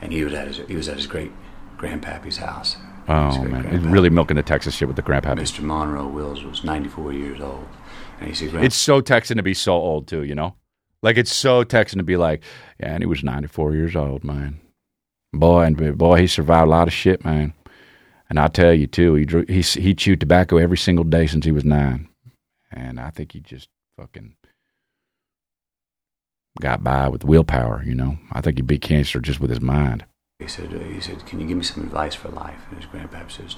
and 0.00 0.12
he 0.12 0.24
was 0.24 0.34
at 0.34 0.48
his 0.48 0.56
he 0.66 0.74
was 0.74 0.88
at 0.88 0.96
his 0.96 1.06
great 1.06 1.30
grandpappy's 1.78 2.38
house. 2.38 2.76
Oh 3.08 3.44
man, 3.44 3.70
he's 3.70 3.86
really 3.86 4.10
milking 4.10 4.36
the 4.36 4.42
Texas 4.42 4.74
shit 4.74 4.88
with 4.88 4.96
the 4.96 5.02
grandpappy. 5.02 5.38
Mr. 5.38 5.60
Monroe 5.60 6.08
Wills 6.08 6.42
was 6.42 6.64
94 6.64 7.12
years 7.12 7.40
old, 7.40 7.68
and 8.18 8.28
he 8.28 8.34
said, 8.34 8.52
"It's 8.64 8.74
so 8.74 9.00
Texan 9.00 9.36
to 9.36 9.44
be 9.44 9.54
so 9.54 9.74
old 9.74 10.08
too, 10.08 10.24
you 10.24 10.34
know." 10.34 10.56
Like 11.02 11.16
it's 11.18 11.32
so 11.32 11.62
Texan 11.62 11.98
to 11.98 12.04
be 12.04 12.16
like, 12.16 12.42
yeah, 12.80 12.94
and 12.94 13.02
he 13.02 13.06
was 13.06 13.22
94 13.22 13.74
years 13.74 13.94
old, 13.94 14.24
man. 14.24 14.58
Boy, 15.32 15.62
and 15.62 15.96
boy, 15.96 16.18
he 16.18 16.26
survived 16.26 16.66
a 16.66 16.70
lot 16.70 16.88
of 16.88 16.94
shit, 16.94 17.24
man. 17.24 17.52
And 18.28 18.40
I 18.40 18.48
tell 18.48 18.72
you 18.72 18.86
too, 18.86 19.14
he 19.14 19.24
drew, 19.24 19.44
he 19.46 19.60
he 19.62 19.94
chewed 19.94 20.20
tobacco 20.20 20.56
every 20.56 20.78
single 20.78 21.04
day 21.04 21.26
since 21.26 21.44
he 21.44 21.52
was 21.52 21.64
nine, 21.64 22.08
and 22.72 22.98
I 22.98 23.10
think 23.10 23.32
he 23.32 23.40
just 23.40 23.68
fucking 23.96 24.34
got 26.60 26.82
by 26.82 27.08
with 27.08 27.24
willpower. 27.24 27.82
You 27.84 27.94
know, 27.94 28.18
I 28.32 28.40
think 28.40 28.58
he 28.58 28.62
beat 28.62 28.82
cancer 28.82 29.20
just 29.20 29.40
with 29.40 29.50
his 29.50 29.60
mind. 29.60 30.04
He 30.40 30.48
said, 30.48 30.74
uh, 30.74 30.78
"He 30.78 31.00
said, 31.00 31.24
can 31.24 31.40
you 31.40 31.46
give 31.46 31.56
me 31.56 31.62
some 31.62 31.84
advice 31.84 32.14
for 32.14 32.28
life?" 32.28 32.60
And 32.68 32.78
his 32.78 32.86
grandpa 32.86 33.28
says, 33.28 33.56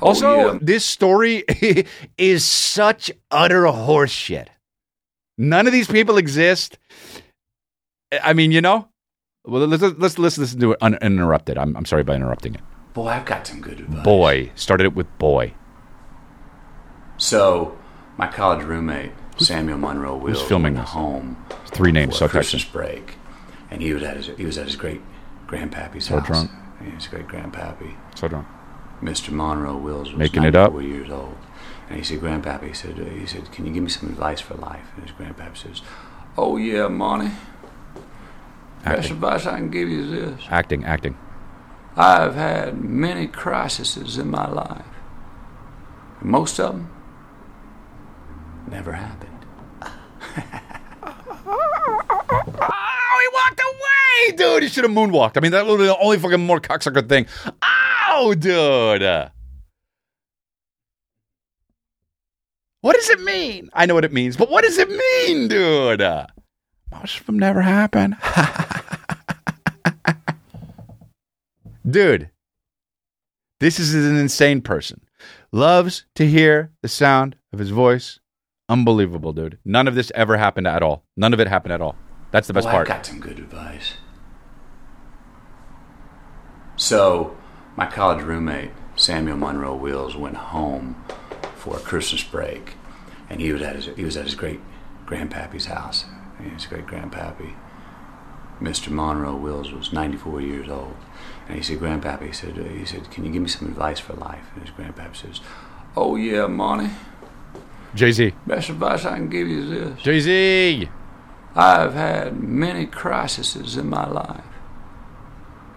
oh, 0.00 0.06
"Also, 0.06 0.52
yeah. 0.52 0.58
this 0.62 0.84
story 0.84 1.44
is 2.18 2.44
such 2.44 3.10
utter 3.30 3.64
horseshit. 3.64 4.48
None 5.38 5.66
of 5.66 5.72
these 5.72 5.88
people 5.88 6.16
exist. 6.16 6.78
I 8.22 8.32
mean, 8.32 8.50
you 8.50 8.62
know. 8.62 8.88
Well, 9.44 9.66
let's 9.66 9.82
let's 9.82 10.18
let's 10.18 10.38
listen 10.38 10.58
to 10.60 10.72
it 10.72 10.78
uninterrupted. 10.80 11.58
I'm 11.58 11.76
I'm 11.76 11.84
sorry 11.84 12.02
about 12.02 12.16
interrupting 12.16 12.54
it. 12.54 12.62
Boy, 12.96 13.08
I've 13.08 13.26
got 13.26 13.46
some 13.46 13.60
good 13.60 13.80
advice. 13.80 14.04
Boy 14.04 14.50
started 14.54 14.84
it 14.84 14.94
with 14.94 15.18
boy. 15.18 15.52
So, 17.18 17.76
my 18.16 18.26
college 18.26 18.64
roommate 18.64 19.12
Samuel 19.36 19.76
Monroe 19.76 20.16
Wills 20.16 20.40
filming 20.40 20.76
went 20.76 20.88
home. 20.88 21.36
Three 21.66 21.92
names, 21.92 22.16
so 22.16 22.26
Christmas 22.26 22.64
break, 22.64 23.16
and 23.70 23.82
he 23.82 23.92
was 23.92 24.02
at 24.02 24.16
his 24.16 24.28
he 24.38 24.46
was 24.46 24.56
at 24.56 24.64
his 24.64 24.76
great 24.76 25.02
grandpappy's 25.46 26.06
So 26.06 26.20
house. 26.20 26.26
drunk. 26.26 26.50
His 26.94 27.06
great 27.06 27.28
grandpappy, 27.28 27.96
So 28.14 28.28
drunk. 28.28 28.46
Mr. 29.02 29.28
Monroe 29.28 29.76
Wills, 29.76 30.12
was 30.12 30.18
Making 30.18 30.44
it 30.44 30.56
up. 30.56 30.72
94 30.72 30.82
years 30.82 31.10
old, 31.10 31.36
and 31.90 31.98
he 31.98 32.02
said, 32.02 32.18
"Grandpappy," 32.18 32.68
he 32.68 32.72
said, 32.72 32.96
"He 32.96 33.26
said, 33.26 33.52
can 33.52 33.66
you 33.66 33.74
give 33.74 33.82
me 33.82 33.90
some 33.90 34.08
advice 34.08 34.40
for 34.40 34.54
life?" 34.54 34.86
And 34.96 35.06
his 35.06 35.14
grandpappy 35.14 35.58
says, 35.58 35.82
"Oh 36.38 36.56
yeah, 36.56 36.88
Monty. 36.88 37.32
Best 38.86 39.10
advice 39.10 39.44
I 39.44 39.58
can 39.58 39.68
give 39.68 39.90
you 39.90 40.04
is 40.04 40.10
this: 40.12 40.46
acting, 40.48 40.82
acting. 40.86 41.18
I've 41.96 42.34
had 42.34 42.82
many 42.82 43.26
crises 43.26 44.18
in 44.18 44.30
my 44.30 44.48
life. 44.50 44.84
Most 46.20 46.58
of 46.60 46.72
them 46.72 46.90
Never 48.70 48.92
happened. 48.92 49.30
Oh, 51.48 53.20
he 53.22 53.28
walked 53.32 53.60
away, 53.60 54.36
dude. 54.36 54.62
He 54.64 54.68
should 54.68 54.84
have 54.84 54.92
moonwalked. 54.92 55.36
I 55.36 55.40
mean, 55.40 55.52
that 55.52 55.66
would 55.66 55.78
be 55.78 55.84
the 55.84 55.96
only 55.98 56.18
fucking 56.18 56.44
more 56.44 56.60
cocksucker 56.60 57.08
thing. 57.08 57.26
Ow, 57.62 58.34
dude. 58.36 59.30
What 62.80 62.96
does 62.96 63.08
it 63.10 63.20
mean? 63.20 63.70
I 63.72 63.86
know 63.86 63.94
what 63.94 64.04
it 64.04 64.12
means, 64.12 64.36
but 64.36 64.50
what 64.50 64.64
does 64.64 64.78
it 64.78 64.88
mean, 64.90 65.48
dude? 65.48 66.00
Most 66.90 67.20
of 67.20 67.26
them 67.26 67.38
never 67.38 67.62
happen. 67.62 68.16
dude, 71.88 72.30
this 73.60 73.78
is 73.78 73.94
an 73.94 74.16
insane 74.16 74.60
person. 74.60 75.00
Loves 75.52 76.04
to 76.14 76.26
hear 76.26 76.72
the 76.82 76.88
sound 76.88 77.36
of 77.52 77.58
his 77.58 77.70
voice. 77.70 78.20
Unbelievable, 78.68 79.32
dude. 79.32 79.58
None 79.64 79.88
of 79.88 79.94
this 79.94 80.12
ever 80.14 80.36
happened 80.36 80.66
at 80.66 80.82
all. 80.82 81.04
None 81.16 81.32
of 81.32 81.40
it 81.40 81.48
happened 81.48 81.72
at 81.72 81.80
all. 81.80 81.96
That's 82.32 82.48
the 82.48 82.52
best 82.52 82.66
Well, 82.66 82.74
part. 82.74 82.90
I 82.90 82.94
got 82.94 83.06
some 83.06 83.20
good 83.20 83.38
advice. 83.38 83.94
So, 86.76 87.36
my 87.76 87.86
college 87.86 88.22
roommate, 88.22 88.70
Samuel 88.96 89.36
Monroe 89.36 89.74
Wills, 89.76 90.16
went 90.16 90.36
home 90.36 91.02
for 91.54 91.76
a 91.76 91.80
Christmas 91.80 92.22
break, 92.22 92.74
and 93.30 93.40
he 93.40 93.52
was 93.52 93.62
at 93.62 93.76
his 93.76 93.86
he 93.96 94.04
was 94.04 94.16
at 94.16 94.24
his 94.24 94.34
great 94.34 94.60
grandpappy's 95.06 95.66
house. 95.66 96.04
His 96.38 96.66
great 96.66 96.86
grandpappy, 96.86 97.54
Mr. 98.60 98.88
Monroe 98.88 99.36
Wills, 99.36 99.72
was 99.72 99.92
94 99.92 100.42
years 100.42 100.68
old, 100.68 100.96
and 101.48 101.56
he 101.56 101.62
said, 101.62 101.78
"Grandpappy," 101.78 102.26
he 102.26 102.32
said, 102.32 102.58
uh, 102.58 102.62
"he 102.64 102.84
said, 102.84 103.10
can 103.10 103.24
you 103.24 103.32
give 103.32 103.42
me 103.42 103.48
some 103.48 103.68
advice 103.68 104.00
for 104.00 104.14
life?" 104.14 104.44
And 104.54 104.66
his 104.66 104.74
grandpappy 104.74 105.16
says, 105.16 105.40
"Oh 105.96 106.16
yeah, 106.16 106.46
Monty, 106.46 106.90
Jay 107.94 108.12
Z. 108.12 108.32
best 108.46 108.68
advice 108.70 109.04
I 109.04 109.16
can 109.16 109.28
give 109.28 109.48
you 109.48 109.62
is 109.62 109.70
this." 109.70 110.02
Jay 110.02 110.20
Z. 110.20 110.88
I've 111.54 111.94
had 111.94 112.38
many 112.42 112.84
crises 112.86 113.76
in 113.76 113.88
my 113.88 114.06
life. 114.06 114.44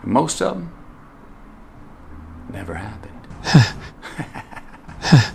Most 0.04 0.42
of 0.42 0.56
them 0.56 0.72
never 2.52 2.74
happened. 2.76 3.16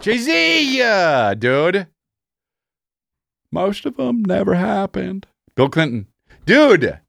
Jay 0.00 0.18
Z, 0.18 0.76
yeah, 0.78 1.34
dude. 1.34 1.86
Most 3.50 3.86
of 3.86 3.96
them 3.96 4.22
never 4.22 4.54
happened. 4.54 5.26
Bill 5.54 5.68
Clinton, 5.68 6.06
dude. 6.46 7.00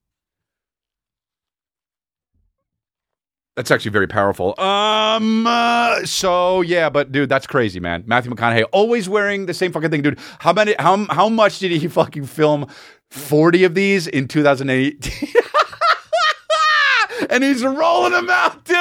That's 3.56 3.70
actually 3.70 3.92
very 3.92 4.08
powerful. 4.08 4.60
Um. 4.60 5.46
uh, 5.46 6.06
so 6.06 6.62
yeah, 6.62 6.90
but 6.90 7.12
dude, 7.12 7.30
that's 7.30 7.48
crazy, 7.48 7.80
man. 7.80 8.04
Matthew 8.08 8.32
McConaughey 8.32 8.64
always 8.72 9.10
wearing 9.10 9.46
the 9.46 9.54
same 9.54 9.74
fucking 9.74 9.92
thing, 9.92 10.02
dude. 10.02 10.20
How 10.40 10.54
many? 10.54 10.74
How 10.80 11.06
how 11.10 11.28
much 11.28 11.60
did 11.60 11.72
he 11.72 11.88
fucking 11.88 12.26
film? 12.26 12.68
Forty 13.10 13.66
of 13.66 13.76
these 13.76 14.08
in 14.08 14.30
2008, 14.30 15.12
and 17.30 17.44
he's 17.44 17.62
rolling 17.62 18.14
them 18.14 18.30
out, 18.30 18.64
dude. 18.64 18.78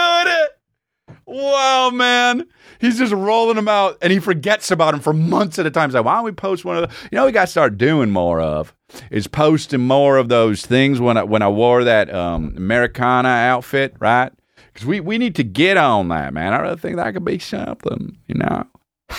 Wow, 1.26 1.90
man. 1.90 2.46
He's 2.80 2.98
just 2.98 3.12
rolling 3.12 3.56
them 3.56 3.68
out 3.68 3.98
and 4.02 4.12
he 4.12 4.18
forgets 4.18 4.70
about 4.70 4.92
them 4.92 5.00
for 5.00 5.12
months 5.12 5.58
at 5.58 5.66
a 5.66 5.70
time. 5.70 5.90
He's 5.90 5.94
like, 5.94 6.04
why 6.04 6.14
don't 6.14 6.24
we 6.24 6.32
post 6.32 6.64
one 6.64 6.76
of 6.76 6.88
the, 6.88 6.96
you 7.10 7.16
know, 7.16 7.26
we 7.26 7.32
got 7.32 7.42
to 7.42 7.46
start 7.46 7.76
doing 7.76 8.10
more 8.10 8.40
of 8.40 8.74
is 9.10 9.26
posting 9.26 9.80
more 9.80 10.16
of 10.16 10.28
those 10.28 10.64
things 10.64 11.00
when 11.00 11.16
I, 11.16 11.24
when 11.24 11.42
I 11.42 11.48
wore 11.48 11.84
that 11.84 12.12
um, 12.12 12.54
Americana 12.56 13.28
outfit, 13.28 13.94
right? 14.00 14.32
Because 14.72 14.86
we, 14.86 15.00
we 15.00 15.18
need 15.18 15.34
to 15.36 15.44
get 15.44 15.76
on 15.76 16.08
that, 16.08 16.32
man. 16.32 16.52
I 16.52 16.58
really 16.58 16.76
think 16.76 16.96
that 16.96 17.12
could 17.12 17.24
be 17.24 17.38
something, 17.38 18.16
you 18.26 18.36
know? 18.36 18.64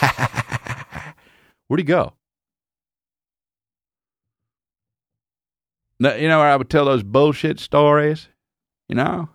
Where'd 1.67 1.79
he 1.79 1.83
go? 1.83 2.13
You 5.99 6.27
know 6.27 6.39
where 6.39 6.49
I 6.49 6.55
would 6.55 6.69
tell 6.69 6.85
those 6.85 7.03
bullshit 7.03 7.59
stories, 7.59 8.27
you 8.89 8.95
know? 8.95 9.29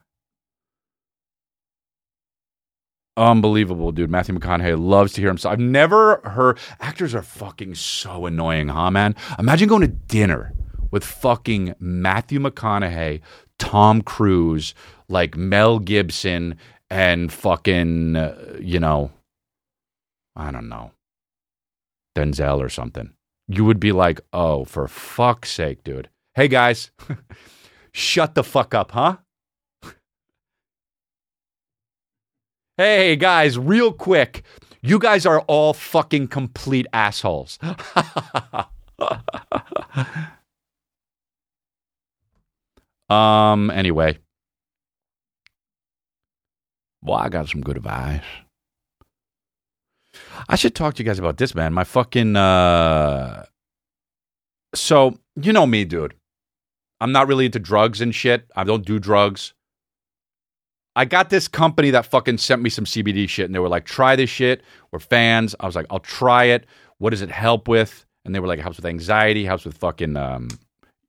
Unbelievable, 3.17 3.93
dude. 3.93 4.11
Matthew 4.11 4.37
McConaughey 4.39 4.79
loves 4.79 5.13
to 5.15 5.21
hear 5.21 5.31
himself. 5.31 5.53
I've 5.53 5.61
never 5.61 6.21
heard 6.25 6.59
actors 6.81 7.15
are 7.15 7.23
fucking 7.23 7.77
so 7.77 8.27
annoying, 8.27 8.69
huh, 8.69 8.91
man? 8.91 9.15
Imagine 9.39 9.69
going 9.69 9.83
to 9.83 9.89
dinner 9.89 10.53
with 10.91 11.05
fucking 11.05 11.75
Matthew 11.79 12.41
McConaughey, 12.41 13.21
Tom 13.59 14.03
Cruise, 14.03 14.75
like 15.09 15.37
Mel 15.37 15.79
Gibson, 15.79 16.57
and 16.91 17.33
fucking, 17.33 18.17
uh, 18.17 18.57
you 18.61 18.81
know, 18.81 19.11
I 20.35 20.51
don't 20.51 20.69
know, 20.69 20.91
Denzel 22.17 22.59
or 22.59 22.69
something. 22.69 23.13
You 23.49 23.65
would 23.65 23.81
be 23.81 23.93
like, 23.93 24.21
oh, 24.33 24.65
for 24.65 24.89
fuck's 24.89 25.51
sake, 25.51 25.85
dude. 25.85 26.09
Hey, 26.35 26.49
guys, 26.49 26.91
shut 27.93 28.35
the 28.35 28.45
fuck 28.45 28.75
up, 28.75 28.93
huh? 28.93 29.17
Hey 32.79 33.17
guys, 33.17 33.59
real 33.59 33.91
quick. 33.91 34.43
You 34.83 34.99
guys 34.99 35.25
are 35.25 35.41
all 35.49 35.73
fucking 35.73 36.29
complete 36.29 36.87
assholes. 36.93 37.59
um 43.09 43.71
anyway. 43.71 44.19
Well, 47.07 47.19
I 47.19 47.29
got 47.29 47.49
some 47.49 47.61
good 47.61 47.77
advice. 47.77 48.25
I 50.49 50.57
should 50.57 50.75
talk 50.75 50.95
to 50.95 51.03
you 51.03 51.07
guys 51.09 51.21
about 51.21 51.37
this, 51.37 51.55
man. 51.55 51.73
My 51.73 51.85
fucking 51.85 52.35
uh 52.35 53.45
so, 54.75 55.17
you 55.41 55.53
know 55.53 55.67
me, 55.67 55.85
dude. 55.85 56.15
I'm 57.01 57.13
not 57.13 57.29
really 57.29 57.47
into 57.47 57.61
drugs 57.61 58.01
and 58.01 58.15
shit. 58.15 58.51
I 58.57 58.65
don't 58.65 58.85
do 58.85 58.99
drugs. 58.99 59.55
I 60.97 61.05
got 61.05 61.31
this 61.31 61.47
company 61.47 61.91
that 61.91 62.07
fucking 62.07 62.39
sent 62.39 62.61
me 62.61 62.71
some 62.71 62.87
CBD 62.87 63.29
shit, 63.29 63.45
and 63.47 63.55
they 63.55 63.59
were 63.59 63.69
like, 63.69 63.85
"Try 63.85 64.17
this 64.17 64.31
shit. 64.31 64.63
We're 64.91 64.99
fans." 64.99 65.55
I 65.61 65.67
was 65.67 65.77
like, 65.77 65.87
"I'll 65.91 66.01
try 66.01 66.45
it. 66.45 66.67
What 66.99 67.11
does 67.11 67.23
it 67.23 67.31
help 67.31 67.69
with?" 67.69 68.05
And 68.25 68.35
they 68.35 68.41
were 68.41 68.47
like, 68.49 68.59
"It 68.59 68.63
helps 68.63 68.79
with 68.79 68.87
anxiety. 68.87 69.45
Helps 69.45 69.65
with 69.65 69.77
fucking." 69.77 70.17
Um, 70.17 70.49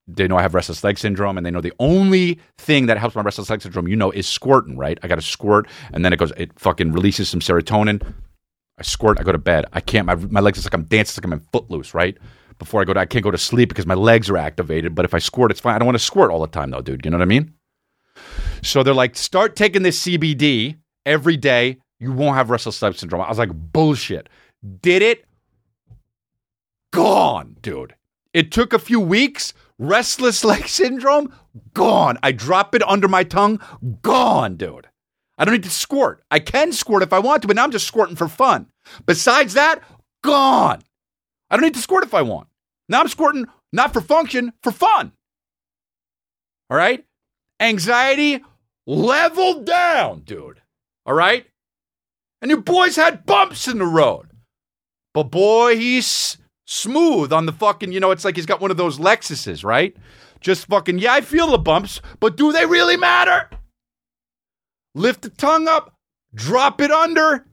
they 0.07 0.27
know 0.27 0.37
I 0.37 0.41
have 0.41 0.53
restless 0.53 0.83
leg 0.83 0.97
syndrome, 0.97 1.37
and 1.37 1.45
they 1.45 1.51
know 1.51 1.61
the 1.61 1.73
only 1.79 2.39
thing 2.57 2.85
that 2.85 2.97
helps 2.97 3.15
my 3.15 3.21
restless 3.21 3.49
leg 3.49 3.61
syndrome, 3.61 3.87
you 3.87 3.95
know, 3.95 4.11
is 4.11 4.27
squirting. 4.27 4.77
Right? 4.77 4.97
I 5.03 5.07
got 5.07 5.15
to 5.15 5.21
squirt, 5.21 5.67
and 5.93 6.05
then 6.05 6.13
it 6.13 6.17
goes. 6.17 6.31
It 6.37 6.57
fucking 6.59 6.93
releases 6.93 7.29
some 7.29 7.39
serotonin. 7.39 8.01
I 8.79 8.83
squirt. 8.83 9.19
I 9.19 9.23
go 9.23 9.31
to 9.31 9.37
bed. 9.37 9.65
I 9.73 9.81
can't. 9.81 10.05
My 10.05 10.15
my 10.15 10.39
legs. 10.39 10.57
It's 10.57 10.65
like 10.65 10.73
I'm 10.73 10.83
dancing. 10.83 11.11
It's 11.11 11.17
like 11.17 11.25
I'm 11.25 11.33
in 11.33 11.45
footloose. 11.51 11.93
Right? 11.93 12.17
Before 12.59 12.81
I 12.81 12.85
go 12.85 12.93
to, 12.93 12.99
I 12.99 13.05
can't 13.05 13.23
go 13.23 13.31
to 13.31 13.37
sleep 13.37 13.69
because 13.69 13.85
my 13.85 13.93
legs 13.93 14.29
are 14.29 14.37
activated. 14.37 14.95
But 14.95 15.05
if 15.05 15.13
I 15.13 15.19
squirt, 15.19 15.51
it's 15.51 15.59
fine. 15.59 15.75
I 15.75 15.79
don't 15.79 15.85
want 15.85 15.97
to 15.97 16.03
squirt 16.03 16.31
all 16.31 16.39
the 16.39 16.47
time, 16.47 16.71
though, 16.71 16.81
dude. 16.81 17.05
You 17.05 17.11
know 17.11 17.17
what 17.17 17.23
I 17.23 17.27
mean? 17.27 17.53
So 18.63 18.81
they're 18.81 18.93
like, 18.93 19.15
start 19.15 19.55
taking 19.55 19.83
this 19.83 20.01
CBD 20.01 20.77
every 21.05 21.37
day. 21.37 21.77
You 21.99 22.11
won't 22.11 22.35
have 22.35 22.49
restless 22.49 22.81
leg 22.81 22.95
syndrome. 22.95 23.21
I 23.21 23.29
was 23.29 23.37
like, 23.37 23.51
bullshit. 23.53 24.29
Did 24.81 25.01
it? 25.01 25.25
Gone, 26.91 27.57
dude. 27.61 27.95
It 28.33 28.51
took 28.51 28.73
a 28.73 28.79
few 28.79 28.99
weeks. 28.99 29.53
Restless 29.79 30.43
leg 30.43 30.67
syndrome, 30.67 31.33
gone. 31.73 32.17
I 32.23 32.31
drop 32.31 32.75
it 32.75 32.83
under 32.87 33.07
my 33.07 33.23
tongue, 33.23 33.61
gone, 34.01 34.55
dude. 34.55 34.87
I 35.37 35.45
don't 35.45 35.53
need 35.53 35.63
to 35.63 35.69
squirt. 35.69 36.23
I 36.31 36.39
can 36.39 36.71
squirt 36.71 37.03
if 37.03 37.13
I 37.13 37.19
want 37.19 37.43
to, 37.43 37.47
but 37.47 37.55
now 37.55 37.63
I'm 37.63 37.71
just 37.71 37.87
squirting 37.87 38.15
for 38.15 38.27
fun. 38.27 38.67
Besides 39.05 39.53
that, 39.53 39.83
gone. 40.23 40.81
I 41.49 41.55
don't 41.55 41.63
need 41.63 41.75
to 41.75 41.79
squirt 41.79 42.03
if 42.03 42.13
I 42.13 42.23
want. 42.23 42.47
Now 42.89 43.01
I'm 43.01 43.07
squirting 43.07 43.45
not 43.71 43.93
for 43.93 44.01
function, 44.01 44.53
for 44.63 44.71
fun. 44.71 45.11
All 46.69 46.77
right? 46.77 47.05
Anxiety 47.59 48.43
leveled 48.85 49.65
down, 49.65 50.21
dude. 50.21 50.61
All 51.05 51.13
right? 51.13 51.45
And 52.41 52.49
your 52.49 52.61
boy's 52.61 52.95
had 52.95 53.25
bumps 53.25 53.67
in 53.67 53.77
the 53.77 53.85
road. 53.85 54.29
But 55.13 55.31
boy, 55.31 55.77
he's 55.77 56.37
smooth 56.67 57.31
on 57.31 57.45
the 57.45 57.53
fucking, 57.53 57.91
you 57.91 57.99
know, 57.99 58.11
it's 58.11 58.25
like 58.25 58.35
he's 58.35 58.45
got 58.45 58.61
one 58.61 58.69
of 58.69 58.77
those 58.77 58.99
Lexuses, 58.99 59.63
right? 59.63 59.95
Just 60.41 60.67
fucking, 60.67 60.99
yeah, 60.99 61.13
I 61.13 61.21
feel 61.21 61.47
the 61.49 61.57
bumps, 61.57 62.01
but 62.19 62.37
do 62.37 62.51
they 62.51 62.65
really 62.65 62.97
matter? 62.97 63.49
Lift 64.93 65.21
the 65.21 65.29
tongue 65.29 65.67
up, 65.67 65.95
drop 66.35 66.81
it 66.81 66.91
under, 66.91 67.45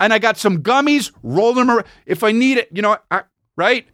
and 0.00 0.12
I 0.12 0.18
got 0.18 0.38
some 0.38 0.62
gummies, 0.62 1.12
roll 1.22 1.52
them 1.52 1.70
around. 1.70 1.86
If 2.06 2.24
I 2.24 2.32
need 2.32 2.56
it, 2.56 2.68
you 2.72 2.82
know, 2.82 2.96
I, 3.10 3.22
right? 3.56 3.86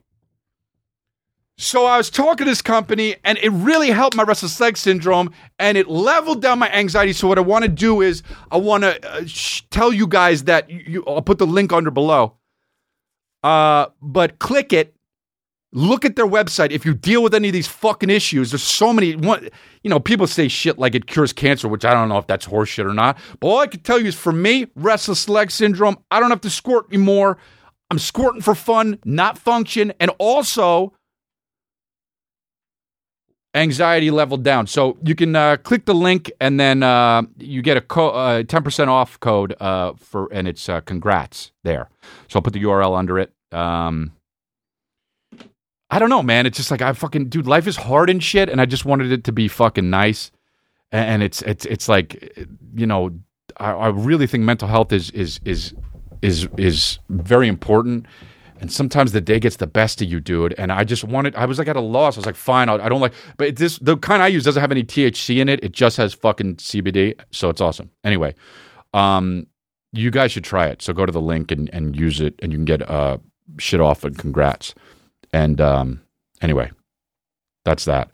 So 1.59 1.85
I 1.85 1.97
was 1.97 2.09
talking 2.09 2.45
to 2.47 2.51
this 2.51 2.63
company, 2.63 3.17
and 3.25 3.39
it 3.39 3.51
really 3.51 3.91
helped 3.91 4.17
my 4.17 4.23
restless 4.23 4.59
leg 4.61 4.77
syndrome, 4.77 5.33
and 5.59 5.77
it 5.77 5.89
leveled 5.89 6.41
down 6.41 6.59
my 6.61 6.71
anxiety. 6.71 7.13
So 7.13 7.29
what 7.29 7.37
I 7.39 7.43
want 7.43 7.65
to 7.65 7.69
do 7.69 8.01
is 8.01 8.23
I 8.51 8.57
want 8.57 8.85
to 8.85 9.11
uh, 9.11 9.27
sh- 9.27 9.63
tell 9.71 9.93
you 9.93 10.07
guys 10.07 10.45
that 10.45 10.71
you, 10.71 11.05
I'll 11.07 11.21
put 11.21 11.39
the 11.39 11.47
link 11.47 11.73
under 11.73 11.91
below. 11.91 12.37
Uh, 13.43 13.87
but 14.01 14.39
click 14.39 14.73
it. 14.73 14.95
Look 15.75 16.05
at 16.05 16.17
their 16.17 16.27
website. 16.27 16.71
If 16.71 16.85
you 16.85 16.93
deal 16.93 17.23
with 17.23 17.35
any 17.35 17.49
of 17.49 17.55
these 17.55 17.67
fucking 17.67 18.11
issues, 18.11 18.51
there's 18.51 18.63
so 18.63 18.93
many. 18.93 19.17
One, 19.17 19.49
you 19.83 19.89
know, 19.89 19.99
people 19.99 20.27
say 20.27 20.49
shit 20.49 20.79
like 20.79 20.95
it 20.95 21.07
cures 21.07 21.33
cancer, 21.33 21.67
which 21.67 21.85
I 21.85 21.95
don't 21.95 22.11
know 22.11 22.19
if 22.19 22.27
that's 22.27 22.47
horseshit 22.47 22.85
or 22.85 22.93
not. 22.93 23.19
But 23.41 23.49
all 23.49 23.59
I 23.61 23.67
can 23.67 23.81
tell 23.81 23.99
you 23.99 24.09
is, 24.09 24.15
for 24.15 24.33
me, 24.33 24.67
restless 24.77 25.31
leg 25.31 25.51
syndrome. 25.51 25.97
I 26.11 26.21
don't 26.21 26.29
have 26.29 26.43
to 26.43 26.51
squirt 26.51 26.87
anymore. 26.91 27.39
I'm 27.91 27.99
squirting 27.99 28.43
for 28.43 28.55
fun, 28.55 28.99
not 29.05 29.39
function, 29.39 29.93
and 29.99 30.11
also 30.19 30.93
anxiety 33.55 34.11
leveled 34.11 34.43
down. 34.43 34.67
So 34.67 34.97
you 35.05 35.15
can 35.15 35.37
uh, 35.37 35.57
click 35.59 35.85
the 35.85 35.95
link 35.95 36.31
and 36.41 36.59
then 36.59 36.83
uh, 36.83 37.23
you 37.39 37.63
get 37.63 37.77
a 37.77 37.81
co- 37.81 38.11
uh, 38.11 38.43
10% 38.43 38.89
off 38.89 39.19
code 39.21 39.55
uh, 39.61 39.93
for, 39.97 40.33
and 40.33 40.49
it's 40.49 40.69
uh, 40.69 40.81
congrats 40.81 41.53
there. 41.63 41.89
So 42.29 42.39
I'll 42.39 42.43
put 42.43 42.53
the 42.53 42.63
URL 42.63 42.97
under 42.97 43.19
it. 43.19 43.33
Um, 43.53 44.13
I 45.91 45.99
don't 45.99 46.09
know, 46.09 46.23
man. 46.23 46.47
It's 46.47 46.57
just 46.57 46.71
like 46.71 46.81
I 46.81 46.95
fucking 46.95 47.29
dude. 47.29 47.47
Life 47.47 47.67
is 47.67 47.77
hard 47.77 48.09
and 48.09 48.23
shit, 48.25 48.49
and 48.49 48.63
I 48.63 48.65
just 48.65 48.87
wanted 48.87 49.13
it 49.13 49.25
to 49.25 49.33
be 49.33 49.47
fucking 49.47 49.91
nice. 49.91 50.31
And, 50.91 51.11
and 51.11 51.23
it's 51.23 51.43
it's 51.43 51.67
it's 51.67 51.87
like 51.87 52.35
you 52.75 52.87
know, 52.87 53.11
I, 53.59 53.73
I 53.73 53.89
really 53.89 54.27
think 54.27 54.43
mental 54.43 54.69
health 54.69 54.91
is 54.91 55.11
is 55.11 55.39
is 55.45 55.75
is 56.23 56.49
is 56.57 56.99
very 57.11 57.47
important. 57.47 58.07
And 58.63 58.71
sometimes 58.71 59.11
the 59.11 59.21
day 59.21 59.41
gets 59.41 59.57
the 59.57 59.67
best 59.67 60.01
of 60.01 60.09
you, 60.09 60.21
dude. 60.21 60.55
And 60.57 60.71
I 60.71 60.85
just 60.85 61.03
wanted, 61.03 61.35
I 61.35 61.47
was 61.47 61.59
like 61.59 61.67
at 61.67 61.75
a 61.75 61.81
loss. 61.81 62.17
I 62.17 62.21
was 62.21 62.27
like, 62.27 62.37
fine, 62.37 62.69
I'll, 62.69 62.81
I 62.81 62.85
do 62.85 62.95
not 62.95 63.01
like, 63.01 63.15
but 63.37 63.57
this, 63.57 63.77
the 63.79 63.97
kind 63.97 64.23
I 64.23 64.29
use 64.29 64.45
doesn't 64.45 64.61
have 64.61 64.71
any 64.71 64.85
THC 64.85 65.39
in 65.41 65.49
it. 65.49 65.65
It 65.65 65.73
just 65.73 65.97
has 65.97 66.15
fucking 66.15 66.57
CBD. 66.57 67.21
So 67.33 67.49
it's 67.49 67.61
awesome. 67.61 67.91
Anyway, 68.05 68.37
um, 68.95 69.49
you 69.93 70.13
guys 70.13 70.31
should 70.31 70.45
try 70.45 70.69
it. 70.69 70.81
So 70.81 70.93
go 70.93 71.05
to 71.05 71.11
the 71.11 71.21
link 71.21 71.51
and, 71.51 71.71
and 71.73 71.97
use 71.97 72.21
it 72.21 72.37
and 72.41 72.53
you 72.53 72.59
can 72.59 72.65
get 72.65 72.89
uh, 72.89 73.19
shit 73.59 73.81
off 73.81 74.05
and 74.05 74.17
congrats. 74.17 74.77
And 75.33 75.61
um, 75.61 76.01
anyway, 76.41 76.71
that's 77.65 77.85
that. 77.87 78.11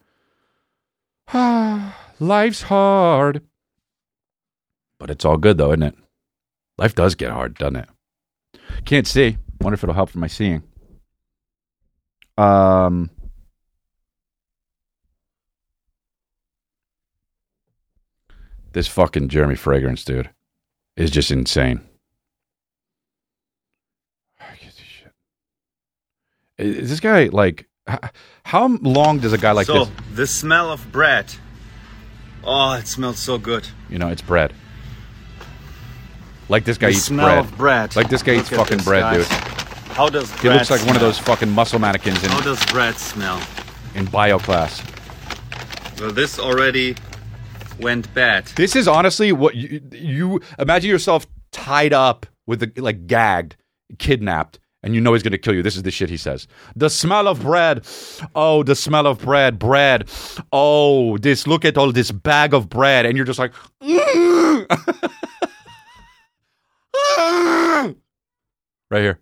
Life's 2.20 2.62
hard. 2.62 3.42
But 4.98 5.10
it's 5.10 5.26
all 5.26 5.36
good 5.36 5.58
though, 5.58 5.72
isn't 5.72 5.82
it? 5.82 5.94
Life 6.78 6.94
does 6.94 7.14
get 7.16 7.32
hard, 7.32 7.58
doesn't 7.58 7.76
it? 7.76 7.88
Can't 8.86 9.06
see. 9.06 9.36
Wonder 9.60 9.74
if 9.74 9.82
it'll 9.82 9.94
help 9.94 10.10
for 10.10 10.18
my 10.18 10.26
seeing. 10.26 10.62
Um, 12.36 13.10
this 18.72 18.86
fucking 18.86 19.28
Jeremy 19.28 19.56
Fragrance 19.56 20.04
dude 20.04 20.30
is 20.96 21.10
just 21.10 21.30
insane. 21.32 21.80
Is 26.58 26.90
this 26.90 27.00
guy 27.00 27.24
like? 27.26 27.68
How 28.44 28.68
long 28.82 29.18
does 29.18 29.32
a 29.32 29.38
guy 29.38 29.52
like 29.52 29.66
so, 29.66 29.84
this? 29.84 29.88
So 29.88 29.94
the 30.14 30.26
smell 30.26 30.70
of 30.70 30.92
bread. 30.92 31.34
Oh, 32.44 32.72
it 32.74 32.86
smells 32.86 33.18
so 33.18 33.38
good. 33.38 33.66
You 33.88 33.98
know, 33.98 34.08
it's 34.08 34.22
bread. 34.22 34.52
Like 36.48 36.64
this 36.64 36.78
guy 36.78 36.88
the 36.88 36.92
eats 36.92 37.02
smell 37.04 37.42
bread. 37.42 37.56
bread. 37.58 37.96
Like 37.96 38.08
this 38.08 38.22
guy 38.22 38.32
Look 38.36 38.40
eats 38.46 38.50
fucking 38.56 38.78
bread, 38.78 39.02
guys. 39.02 39.28
dude. 39.28 39.38
How 39.96 40.08
does 40.08 40.30
bread 40.30 40.40
He 40.42 40.48
looks 40.50 40.70
like 40.70 40.84
one 40.86 40.96
of 40.96 41.02
those 41.02 41.18
fucking 41.18 41.50
muscle 41.50 41.78
mannequins 41.78 42.22
in, 42.22 42.30
How 42.30 42.40
does 42.40 42.64
bread 42.66 42.96
smell? 42.96 43.40
in 43.94 44.04
bio 44.06 44.38
class. 44.38 44.82
Well, 46.00 46.12
this 46.12 46.38
already 46.38 46.94
went 47.80 48.12
bad. 48.14 48.46
This 48.56 48.76
is 48.76 48.86
honestly 48.88 49.32
what 49.32 49.54
you, 49.56 49.80
you 49.92 50.40
imagine 50.58 50.88
yourself 50.90 51.26
tied 51.52 51.92
up 51.92 52.26
with 52.46 52.60
the 52.60 52.80
like 52.80 53.06
gagged, 53.06 53.56
kidnapped, 53.98 54.58
and 54.84 54.94
you 54.94 55.00
know 55.00 55.12
he's 55.14 55.22
going 55.24 55.32
to 55.32 55.38
kill 55.38 55.54
you. 55.54 55.62
This 55.62 55.74
is 55.76 55.82
the 55.82 55.90
shit 55.90 56.08
he 56.08 56.16
says. 56.16 56.46
The 56.76 56.88
smell 56.88 57.26
of 57.26 57.40
bread. 57.42 57.84
Oh, 58.36 58.62
the 58.62 58.76
smell 58.76 59.06
of 59.08 59.18
bread, 59.20 59.58
bread. 59.58 60.08
Oh, 60.52 61.18
this 61.18 61.46
look 61.48 61.64
at 61.64 61.76
all 61.76 61.90
this 61.92 62.12
bag 62.12 62.54
of 62.54 62.68
bread 62.68 63.04
and 63.04 63.16
you're 63.16 63.26
just 63.26 63.38
like 63.40 63.52
Right 68.90 69.02
here. 69.02 69.18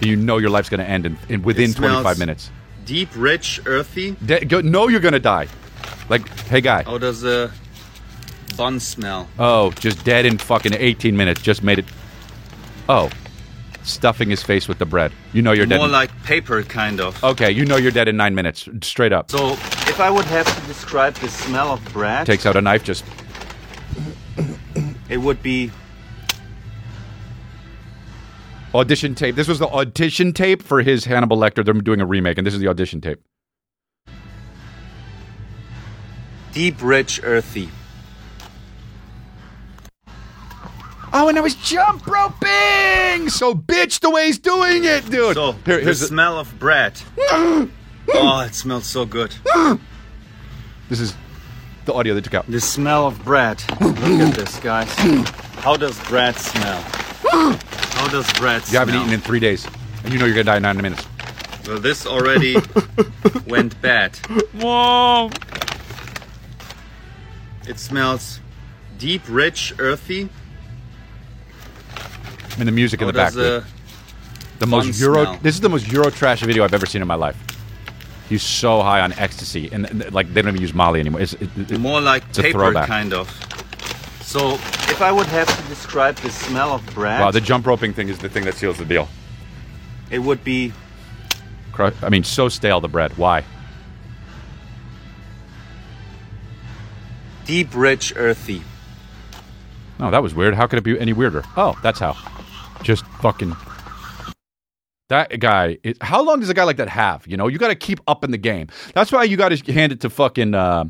You 0.00 0.16
know 0.16 0.38
your 0.38 0.50
life's 0.50 0.68
going 0.70 0.80
to 0.80 0.88
end 0.88 1.06
in, 1.06 1.18
in 1.28 1.42
within 1.42 1.70
It 1.70 1.76
smells- 1.76 2.02
25 2.02 2.18
minutes. 2.18 2.50
Deep, 2.86 3.08
rich, 3.16 3.60
earthy. 3.66 4.12
De- 4.24 4.44
go, 4.44 4.60
know 4.60 4.88
you're 4.88 5.00
going 5.00 5.12
to 5.12 5.20
die. 5.20 5.48
Like, 6.08 6.28
hey 6.48 6.60
guy. 6.60 6.82
How 6.82 6.98
does 6.98 7.20
the 7.22 7.50
bun 8.56 8.80
smell? 8.80 9.28
Oh, 9.38 9.70
just 9.72 10.04
dead 10.04 10.26
in 10.26 10.36
fucking 10.38 10.74
18 10.74 11.16
minutes. 11.16 11.40
Just 11.42 11.62
made 11.62 11.78
it. 11.78 11.84
Oh, 12.88 13.10
stuffing 13.84 14.28
his 14.28 14.42
face 14.42 14.68
with 14.68 14.78
the 14.78 14.84
bread. 14.86 15.12
You 15.32 15.40
know 15.42 15.52
you're 15.52 15.64
dead. 15.66 15.76
More 15.78 15.86
in- 15.86 15.92
like 15.92 16.10
paper, 16.24 16.62
kind 16.62 17.00
of. 17.00 17.22
okay, 17.24 17.50
you 17.50 17.64
know 17.64 17.76
you're 17.76 17.90
dead 17.92 18.08
in 18.08 18.16
nine 18.18 18.34
minutes. 18.34 18.68
Straight 18.82 19.12
up. 19.12 19.30
So, 19.30 19.52
if 19.52 20.00
I 20.00 20.10
would 20.10 20.26
have 20.26 20.46
to 20.60 20.66
describe 20.66 21.14
the 21.14 21.28
smell 21.28 21.72
of 21.72 21.84
bread, 21.92 22.26
Takes 22.26 22.44
out 22.46 22.56
a 22.56 22.60
knife. 22.62 22.84
Just 22.84 23.04
it 25.08 25.18
would 25.18 25.42
be 25.42 25.70
audition 28.74 29.14
tape. 29.14 29.36
This 29.36 29.48
was 29.48 29.58
the 29.58 29.68
audition 29.68 30.32
tape 30.32 30.62
for 30.62 30.82
his 30.82 31.04
Hannibal 31.04 31.36
Lecter. 31.36 31.64
They're 31.64 31.74
doing 31.74 32.00
a 32.00 32.06
remake, 32.06 32.38
and 32.38 32.46
this 32.46 32.54
is 32.54 32.60
the 32.60 32.68
audition 32.68 33.00
tape. 33.00 33.20
deep, 36.54 36.76
rich, 36.80 37.20
earthy. 37.24 37.68
Oh, 41.12 41.28
and 41.28 41.36
I 41.36 41.40
was 41.40 41.54
jump 41.56 42.06
roping. 42.06 43.28
So 43.28 43.54
bitch, 43.54 44.00
the 44.00 44.10
way 44.10 44.26
he's 44.26 44.38
doing 44.38 44.84
it, 44.84 45.08
dude. 45.10 45.34
So, 45.34 45.52
Here- 45.64 45.80
the 45.80 45.86
the- 45.86 45.94
smell 45.94 46.38
of 46.38 46.58
bread. 46.58 47.00
oh, 47.18 47.68
it 48.46 48.54
smells 48.54 48.86
so 48.86 49.04
good. 49.04 49.34
this 50.88 51.00
is 51.00 51.14
the 51.84 51.92
audio 51.92 52.14
they 52.14 52.20
took 52.20 52.34
out. 52.34 52.46
The 52.50 52.60
smell 52.60 53.06
of 53.06 53.22
bread. 53.24 53.62
Look 53.80 53.96
at 53.98 54.34
this, 54.34 54.58
guys. 54.60 54.92
How 55.58 55.76
does 55.76 55.98
bread 56.08 56.36
smell? 56.36 56.84
How 57.38 58.08
does 58.08 58.30
bread 58.34 58.62
You 58.70 58.78
haven't 58.78 58.94
eaten 58.94 59.12
in 59.12 59.20
three 59.20 59.40
days, 59.40 59.66
and 60.04 60.12
you 60.12 60.18
know 60.18 60.24
you're 60.26 60.34
gonna 60.34 60.44
die 60.44 60.56
in 60.56 60.62
nine 60.62 60.76
minutes. 60.76 61.04
Well, 61.66 61.78
this 61.78 62.06
already 62.06 62.56
went 63.46 63.80
bad. 63.80 64.16
Whoa. 64.60 65.30
It 67.66 67.78
smells 67.78 68.40
deep, 68.98 69.22
rich, 69.28 69.72
earthy. 69.78 70.28
And 72.58 72.68
the 72.68 72.72
music 72.72 73.00
in 73.00 73.06
How 73.06 73.12
the 73.12 73.16
back. 73.16 73.26
does 73.28 73.34
the. 73.34 73.56
Uh, 73.58 73.64
the 74.60 74.66
most 74.66 74.84
fun 74.92 74.94
Euro. 75.00 75.24
smell? 75.24 75.38
This 75.42 75.54
is 75.56 75.60
the 75.60 75.68
most 75.68 75.90
Euro 75.90 76.10
trash 76.10 76.40
video 76.42 76.62
I've 76.64 76.74
ever 76.74 76.86
seen 76.86 77.02
in 77.02 77.08
my 77.08 77.16
life. 77.16 77.36
He's 78.28 78.42
so 78.42 78.80
high 78.82 79.00
on 79.00 79.12
ecstasy, 79.14 79.68
and, 79.72 79.86
and, 79.86 80.12
like 80.14 80.32
they 80.32 80.40
don't 80.42 80.50
even 80.50 80.60
use 80.60 80.72
Molly 80.72 81.00
anymore. 81.00 81.20
It's, 81.22 81.32
it, 81.34 81.48
it- 81.56 81.78
more 81.80 82.00
like 82.00 82.22
a 82.38 82.42
paper, 82.42 82.58
throwback. 82.58 82.86
kind 82.86 83.12
of? 83.12 83.28
So, 84.34 84.54
if 84.54 85.00
I 85.00 85.12
would 85.12 85.28
have 85.28 85.46
to 85.46 85.68
describe 85.68 86.16
the 86.16 86.28
smell 86.28 86.72
of 86.72 86.84
bread, 86.92 87.20
wow, 87.20 87.30
the 87.30 87.40
jump 87.40 87.68
roping 87.68 87.92
thing 87.92 88.08
is 88.08 88.18
the 88.18 88.28
thing 88.28 88.44
that 88.46 88.54
seals 88.54 88.78
the 88.78 88.84
deal. 88.84 89.06
it 90.10 90.18
would 90.18 90.42
be 90.42 90.72
Cru- 91.70 91.92
I 92.02 92.08
mean, 92.08 92.24
so 92.24 92.48
stale 92.48 92.80
the 92.80 92.88
bread. 92.88 93.16
Why? 93.16 93.44
deep, 97.44 97.68
rich, 97.76 98.12
earthy. 98.16 98.60
No, 100.00 100.10
that 100.10 100.20
was 100.20 100.34
weird. 100.34 100.54
How 100.54 100.66
could 100.66 100.80
it 100.80 100.82
be 100.82 100.98
any 100.98 101.12
weirder? 101.12 101.44
Oh, 101.56 101.78
that's 101.80 102.00
how. 102.00 102.16
Just 102.82 103.06
fucking. 103.22 103.54
That 105.10 105.38
guy. 105.38 105.78
Is, 105.84 105.96
how 106.00 106.24
long 106.24 106.40
does 106.40 106.48
a 106.48 106.54
guy 106.54 106.64
like 106.64 106.78
that 106.78 106.88
have? 106.88 107.24
You 107.28 107.36
know, 107.36 107.46
you 107.46 107.58
got 107.58 107.68
to 107.68 107.76
keep 107.76 108.00
up 108.08 108.24
in 108.24 108.32
the 108.32 108.38
game. 108.38 108.66
That's 108.94 109.12
why 109.12 109.22
you 109.22 109.36
got 109.36 109.50
to 109.50 109.72
hand 109.72 109.92
it 109.92 110.00
to 110.00 110.10
fucking 110.10 110.54
uh, 110.54 110.86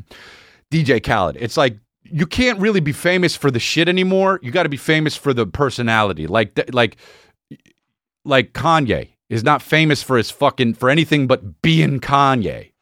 DJ 0.70 1.04
Khaled. 1.04 1.36
It's 1.38 1.58
like 1.58 1.76
you 2.04 2.26
can't 2.26 2.58
really 2.60 2.80
be 2.80 2.92
famous 2.92 3.34
for 3.34 3.50
the 3.50 3.58
shit 3.58 3.88
anymore. 3.88 4.38
You 4.42 4.50
got 4.50 4.64
to 4.64 4.68
be 4.68 4.76
famous 4.76 5.16
for 5.16 5.32
the 5.32 5.46
personality. 5.46 6.26
Like, 6.26 6.58
like, 6.72 6.96
like 8.24 8.52
Kanye 8.52 9.08
is 9.28 9.42
not 9.42 9.62
famous 9.62 10.02
for 10.02 10.16
his 10.16 10.30
fucking 10.30 10.74
for 10.74 10.90
anything 10.90 11.26
but 11.26 11.62
being 11.62 12.00
Kanye. 12.00 12.72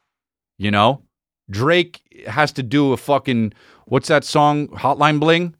You 0.57 0.71
know, 0.71 1.01
Drake 1.49 2.01
has 2.27 2.51
to 2.53 2.63
do 2.63 2.93
a 2.93 2.97
fucking 2.97 3.53
what's 3.85 4.07
that 4.07 4.23
song? 4.23 4.67
Hotline 4.69 5.19
Bling. 5.19 5.55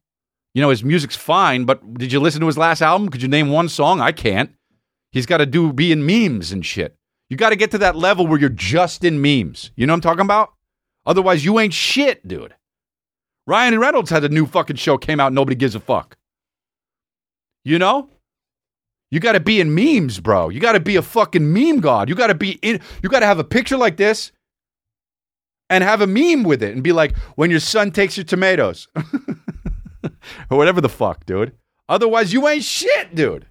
You 0.54 0.62
know, 0.62 0.70
his 0.70 0.84
music's 0.84 1.16
fine, 1.16 1.66
but 1.66 1.96
did 1.96 2.12
you 2.12 2.20
listen 2.20 2.42
to 2.42 2.48
his 2.48 2.60
last 2.60 2.82
album? 2.82 3.10
Could 3.10 3.24
you 3.24 3.28
name 3.28 3.50
one 3.50 3.70
song? 3.70 4.02
I 4.02 4.12
can't. 4.12 4.52
He's 5.12 5.26
got 5.26 5.38
to 5.38 5.46
do 5.46 5.74
be 5.74 5.92
in 5.92 6.06
memes 6.06 6.52
and 6.52 6.66
shit. 6.66 6.96
You 7.30 7.38
got 7.38 7.50
to 7.50 7.56
get 7.56 7.72
to 7.72 7.80
that 7.80 7.96
level 7.96 8.28
where 8.28 8.40
you're 8.40 8.50
just 8.50 9.04
in 9.04 9.22
memes. 9.22 9.72
You 9.76 9.88
know 9.88 9.94
what 9.94 9.98
I'm 9.98 10.02
talking 10.02 10.26
about? 10.26 10.54
Otherwise, 11.06 11.44
you 11.44 11.60
ain't 11.60 11.74
shit, 11.74 12.28
dude. 12.28 12.54
Ryan 13.46 13.80
Reynolds 13.80 14.10
had 14.10 14.24
a 14.24 14.30
new 14.30 14.46
fucking 14.46 14.78
show 14.78 14.98
came 14.98 15.20
out. 15.20 15.34
Nobody 15.34 15.56
gives 15.56 15.76
a 15.76 15.80
fuck. 15.80 16.18
You 17.64 17.80
know? 17.80 18.10
You 19.12 19.20
got 19.20 19.34
to 19.34 19.40
be 19.40 19.60
in 19.60 19.76
memes, 19.76 20.20
bro. 20.20 20.50
You 20.50 20.60
got 20.60 20.72
to 20.72 20.80
be 20.80 20.96
a 20.96 21.02
fucking 21.02 21.54
meme 21.54 21.82
god. 21.82 22.10
You 22.10 22.16
got 22.16 22.28
to 22.28 22.36
be 22.36 22.54
in. 22.62 22.80
You 23.04 23.10
got 23.10 23.20
to 23.20 23.28
have 23.28 23.40
a 23.40 23.44
picture 23.44 23.78
like 23.78 23.98
this 23.98 24.32
and 25.70 25.84
have 25.84 26.02
a 26.02 26.08
meme 26.08 26.44
with 26.44 26.64
it 26.64 26.74
and 26.74 26.84
be 26.84 26.92
like, 26.92 27.16
when 27.36 27.52
your 27.52 27.60
son 27.60 27.92
takes 27.92 28.18
your 28.18 28.24
tomatoes. 28.24 28.88
or 30.50 30.58
whatever 30.58 30.82
the 30.82 30.90
fuck, 30.90 31.26
dude. 31.26 31.54
Otherwise, 31.88 32.34
you 32.34 32.48
ain't 32.48 32.64
shit, 32.64 33.14
dude. 33.14 33.46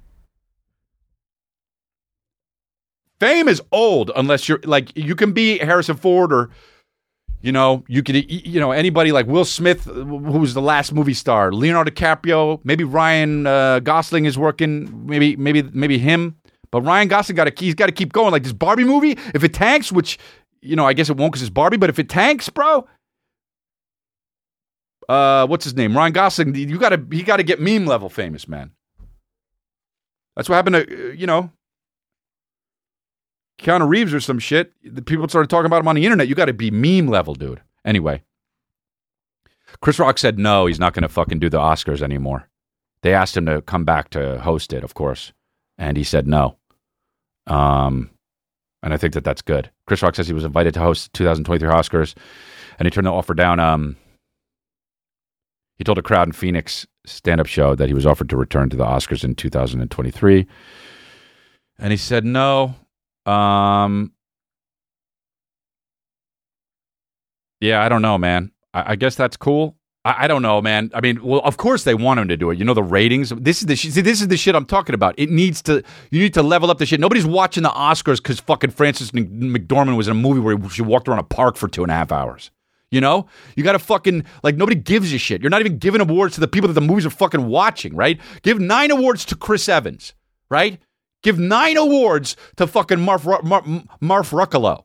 Fame 3.21 3.47
is 3.47 3.63
old 3.71 4.11
unless 4.17 4.49
you're 4.49 4.59
like 4.65 4.97
you 4.97 5.15
can 5.15 5.33
be 5.33 5.59
Harrison 5.59 5.97
Ford 5.97 6.33
or 6.33 6.51
You 7.43 7.51
know, 7.51 7.85
you 7.89 8.05
could, 8.05 8.31
you 8.31 8.61
know, 8.61 8.71
anybody 8.71 9.11
like 9.11 9.27
Will 9.27 9.45
Smith, 9.45 9.85
who 9.85 10.05
was 10.05 10.55
the 10.55 10.63
last 10.63 10.93
movie 10.93 11.13
star, 11.13 11.53
Leonardo 11.53 11.91
DiCaprio, 11.91 12.61
maybe 12.63 12.85
Ryan 12.85 13.49
uh, 13.49 13.81
Gosling 13.81 14.27
is 14.27 14.39
working, 14.39 15.07
maybe, 15.07 15.35
maybe, 15.35 15.63
maybe 15.63 15.99
him. 15.99 16.37
But 16.71 16.83
Ryan 16.83 17.09
Gosling 17.09 17.35
got 17.35 17.45
to, 17.45 17.65
he's 17.65 17.75
got 17.75 17.87
to 17.87 17.93
keep 17.93 18.13
going. 18.13 18.31
Like 18.31 18.45
this 18.45 18.53
Barbie 18.53 18.85
movie, 18.85 19.19
if 19.35 19.43
it 19.43 19.53
tanks, 19.53 19.91
which, 19.91 20.21
you 20.61 20.77
know, 20.77 20.87
I 20.87 20.93
guess 20.93 21.11
it 21.11 21.17
won't 21.17 21.33
because 21.33 21.43
it's 21.43 21.51
Barbie, 21.51 21.79
but 21.79 21.91
if 21.91 21.99
it 21.99 22.09
tanks, 22.09 22.49
bro, 22.49 22.87
uh, 25.09 25.45
what's 25.49 25.65
his 25.65 25.75
name? 25.75 25.97
Ryan 25.97 26.13
Gosling. 26.13 26.55
You 26.55 26.79
got 26.79 26.91
to, 26.91 27.05
he 27.11 27.25
got 27.25 27.39
to 27.39 27.43
get 27.43 27.61
meme 27.61 27.87
level 27.87 28.09
famous, 28.09 28.47
man. 28.47 28.71
That's 30.37 30.49
what 30.49 30.55
happened 30.55 30.77
to, 30.77 31.11
uh, 31.11 31.13
you 31.13 31.27
know, 31.27 31.51
Keanu 33.63 33.89
Reeves 33.89 34.13
or 34.13 34.21
some 34.21 34.39
shit. 34.39 34.73
The 34.85 35.03
people 35.03 35.29
started 35.29 35.49
talking 35.49 35.67
about 35.67 35.81
him 35.81 35.89
on 35.89 35.95
the 35.95 36.05
internet. 36.05 36.29
You 36.29 36.35
got 36.35 36.47
to 36.47 36.53
be 36.53 36.71
meme 36.71 37.09
level, 37.09 37.35
dude. 37.35 37.61
Anyway, 37.85 38.23
Chris 39.81 39.99
Rock 39.99 40.19
said 40.19 40.39
no, 40.39 40.67
he's 40.67 40.81
not 40.81 40.95
going 40.95 41.03
to 41.03 41.09
fucking 41.09 41.39
do 41.39 41.49
the 41.49 41.59
Oscars 41.59 42.03
anymore. 42.03 42.49
They 43.03 43.15
asked 43.15 43.37
him 43.37 43.47
to 43.47 43.63
come 43.63 43.85
back 43.85 44.11
to 44.11 44.41
host 44.41 44.73
it, 44.73 44.85
of 44.85 44.95
course, 44.95 45.33
and 45.79 45.97
he 45.97 46.05
said 46.05 46.27
no. 46.27 46.57
Um, 47.47 48.11
and 48.83 48.93
I 48.93 48.97
think 48.97 49.15
that 49.15 49.25
that's 49.25 49.43
good. 49.43 49.71
Chris 49.87 50.03
Rock 50.03 50.15
says 50.15 50.27
he 50.27 50.33
was 50.33 50.45
invited 50.45 50.75
to 50.75 50.81
host 50.81 51.13
2023 51.15 51.69
Oscars, 51.69 52.15
and 52.79 52.87
he 52.87 52.91
turned 52.91 53.07
the 53.07 53.13
offer 53.13 53.35
down. 53.35 53.59
Um, 53.59 53.97
he 55.79 55.85
told 55.85 55.99
a 55.99 56.03
crowd 56.03 56.29
in 56.29 56.33
Phoenix 56.33 56.87
stand-up 57.07 57.47
show 57.47 57.75
that 57.75 57.89
he 57.89 57.95
was 57.95 58.07
offered 58.07 58.29
to 58.29 58.37
return 58.37 58.71
to 58.71 58.77
the 58.77 58.85
Oscars 58.85 59.25
in 59.25 59.35
2023, 59.35 60.47
and 61.79 61.91
he 61.91 61.97
said 61.97 62.25
no. 62.25 62.77
Um, 63.27 64.13
yeah, 67.61 67.83
I 67.83 67.89
don't 67.89 68.03
know, 68.03 68.19
man. 68.19 68.51
I, 68.75 68.93
I 68.93 68.97
guess 68.97 69.15
that's 69.15 69.37
cool. 69.37 69.77
I, 70.05 70.25
I, 70.25 70.27
don't 70.27 70.43
know, 70.43 70.61
man. 70.61 70.91
I 70.95 71.01
mean, 71.01 71.23
well, 71.23 71.41
of 71.45 71.57
course 71.57 71.85
they 71.85 71.95
want 71.95 72.19
him 72.19 72.29
to 72.29 72.37
do 72.37 72.51
it. 72.51 72.59
You 72.59 72.65
know 72.65 72.75
the 72.75 72.83
ratings. 72.83 73.31
This 73.31 73.61
is 73.61 73.67
the 73.67 73.77
see, 73.77 74.01
this 74.01 74.21
is 74.21 74.29
the 74.29 74.37
shit 74.37 74.55
I'm 74.55 74.67
talking 74.67 74.95
about. 74.95 75.15
It 75.17 75.31
needs 75.31 75.63
to. 75.63 75.83
You 76.11 76.21
need 76.21 76.35
to 76.35 76.43
level 76.43 76.71
up 76.71 76.79
the 76.79 76.87
shit. 76.87 76.99
Nobody's 77.01 77.27
watching 77.27 77.63
the 77.63 77.71
Oscars 77.71 78.17
because 78.17 78.41
fucking 78.41 78.71
Frances 78.71 79.13
McDormand 79.13 79.97
was 79.97 80.09
in 80.09 80.13
a 80.13 80.21
movie 80.21 80.41
where 80.41 80.71
she 80.71 80.83
walked 80.83 81.09
around 81.09 81.21
a 81.21 81.25
park 81.25 81.57
for 81.57 81.69
two 81.69 81.83
and 81.83 81.93
a 81.93 81.95
half 81.95 82.11
hours. 82.11 82.51
You 82.91 83.01
know, 83.01 83.27
you 83.57 83.65
got 83.65 83.73
to 83.73 83.79
fucking 83.79 84.25
like 84.43 84.57
nobody 84.57 84.79
gives 84.79 85.13
a 85.15 85.19
shit. 85.19 85.41
You're 85.41 85.51
not 85.51 85.61
even 85.61 85.79
giving 85.79 86.01
awards 86.01 86.35
to 86.35 86.41
the 86.41 86.49
people 86.49 86.69
that 86.69 86.75
the 86.75 86.83
movies 86.83 87.07
are 87.07 87.11
fucking 87.11 87.47
watching, 87.47 87.95
right? 87.97 88.21
Give 88.43 88.61
nine 88.61 88.91
awards 88.91 89.25
to 89.27 89.37
Chris 89.37 89.67
Evans, 89.69 90.13
right? 90.51 90.79
Give 91.23 91.39
nine 91.39 91.77
awards 91.77 92.37
to 92.57 92.67
fucking 92.67 92.99
Marf, 92.99 93.25
Marf, 93.43 93.87
Marf 94.01 94.33
Ruffalo. 94.33 94.85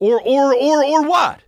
Or, 0.00 0.20
or, 0.20 0.54
or, 0.54 0.84
or 0.84 1.02
what? 1.02 1.40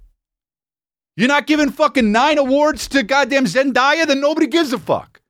You're 1.16 1.28
not 1.28 1.46
giving 1.46 1.70
fucking 1.70 2.12
nine 2.12 2.38
awards 2.38 2.88
to 2.88 3.02
goddamn 3.02 3.46
Zendaya? 3.46 4.06
Then 4.06 4.20
nobody 4.20 4.46
gives 4.46 4.72
a 4.72 4.78
fuck. 4.78 5.22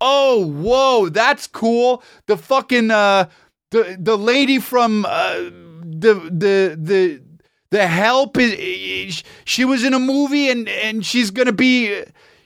Oh, 0.00 0.46
whoa, 0.46 1.08
that's 1.08 1.46
cool. 1.46 2.02
The 2.26 2.36
fucking, 2.36 2.90
uh, 2.90 3.30
the, 3.70 3.96
the 3.98 4.18
lady 4.18 4.58
from, 4.58 5.06
uh, 5.06 5.34
the, 5.34 6.14
the, 6.30 6.78
the, 6.78 7.22
the 7.70 7.86
help 7.86 8.36
is, 8.36 9.22
she 9.46 9.64
was 9.64 9.84
in 9.84 9.94
a 9.94 9.98
movie 9.98 10.50
and, 10.50 10.68
and 10.68 11.04
she's 11.04 11.30
gonna 11.30 11.52
be, 11.52 12.04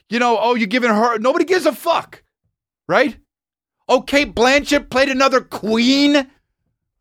you 0.09 0.19
know, 0.19 0.37
oh, 0.39 0.55
you're 0.55 0.67
giving 0.67 0.89
her, 0.89 1.17
nobody 1.19 1.43
gives 1.43 1.65
a 1.65 1.73
fuck, 1.73 2.23
right? 2.87 3.17
Cate 3.99 4.33
Blanchett 4.33 4.89
played 4.89 5.09
another 5.09 5.41
queen. 5.41 6.27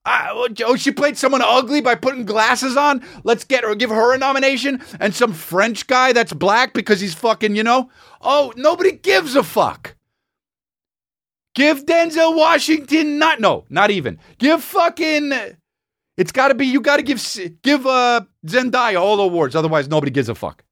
Oh, 0.05 0.77
she 0.77 0.91
played 0.91 1.17
someone 1.17 1.43
ugly 1.43 1.81
by 1.81 1.95
putting 1.95 2.25
glasses 2.25 2.77
on. 2.77 3.05
Let's 3.23 3.45
get 3.45 3.63
her, 3.63 3.75
give 3.75 3.91
her 3.91 4.15
a 4.15 4.19
nomination. 4.19 4.83
And 4.99 5.15
some 5.15 5.33
French 5.33 5.87
guy 5.87 6.13
that's 6.13 6.33
black 6.33 6.73
because 6.73 7.01
he's 7.01 7.15
fucking, 7.15 7.55
you 7.55 7.63
know. 7.63 7.91
Oh, 8.21 8.53
nobody 8.57 8.93
gives 8.93 9.37
a 9.37 9.43
fuck. 9.43 9.95
Give 11.55 11.85
Denzel 11.85 12.37
Washington 12.37 13.19
not 13.19 13.41
no, 13.41 13.67
not 13.69 13.91
even. 13.91 14.19
Give 14.39 14.63
fucking. 14.63 15.33
It's 16.17 16.33
got 16.33 16.49
to 16.49 16.55
be. 16.55 16.67
You 16.67 16.81
got 16.81 16.97
to 16.97 17.03
give 17.03 17.23
give 17.63 17.87
uh, 17.87 18.23
Zendaya 18.47 19.01
all 19.01 19.17
the 19.17 19.25
awards. 19.25 19.55
Otherwise, 19.57 19.89
nobody 19.89 20.11
gives 20.11 20.29
a 20.29 20.35
fuck. 20.35 20.65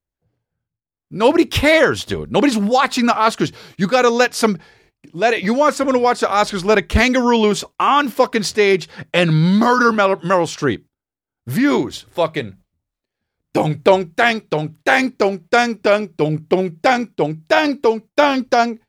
Nobody 1.11 1.45
cares, 1.45 2.05
dude. 2.05 2.31
Nobody's 2.31 2.57
watching 2.57 3.07
the 3.07 3.13
Oscars. 3.13 3.51
You 3.77 3.87
got 3.87 4.03
to 4.03 4.09
let 4.09 4.33
some 4.33 4.57
let 5.13 5.33
it. 5.33 5.43
You 5.43 5.53
want 5.53 5.75
someone 5.75 5.93
to 5.93 5.99
watch 5.99 6.19
the 6.19 6.27
Oscars? 6.27 6.63
Let 6.63 6.77
a 6.77 6.81
kangaroo 6.81 7.37
loose 7.37 7.63
on 7.79 8.09
fucking 8.09 8.43
stage 8.43 8.87
and 9.13 9.59
murder 9.59 9.91
Meryl, 9.91 10.21
Meryl 10.21 10.47
Streep. 10.47 10.83
Views, 11.47 12.05
fucking. 12.11 12.57
Dong 13.53 13.75
dong 13.75 14.11
dang 14.15 14.43
dong 14.51 14.75
dang 14.85 15.09
dong 15.09 15.45
dang 15.49 15.73
dang 15.75 16.07
dong 16.17 16.37
dong 16.47 16.69
dang 16.81 17.05
dong 17.17 17.43
dang 17.47 17.77
dong 17.77 18.03
dang 18.15 18.41
dang. 18.43 18.79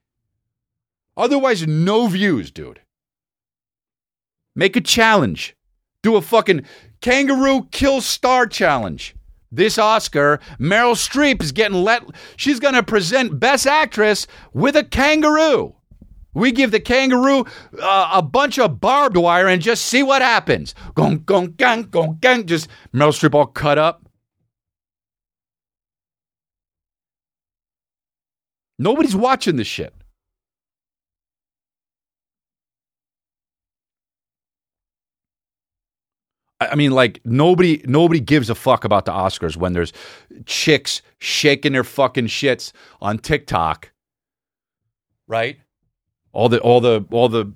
Otherwise, 1.17 1.67
no 1.67 2.07
views, 2.07 2.51
dude. 2.51 2.81
Make 4.55 4.77
a 4.77 4.81
challenge. 4.81 5.57
Do 6.03 6.17
a 6.17 6.23
fucking 6.23 6.65
kangaroo 7.01 7.69
kill 7.71 8.01
star 8.01 8.47
challenge. 8.47 9.15
This 9.51 9.79
Oscar, 9.79 10.39
Meryl 10.59 10.95
Streep 10.95 11.43
is 11.43 11.53
getting 11.53 11.83
let. 11.83 12.05
She's 12.37 12.61
going 12.61 12.75
to 12.75 12.83
present 12.83 13.41
Best 13.41 13.67
Actress 13.67 14.27
with 14.53 14.77
a 14.77 14.85
kangaroo. 14.85 15.75
We 16.33 16.53
give 16.53 16.71
the 16.71 16.81
kangaroo 16.81 17.45
uh, 17.81 18.11
a 18.15 18.23
bunch 18.23 18.59
of 18.59 18.81
barbed 18.81 19.17
wire 19.17 19.49
and 19.49 19.61
just 19.61 19.85
see 19.85 20.03
what 20.03 20.23
happens. 20.23 20.75
Gong, 20.95 21.25
gong, 21.25 21.55
gang, 21.57 21.83
gong, 21.83 22.19
gang. 22.21 22.47
Just 22.47 22.69
Meryl 22.95 23.11
Streep 23.11 23.35
all 23.35 23.47
cut 23.47 23.79
up. 23.79 24.05
Nobody's 28.79 29.17
watching 29.17 29.57
this 29.57 29.67
shit. 29.67 29.95
I 36.61 36.75
mean, 36.75 36.91
like 36.91 37.21
nobody 37.25 37.83
nobody 37.87 38.21
gives 38.21 38.51
a 38.51 38.55
fuck 38.55 38.85
about 38.85 39.07
the 39.07 39.13
Oscars 39.13 39.57
when 39.57 39.73
there's 39.73 39.93
chicks 40.45 41.01
shaking 41.19 41.73
their 41.73 41.85
fucking 41.85 42.27
shits 42.27 42.73
on 43.01 43.19
TikTok, 43.19 43.93
right? 45.27 45.59
All 46.33 46.49
the 46.49 46.61
all 46.61 46.81
the 46.81 47.05
all 47.11 47.29
the 47.29 47.53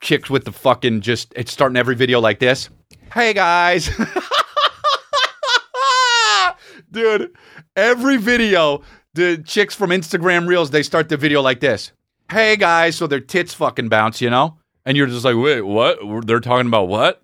chicks 0.00 0.28
with 0.28 0.44
the 0.44 0.52
fucking 0.52 1.00
just 1.02 1.32
it's 1.36 1.52
starting 1.52 1.76
every 1.76 1.94
video 1.94 2.20
like 2.20 2.40
this. 2.40 2.68
Hey 3.12 3.32
guys. 3.32 3.90
Dude, 6.90 7.36
every 7.76 8.16
video, 8.16 8.82
the 9.14 9.42
chicks 9.44 9.74
from 9.74 9.90
Instagram 9.90 10.48
Reels, 10.48 10.70
they 10.70 10.82
start 10.82 11.08
the 11.08 11.18
video 11.18 11.42
like 11.42 11.60
this. 11.60 11.92
Hey 12.30 12.56
guys, 12.56 12.96
so 12.96 13.06
their 13.06 13.20
tits 13.20 13.52
fucking 13.54 13.88
bounce, 13.88 14.20
you 14.20 14.30
know? 14.30 14.56
And 14.84 14.96
you're 14.96 15.06
just 15.06 15.24
like, 15.24 15.36
wait, 15.36 15.60
what? 15.62 15.98
They're 16.26 16.40
talking 16.40 16.66
about 16.66 16.88
what? 16.88 17.22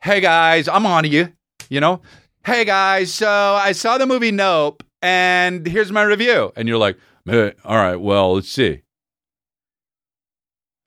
Hey 0.00 0.20
guys, 0.20 0.66
I'm 0.66 0.86
on 0.86 1.02
to 1.02 1.08
you, 1.08 1.32
you 1.68 1.80
know? 1.80 2.00
Hey 2.44 2.64
guys, 2.64 3.12
so 3.12 3.28
I 3.28 3.72
saw 3.72 3.98
the 3.98 4.06
movie 4.06 4.30
Nope, 4.32 4.82
and 5.02 5.66
here's 5.66 5.92
my 5.92 6.02
review. 6.02 6.52
And 6.56 6.66
you're 6.68 6.78
like, 6.78 6.96
all 7.28 7.76
right, 7.76 7.96
well, 7.96 8.34
let's 8.34 8.48
see. 8.48 8.82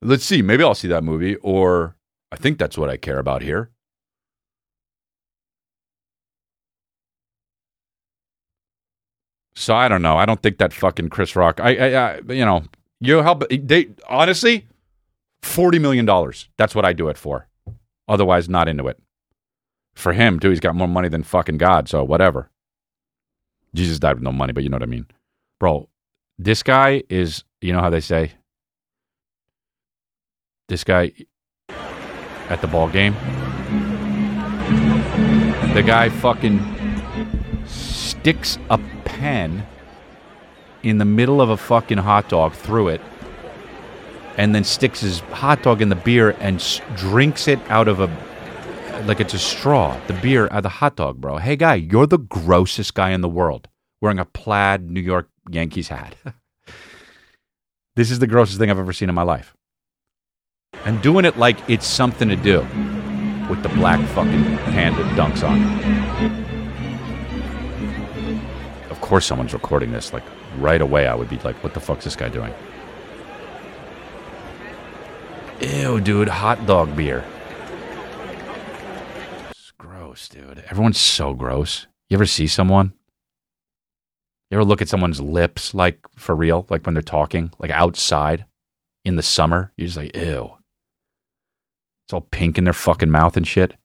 Let's 0.02 0.26
see. 0.26 0.42
Maybe 0.42 0.64
I'll 0.64 0.74
see 0.76 0.88
that 0.88 1.04
movie, 1.04 1.36
or 1.38 1.96
I 2.32 2.36
think 2.36 2.58
that's 2.58 2.78
what 2.78 2.90
I 2.90 2.98
care 2.98 3.20
about 3.20 3.42
here. 3.44 3.70
So 9.54 9.76
I 9.76 9.88
don't 9.88 10.02
know. 10.02 10.18
I 10.18 10.26
don't 10.26 10.42
think 10.42 10.58
that 10.58 10.74
fucking 10.74 11.10
Chris 11.10 11.36
Rock. 11.36 11.60
I, 11.60 11.76
I, 11.76 11.88
I 11.88 12.16
you 12.30 12.46
know, 12.46 12.64
you 13.00 13.22
help. 13.22 13.44
They 13.50 13.90
honestly, 14.10 14.66
forty 15.44 15.78
million 15.78 16.06
dollars. 16.06 16.50
That's 16.58 16.74
what 16.74 16.86
I 16.86 16.94
do 16.94 17.10
it 17.10 17.18
for. 17.18 17.48
Otherwise, 18.08 18.50
not 18.50 18.68
into 18.68 18.88
it. 18.88 19.00
For 19.94 20.14
him 20.14 20.40
too, 20.40 20.50
he's 20.50 20.60
got 20.60 20.74
more 20.74 20.88
money 20.88 21.10
than 21.10 21.22
fucking 21.22 21.58
God. 21.58 21.88
So 21.90 22.04
whatever. 22.04 22.50
Jesus 23.76 24.00
died 24.00 24.16
with 24.16 24.24
no 24.24 24.32
money, 24.32 24.52
but 24.52 24.64
you 24.64 24.70
know 24.70 24.76
what 24.76 24.84
I 24.84 24.88
mean, 24.88 25.06
bro. 25.60 25.88
This 26.44 26.64
guy 26.64 27.04
is, 27.08 27.44
you 27.62 27.72
know 27.72 27.82
how 27.82 27.92
they 27.92 28.00
say, 28.00 28.32
this 30.70 30.84
guy 30.84 31.12
at 32.50 32.62
the 32.62 32.68
ball 32.68 32.90
game. 32.90 33.14
The 35.76 35.84
guy 35.86 36.10
fucking 36.10 36.60
sticks 37.68 38.58
a 38.72 38.80
pen 39.06 39.68
in 40.82 40.98
the 40.98 41.06
middle 41.06 41.42
of 41.42 41.52
a 41.52 41.58
fucking 41.58 42.00
hot 42.00 42.28
dog 42.28 42.54
through 42.54 42.88
it 42.88 43.02
and 44.36 44.56
then 44.56 44.64
sticks 44.64 45.02
his 45.02 45.20
hot 45.20 45.62
dog 45.62 45.80
in 45.80 45.90
the 45.90 45.96
beer 45.96 46.32
and 46.40 46.56
s- 46.56 46.82
drinks 46.96 47.48
it 47.48 47.60
out 47.70 47.88
of 47.88 48.00
a 48.00 48.08
like 49.06 49.20
it's 49.20 49.36
a 49.36 49.40
straw 49.40 49.96
the 50.08 50.14
beer 50.14 50.46
out 50.46 50.54
of 50.58 50.64
the 50.64 50.70
hot 50.70 50.96
dog 50.96 51.22
bro 51.22 51.38
hey 51.38 51.56
guy 51.56 51.76
you're 51.76 52.08
the 52.08 52.18
grossest 52.18 52.94
guy 52.96 53.12
in 53.12 53.22
the 53.22 53.30
world 53.30 53.68
wearing 54.02 54.20
a 54.20 54.26
plaid 54.26 54.90
new 54.90 55.02
york 55.02 55.31
yankees 55.50 55.88
hat 55.88 56.16
this 57.96 58.12
is 58.12 58.20
the 58.20 58.28
grossest 58.28 58.60
thing 58.60 58.70
i've 58.70 58.80
ever 58.80 58.94
seen 58.94 59.10
in 59.10 59.16
my 59.16 59.24
life 59.24 59.56
and 60.86 61.02
doing 61.02 61.26
it 61.26 61.38
like 61.38 61.58
it's 61.70 61.86
something 61.86 62.30
to 62.30 62.36
do 62.36 62.62
with 63.50 63.62
the 63.64 63.70
black 63.70 64.00
fucking 64.10 64.44
panda 64.72 65.04
dunks 65.16 65.44
on. 65.44 65.62
Of 68.90 69.02
course, 69.02 69.26
someone's 69.26 69.54
recording 69.54 69.92
this. 69.92 70.14
Like 70.14 70.24
right 70.58 70.82
away, 70.82 71.08
I 71.08 71.16
would 71.16 71.30
be 71.30 71.38
like, 71.40 71.62
"What 71.64 71.74
the 71.74 71.80
fuck's 71.80 72.06
this 72.06 72.16
guy 72.16 72.30
doing?" 72.30 72.54
Ew, 75.60 76.00
dude, 76.00 76.30
hot 76.30 76.66
dog 76.66 76.96
beer. 76.96 77.26
It's 79.50 79.72
gross, 79.78 80.30
dude. 80.30 80.64
Everyone's 80.70 81.00
so 81.00 81.34
gross. 81.34 81.88
You 82.10 82.16
ever 82.16 82.26
see 82.26 82.48
someone? 82.48 82.94
You 84.52 84.58
ever 84.58 84.66
look 84.66 84.82
at 84.82 84.90
someone's 84.90 85.22
lips, 85.22 85.74
like 85.74 86.00
for 86.18 86.36
real, 86.36 86.66
like 86.70 86.86
when 86.86 86.94
they're 86.94 87.02
talking, 87.02 87.54
like 87.58 87.72
outside 87.72 88.44
in 89.06 89.16
the 89.16 89.24
summer? 89.24 89.72
You're 89.78 89.88
just 89.88 89.98
like, 89.98 90.14
ew. 90.14 90.58
It's 92.06 92.14
all 92.14 92.28
pink 92.32 92.58
in 92.58 92.66
their 92.66 92.74
fucking 92.74 93.10
mouth 93.10 93.38
and 93.38 93.48
shit. 93.48 93.76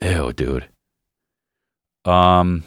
Ew, 0.00 0.32
dude. 0.32 0.66
Um, 2.06 2.64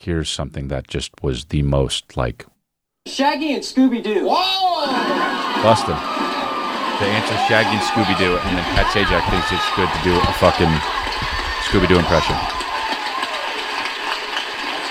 here's 0.00 0.30
something 0.30 0.68
that 0.68 0.88
just 0.88 1.12
was 1.22 1.44
the 1.46 1.60
most 1.60 2.16
like 2.16 2.46
Shaggy 3.06 3.52
and 3.52 3.62
Scooby 3.62 4.02
Doo. 4.02 4.24
Busted. 5.62 5.94
The 5.94 7.04
answer 7.04 7.36
Shaggy 7.48 7.76
and 7.76 7.84
Scooby 7.84 8.16
Doo, 8.18 8.38
and 8.38 8.56
then 8.56 8.64
Pat 8.74 8.86
Sajak 8.86 9.28
thinks 9.28 9.52
it's 9.52 9.76
good 9.76 9.90
to 9.92 10.02
do 10.02 10.16
a 10.18 10.32
fucking 10.34 10.72
Scooby 11.68 11.86
Doo 11.86 11.98
impression. 11.98 12.57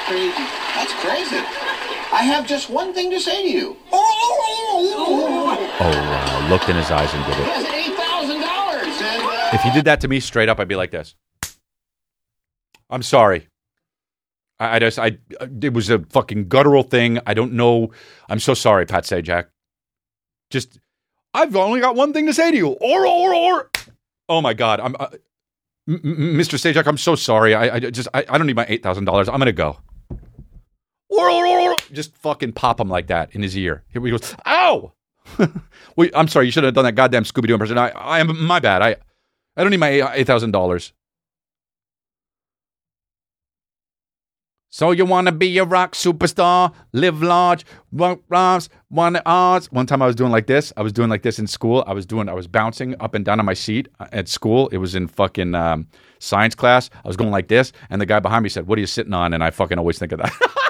That's 0.08 0.16
crazy. 0.16 0.44
That's 0.76 0.94
crazy. 1.02 1.36
I 2.14 2.24
have 2.24 2.48
just 2.48 2.70
one 2.70 2.94
thing 2.94 3.12
to 3.12 3.20
say 3.20 3.44
to 3.44 3.50
you. 3.50 3.76
Oh, 3.92 4.16
oh, 4.72 4.96
oh, 4.98 5.78
oh. 5.82 5.92
wow. 5.92 6.50
Looked 6.50 6.70
in 6.70 6.78
his 6.78 6.90
eyes 6.90 7.14
and 7.14 7.26
did 7.26 7.38
it. 7.38 7.46
has 7.46 7.66
eight 7.66 7.94
thousand 7.98 8.40
dollars, 8.40 9.02
uh, 9.02 9.50
If 9.54 9.62
he 9.64 9.72
did 9.72 9.84
that 9.86 10.00
to 10.02 10.08
me 10.08 10.22
straight 10.22 10.48
up, 10.48 10.60
I'd 10.62 10.70
be 10.70 10.76
like 10.76 10.92
this. 10.92 11.16
I'm 12.90 13.04
sorry. 13.04 13.50
I, 14.60 14.78
I 14.78 14.80
just, 14.80 14.98
I, 14.98 15.18
it 15.62 15.74
was 15.74 15.90
a 15.90 16.00
fucking 16.00 16.48
guttural 16.48 16.84
thing. 16.84 17.20
I 17.28 17.34
don't 17.34 17.54
know. 17.54 17.92
I'm 18.30 18.40
so 18.40 18.54
sorry, 18.54 18.86
Pat 18.86 19.04
Sajak. 19.04 19.48
Just, 20.50 20.80
I've 21.34 21.56
only 21.58 21.82
got 21.82 21.96
one 21.96 22.14
thing 22.14 22.28
to 22.28 22.34
say 22.34 22.52
to 22.52 22.56
you. 22.58 22.68
Or, 22.70 23.06
or, 23.06 23.36
or. 23.36 23.72
Oh 24.30 24.42
my 24.42 24.54
God. 24.54 24.80
I'm, 24.80 24.96
uh, 24.98 25.08
M- 25.90 26.02
M- 26.04 26.38
Mr. 26.38 26.56
Sajak, 26.58 26.88
I'm 26.88 26.98
so 26.98 27.16
sorry. 27.16 27.54
I, 27.54 27.76
I 27.76 27.80
just, 27.80 28.08
I, 28.14 28.26
I 28.30 28.38
don't 28.38 28.48
need 28.48 28.56
my 28.56 28.66
eight 28.70 28.84
thousand 28.84 29.04
dollars. 29.04 29.28
I'm 29.28 29.40
gonna 29.40 29.52
go. 29.52 29.78
Just 31.92 32.16
fucking 32.18 32.54
pop 32.54 32.80
him 32.80 32.90
like 32.90 33.08
that 33.08 33.34
in 33.34 33.42
his 33.42 33.58
ear. 33.58 33.84
Here 33.90 34.02
we 34.02 34.12
go. 34.12 34.20
Ow! 34.46 34.94
I'm 36.16 36.28
sorry. 36.28 36.46
You 36.46 36.52
should 36.52 36.64
have 36.64 36.74
done 36.74 36.86
that 36.86 36.96
goddamn 36.96 37.24
Scooby 37.24 37.48
Doo 37.48 37.54
impression. 37.54 37.78
I, 37.78 37.90
I 37.90 38.20
am 38.20 38.46
my 38.46 38.60
bad. 38.60 38.82
I, 38.82 38.98
I 39.56 39.62
don't 39.64 39.72
need 39.72 39.80
my 39.80 40.12
eight 40.14 40.28
thousand 40.28 40.52
dollars. 40.52 40.94
So 44.70 44.92
you 44.92 45.06
want 45.06 45.26
to 45.28 45.32
be 45.32 45.58
a 45.58 45.64
rock 45.64 45.94
superstar, 45.94 46.72
live 46.94 47.24
large, 47.24 47.66
rock 47.92 48.20
rhymes, 48.30 48.70
one 48.90 49.20
odds. 49.26 49.72
One 49.72 49.88
time 49.88 50.04
I 50.04 50.06
was 50.06 50.16
doing 50.16 50.32
like 50.32 50.46
this. 50.46 50.72
I 50.78 50.84
was 50.84 50.94
doing 50.94 51.10
like 51.10 51.24
this 51.24 51.40
in 51.40 51.48
school. 51.48 51.84
I 51.88 51.94
was 51.94 52.06
doing. 52.06 52.30
I 52.30 52.34
was 52.34 52.48
bouncing 52.48 52.94
up 53.00 53.16
and 53.16 53.26
down 53.26 53.40
on 53.40 53.46
my 53.46 53.56
seat 53.56 53.88
at 54.12 54.28
school. 54.28 54.68
It 54.68 54.78
was 54.78 54.94
in 54.94 55.08
fucking 55.08 55.56
um, 55.56 55.88
science 56.20 56.54
class. 56.54 56.92
I 57.04 57.08
was 57.08 57.18
going 57.18 57.32
like 57.32 57.48
this, 57.48 57.72
and 57.90 58.00
the 58.00 58.06
guy 58.06 58.20
behind 58.20 58.44
me 58.44 58.50
said, 58.50 58.68
"What 58.68 58.78
are 58.78 58.82
you 58.82 58.88
sitting 58.88 59.14
on?" 59.14 59.34
And 59.34 59.44
I 59.44 59.50
fucking 59.50 59.80
always 59.80 59.98
think 59.98 60.12
of 60.12 60.20
that. 60.20 60.32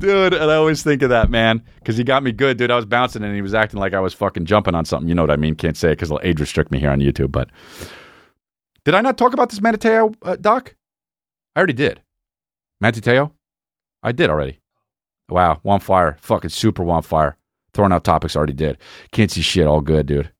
dude. 0.00 0.34
And 0.34 0.50
I 0.50 0.56
always 0.56 0.82
think 0.82 1.02
of 1.02 1.10
that, 1.10 1.30
man, 1.30 1.62
because 1.78 1.96
he 1.96 2.04
got 2.04 2.22
me 2.22 2.32
good, 2.32 2.56
dude. 2.56 2.70
I 2.70 2.76
was 2.76 2.86
bouncing 2.86 3.22
and 3.22 3.34
he 3.34 3.42
was 3.42 3.54
acting 3.54 3.78
like 3.78 3.94
I 3.94 4.00
was 4.00 4.14
fucking 4.14 4.46
jumping 4.46 4.74
on 4.74 4.84
something. 4.84 5.08
You 5.08 5.14
know 5.14 5.22
what 5.22 5.30
I 5.30 5.36
mean? 5.36 5.54
Can't 5.54 5.76
say 5.76 5.88
it 5.88 5.92
because 5.92 6.08
they'll 6.08 6.20
age 6.22 6.40
restrict 6.40 6.72
me 6.72 6.80
here 6.80 6.90
on 6.90 6.98
YouTube. 6.98 7.30
But 7.30 7.50
did 8.84 8.94
I 8.94 9.00
not 9.00 9.16
talk 9.16 9.32
about 9.32 9.50
this 9.50 9.60
Manti 9.60 9.78
Te'o 9.78 10.14
uh, 10.22 10.36
doc? 10.36 10.74
I 11.54 11.60
already 11.60 11.74
did. 11.74 12.02
Manti 12.80 13.00
Te'o? 13.00 13.32
I 14.02 14.12
did 14.12 14.30
already. 14.30 14.60
Wow, 15.28 15.60
on 15.64 15.80
fire. 15.80 16.16
Fucking 16.20 16.50
super 16.50 16.88
on 16.90 17.02
fire. 17.02 17.36
Throwing 17.72 17.92
out 17.92 18.02
topics 18.02 18.34
already 18.34 18.52
did. 18.52 18.78
Can't 19.12 19.30
see 19.30 19.42
shit. 19.42 19.66
All 19.66 19.80
good, 19.80 20.06
dude. 20.06 20.32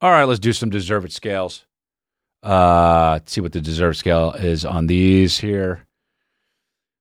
All 0.00 0.10
right, 0.10 0.24
let's 0.24 0.40
do 0.40 0.52
some 0.52 0.70
deserved 0.70 1.12
scales. 1.12 1.66
Uh, 2.42 3.20
see 3.26 3.40
what 3.40 3.52
the 3.52 3.60
deserved 3.60 3.96
scale 3.96 4.32
is 4.32 4.64
on 4.64 4.86
these 4.86 5.38
here. 5.38 5.86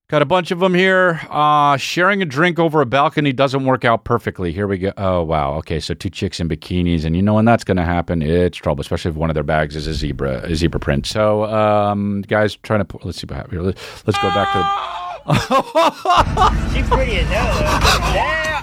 Got 0.10 0.22
a 0.22 0.26
bunch 0.26 0.52
of 0.52 0.60
them 0.60 0.74
here. 0.76 1.22
Uh, 1.30 1.78
sharing 1.78 2.22
a 2.22 2.26
drink 2.26 2.60
over 2.60 2.82
a 2.82 2.86
balcony 2.86 3.32
doesn't 3.32 3.66
work 3.66 3.84
out 3.86 4.04
perfectly. 4.04 4.52
Here 4.52 4.68
we 4.68 4.78
go. 4.78 4.92
Oh, 4.98 5.24
wow. 5.24 5.54
Okay, 5.56 5.80
so 5.80 5.94
two 5.94 6.10
chicks 6.10 6.40
in 6.40 6.50
bikinis, 6.50 7.06
and 7.06 7.16
you 7.16 7.22
know 7.22 7.34
when 7.36 7.46
that's 7.46 7.64
going 7.64 7.78
to 7.78 7.86
happen, 7.86 8.22
it's 8.22 8.58
trouble, 8.58 8.82
especially 8.82 9.10
if 9.12 9.16
one 9.18 9.30
of 9.30 9.34
their 9.34 9.44
bags 9.44 9.76
is 9.76 9.88
a 9.88 9.94
zebra, 9.94 10.42
a 10.44 10.56
zebra 10.56 10.80
print. 10.80 11.06
So, 11.08 11.46
um, 11.46 12.22
guys, 12.28 12.58
trying 12.58 12.82
to 12.82 12.86
put, 12.86 13.06
let's 13.06 13.20
see 13.20 13.26
what 13.28 13.38
happens 13.38 13.54
here. 13.54 13.62
Let's, 13.62 14.06
let's 14.06 14.20
go 14.22 14.30
back 14.30 14.52
to. 14.54 14.60
The- 14.60 15.04
She's 16.76 16.88
pretty 16.90 17.16
as 17.16 17.28
hell. 17.30 18.14
Yeah. 18.14 18.62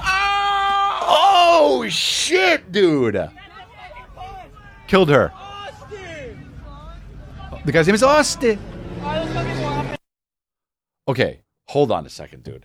oh 1.09 1.87
shit, 1.89 2.71
dude! 2.71 3.31
Killed 4.89 5.09
her. 5.09 5.33
The 7.65 7.73
guy's 7.73 7.87
name 7.87 7.95
is 7.95 8.03
Austin. 8.03 8.59
Okay, 11.11 11.41
hold 11.67 11.91
on 11.91 12.07
a 12.07 12.09
second, 12.09 12.45
dude. 12.45 12.65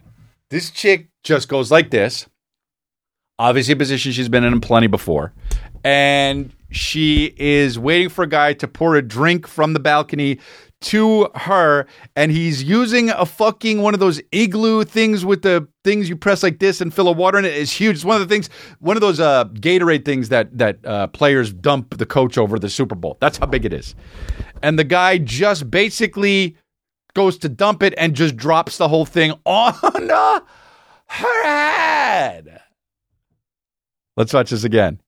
This 0.51 0.69
chick 0.69 1.07
just 1.23 1.49
goes 1.49 1.71
like 1.71 1.89
this. 1.89 2.27
Obviously, 3.39 3.73
a 3.73 3.75
position 3.75 4.11
she's 4.11 4.29
been 4.29 4.43
in 4.43 4.61
plenty 4.61 4.85
before. 4.85 5.33
And 5.83 6.53
she 6.69 7.33
is 7.37 7.79
waiting 7.79 8.09
for 8.09 8.23
a 8.23 8.27
guy 8.27 8.53
to 8.53 8.67
pour 8.67 8.97
a 8.97 9.01
drink 9.01 9.47
from 9.47 9.73
the 9.73 9.79
balcony 9.79 10.39
to 10.81 11.27
her. 11.33 11.87
And 12.15 12.31
he's 12.31 12.61
using 12.61 13.09
a 13.09 13.25
fucking 13.25 13.81
one 13.81 13.95
of 13.95 13.99
those 13.99 14.21
igloo 14.31 14.83
things 14.83 15.25
with 15.25 15.41
the 15.41 15.67
things 15.83 16.07
you 16.07 16.15
press 16.15 16.43
like 16.43 16.59
this 16.59 16.81
and 16.81 16.93
fill 16.93 17.07
a 17.07 17.11
water 17.11 17.39
in 17.39 17.45
it. 17.45 17.53
It's 17.55 17.71
huge. 17.71 17.95
It's 17.95 18.05
one 18.05 18.21
of 18.21 18.27
the 18.27 18.31
things, 18.31 18.51
one 18.77 18.95
of 18.95 19.01
those 19.01 19.19
uh, 19.19 19.45
Gatorade 19.45 20.05
things 20.05 20.29
that, 20.29 20.55
that 20.55 20.85
uh, 20.85 21.07
players 21.07 21.51
dump 21.51 21.97
the 21.97 22.05
coach 22.05 22.37
over 22.37 22.59
the 22.59 22.69
Super 22.69 22.93
Bowl. 22.93 23.17
That's 23.19 23.39
how 23.39 23.47
big 23.47 23.65
it 23.65 23.73
is. 23.73 23.95
And 24.61 24.77
the 24.77 24.83
guy 24.83 25.17
just 25.17 25.71
basically 25.71 26.55
goes 27.15 27.39
to 27.39 27.49
dump 27.49 27.81
it 27.81 27.95
and 27.97 28.13
just 28.13 28.37
drops 28.37 28.77
the 28.77 28.87
whole 28.87 29.05
thing 29.05 29.31
on 29.45 30.11
uh, 30.11 30.39
her 31.07 31.43
head. 31.43 32.61
Let's 34.15 34.33
watch 34.33 34.51
this 34.51 34.63
again. 34.63 35.01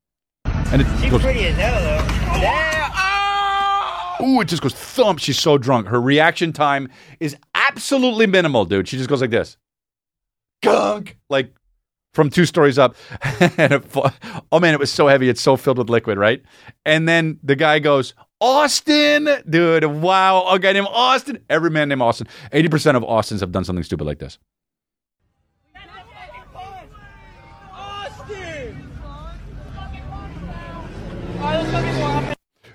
And 0.45 0.81
it 0.81 0.87
She's 0.99 1.11
goes, 1.11 1.21
pretty 1.21 1.45
as 1.45 1.55
hell, 1.55 1.79
though. 1.79 2.41
Yeah. 2.41 4.17
ooh, 4.21 4.41
it 4.41 4.47
just 4.47 4.61
goes 4.63 4.73
thump. 4.73 5.19
She's 5.19 5.39
so 5.39 5.57
drunk. 5.57 5.87
Her 5.87 6.01
reaction 6.01 6.51
time 6.51 6.89
is 7.19 7.37
absolutely 7.55 8.25
minimal, 8.25 8.65
dude. 8.65 8.87
She 8.87 8.97
just 8.97 9.09
goes 9.09 9.21
like 9.21 9.29
this. 9.29 9.55
Gunk. 10.63 11.17
Like 11.29 11.53
from 12.13 12.29
two 12.29 12.45
stories 12.45 12.77
up. 12.77 12.95
and 13.57 13.73
it, 13.73 13.83
oh 14.51 14.59
man, 14.59 14.73
it 14.73 14.79
was 14.79 14.91
so 14.91 15.07
heavy. 15.07 15.29
It's 15.29 15.41
so 15.41 15.55
filled 15.55 15.77
with 15.77 15.89
liquid, 15.89 16.17
right? 16.17 16.41
And 16.83 17.07
then 17.07 17.39
the 17.43 17.55
guy 17.55 17.79
goes, 17.79 18.13
Austin, 18.39 19.27
dude, 19.49 19.85
wow. 19.85 20.47
A 20.47 20.59
guy 20.59 20.73
named 20.73 20.87
Austin. 20.91 21.39
Every 21.49 21.71
man 21.71 21.89
named 21.89 22.01
Austin. 22.01 22.27
80% 22.53 22.95
of 22.95 23.03
Austins 23.03 23.41
have 23.41 23.51
done 23.51 23.63
something 23.63 23.83
stupid 23.83 24.05
like 24.05 24.19
this. 24.19 24.37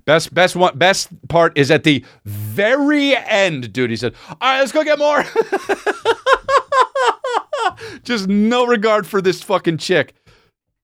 Best, 0.05 0.35
best 0.35 0.57
one, 0.57 0.77
best 0.77 1.11
part 1.29 1.57
is 1.57 1.71
at 1.71 1.85
the 1.85 2.05
very 2.25 3.17
end, 3.17 3.73
dude. 3.73 3.89
He 3.89 3.95
said, 3.95 4.15
"All 4.29 4.37
right, 4.41 4.59
let's 4.59 4.73
go 4.73 4.83
get 4.83 4.99
more." 4.99 5.23
Just 8.03 8.27
no 8.27 8.67
regard 8.67 9.07
for 9.07 9.23
this 9.23 9.45
fucking 9.45 9.79
chick. 9.79 10.17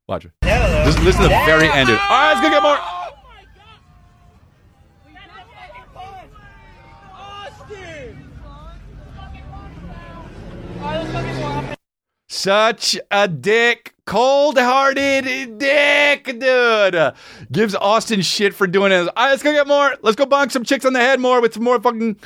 Watch 0.06 0.24
it. 0.24 0.30
Just 0.44 1.00
listen 1.00 1.22
to 1.22 1.28
the 1.28 1.42
very 1.46 1.68
end, 1.68 1.88
dude. 1.88 1.98
All 1.98 2.08
right, 2.08 2.34
let's 2.34 2.42
go 2.42 2.50
get 2.50 2.62
more. 2.62 2.78
Such 12.30 12.96
a 13.10 13.26
dick, 13.26 13.94
cold 14.06 14.58
hearted 14.58 15.58
dick, 15.58 16.24
dude. 16.24 17.12
Gives 17.50 17.74
Austin 17.74 18.22
shit 18.22 18.54
for 18.54 18.66
doing 18.66 18.92
it. 18.92 19.00
All 19.00 19.06
right, 19.16 19.30
let's 19.30 19.42
go 19.42 19.52
get 19.52 19.66
more. 19.66 19.96
Let's 20.02 20.16
go 20.16 20.24
bonk 20.24 20.52
some 20.52 20.62
chicks 20.62 20.84
on 20.84 20.92
the 20.92 21.00
head 21.00 21.20
more 21.20 21.40
with 21.40 21.54
some 21.54 21.64
more 21.64 21.80
fucking. 21.80 22.16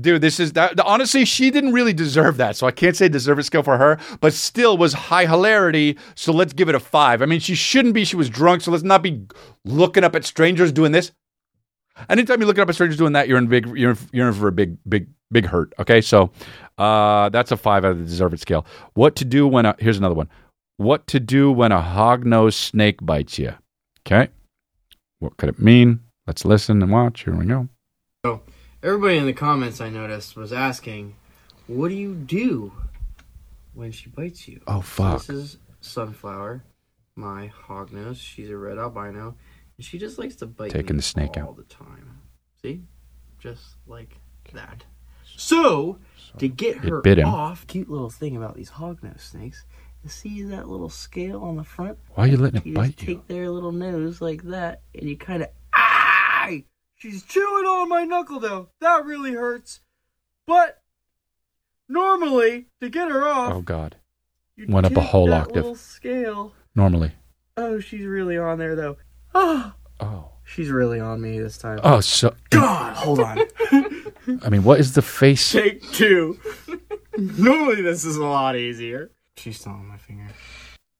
Dude, 0.00 0.20
this 0.20 0.38
is 0.38 0.52
that. 0.52 0.78
Honestly, 0.80 1.24
she 1.24 1.50
didn't 1.50 1.72
really 1.72 1.92
deserve 1.92 2.36
that, 2.36 2.56
so 2.56 2.66
I 2.66 2.70
can't 2.70 2.96
say 2.96 3.08
deserve 3.08 3.38
a 3.38 3.42
skill 3.42 3.62
for 3.62 3.76
her, 3.78 3.98
but 4.20 4.34
still 4.34 4.76
was 4.76 4.92
high 4.92 5.26
hilarity. 5.26 5.98
So 6.14 6.32
let's 6.32 6.52
give 6.52 6.68
it 6.68 6.74
a 6.74 6.80
five. 6.80 7.22
I 7.22 7.26
mean, 7.26 7.40
she 7.40 7.54
shouldn't 7.54 7.94
be. 7.94 8.04
She 8.04 8.16
was 8.16 8.28
drunk, 8.28 8.62
so 8.62 8.70
let's 8.70 8.84
not 8.84 9.02
be 9.02 9.26
looking 9.64 10.04
up 10.04 10.14
at 10.14 10.24
strangers 10.24 10.70
doing 10.70 10.92
this. 10.92 11.12
Anytime 12.08 12.40
you 12.40 12.46
look 12.46 12.58
it 12.58 12.60
up 12.60 12.68
at 12.68 12.74
strangers 12.74 12.98
doing 12.98 13.12
that, 13.12 13.28
you're 13.28 13.38
in 13.38 13.46
big. 13.46 13.66
You're 13.76 13.96
you're 14.12 14.28
in 14.28 14.34
for 14.34 14.48
a 14.48 14.52
big, 14.52 14.76
big, 14.88 15.08
big 15.30 15.46
hurt. 15.46 15.72
Okay, 15.78 16.00
so 16.00 16.30
uh, 16.78 17.28
that's 17.28 17.52
a 17.52 17.56
five 17.56 17.84
out 17.84 17.92
of 17.92 17.98
the 17.98 18.04
deserved 18.04 18.38
scale. 18.40 18.66
What 18.94 19.14
to 19.16 19.24
do 19.24 19.46
when 19.46 19.64
a 19.66 19.76
here's 19.78 19.98
another 19.98 20.14
one. 20.14 20.28
What 20.76 21.06
to 21.08 21.20
do 21.20 21.52
when 21.52 21.70
a 21.70 21.80
hog 21.80 22.26
nosed 22.26 22.58
snake 22.58 22.98
bites 23.00 23.38
you? 23.38 23.54
Okay. 24.06 24.28
What 25.20 25.36
could 25.36 25.48
it 25.48 25.58
mean? 25.60 26.00
Let's 26.26 26.44
listen 26.44 26.82
and 26.82 26.90
watch. 26.90 27.24
Here 27.24 27.34
we 27.34 27.46
go. 27.46 27.68
So 28.26 28.42
everybody 28.82 29.16
in 29.16 29.26
the 29.26 29.32
comments 29.32 29.80
I 29.80 29.88
noticed 29.88 30.36
was 30.36 30.52
asking, 30.52 31.14
"What 31.68 31.88
do 31.88 31.94
you 31.94 32.14
do 32.14 32.72
when 33.72 33.92
she 33.92 34.08
bites 34.10 34.48
you?" 34.48 34.60
Oh, 34.66 34.80
So 34.80 34.82
fuck. 34.82 35.18
This 35.26 35.30
is 35.30 35.58
Sunflower, 35.80 36.64
my 37.14 37.52
hognose. 37.68 38.16
She's 38.16 38.50
a 38.50 38.56
red 38.56 38.78
albino, 38.78 39.36
she 39.80 39.98
just 39.98 40.18
likes 40.18 40.36
to 40.36 40.46
bite 40.46 40.70
Taking 40.70 40.96
me 40.96 40.98
the 40.98 41.02
snake 41.02 41.36
all 41.36 41.50
out. 41.50 41.56
the 41.56 41.64
time. 41.64 42.20
See, 42.62 42.82
just 43.38 43.76
like 43.86 44.18
that. 44.52 44.84
So 45.36 45.98
to 46.38 46.48
get 46.48 46.78
her 46.78 47.02
off, 47.24 47.66
cute 47.66 47.90
little 47.90 48.10
thing 48.10 48.36
about 48.36 48.54
these 48.56 48.70
hognose 48.70 49.20
snakes. 49.20 49.64
You 50.02 50.10
see 50.10 50.42
that 50.44 50.68
little 50.68 50.90
scale 50.90 51.42
on 51.42 51.56
the 51.56 51.64
front? 51.64 51.98
Why 52.14 52.24
are 52.24 52.26
you 52.28 52.36
letting 52.36 52.60
it 52.64 52.74
bite 52.74 52.96
just 52.96 53.02
you? 53.08 53.14
take 53.16 53.26
their 53.26 53.50
little 53.50 53.72
nose 53.72 54.20
like 54.20 54.42
that, 54.44 54.82
and 54.94 55.08
you 55.08 55.16
kind 55.16 55.42
of 55.42 55.48
ah. 55.74 56.50
She's 56.96 57.22
chewing 57.24 57.64
on 57.66 57.88
my 57.88 58.04
knuckle 58.04 58.38
though. 58.40 58.68
That 58.80 59.04
really 59.04 59.32
hurts. 59.32 59.80
But 60.46 60.80
normally, 61.88 62.66
to 62.80 62.88
get 62.88 63.10
her 63.10 63.26
off, 63.26 63.52
Oh, 63.54 63.60
God. 63.62 63.96
you 64.56 64.66
went 64.68 64.86
up 64.86 64.92
a 64.92 64.96
take 64.96 65.04
whole 65.04 65.32
octave. 65.32 65.78
Scale. 65.78 66.52
Normally. 66.74 67.12
Oh, 67.56 67.80
she's 67.80 68.04
really 68.06 68.36
on 68.38 68.58
there 68.58 68.74
though. 68.76 68.96
Ah, 69.34 69.74
Oh. 70.00 70.30
she's 70.44 70.70
really 70.70 71.00
on 71.00 71.20
me 71.20 71.38
this 71.38 71.58
time. 71.58 71.78
Oh, 71.82 72.00
so. 72.00 72.34
God, 72.50 72.94
hold 72.96 73.20
on. 73.20 73.38
I 74.42 74.48
mean, 74.48 74.64
what 74.64 74.80
is 74.80 74.92
the 74.94 75.02
face? 75.02 75.52
Take 75.52 75.82
two. 75.92 76.38
normally, 77.16 77.82
this 77.82 78.04
is 78.04 78.16
a 78.16 78.24
lot 78.24 78.56
easier. 78.56 79.10
She's 79.36 79.60
still 79.60 79.72
on 79.72 79.86
my 79.86 79.96
finger. 79.96 80.28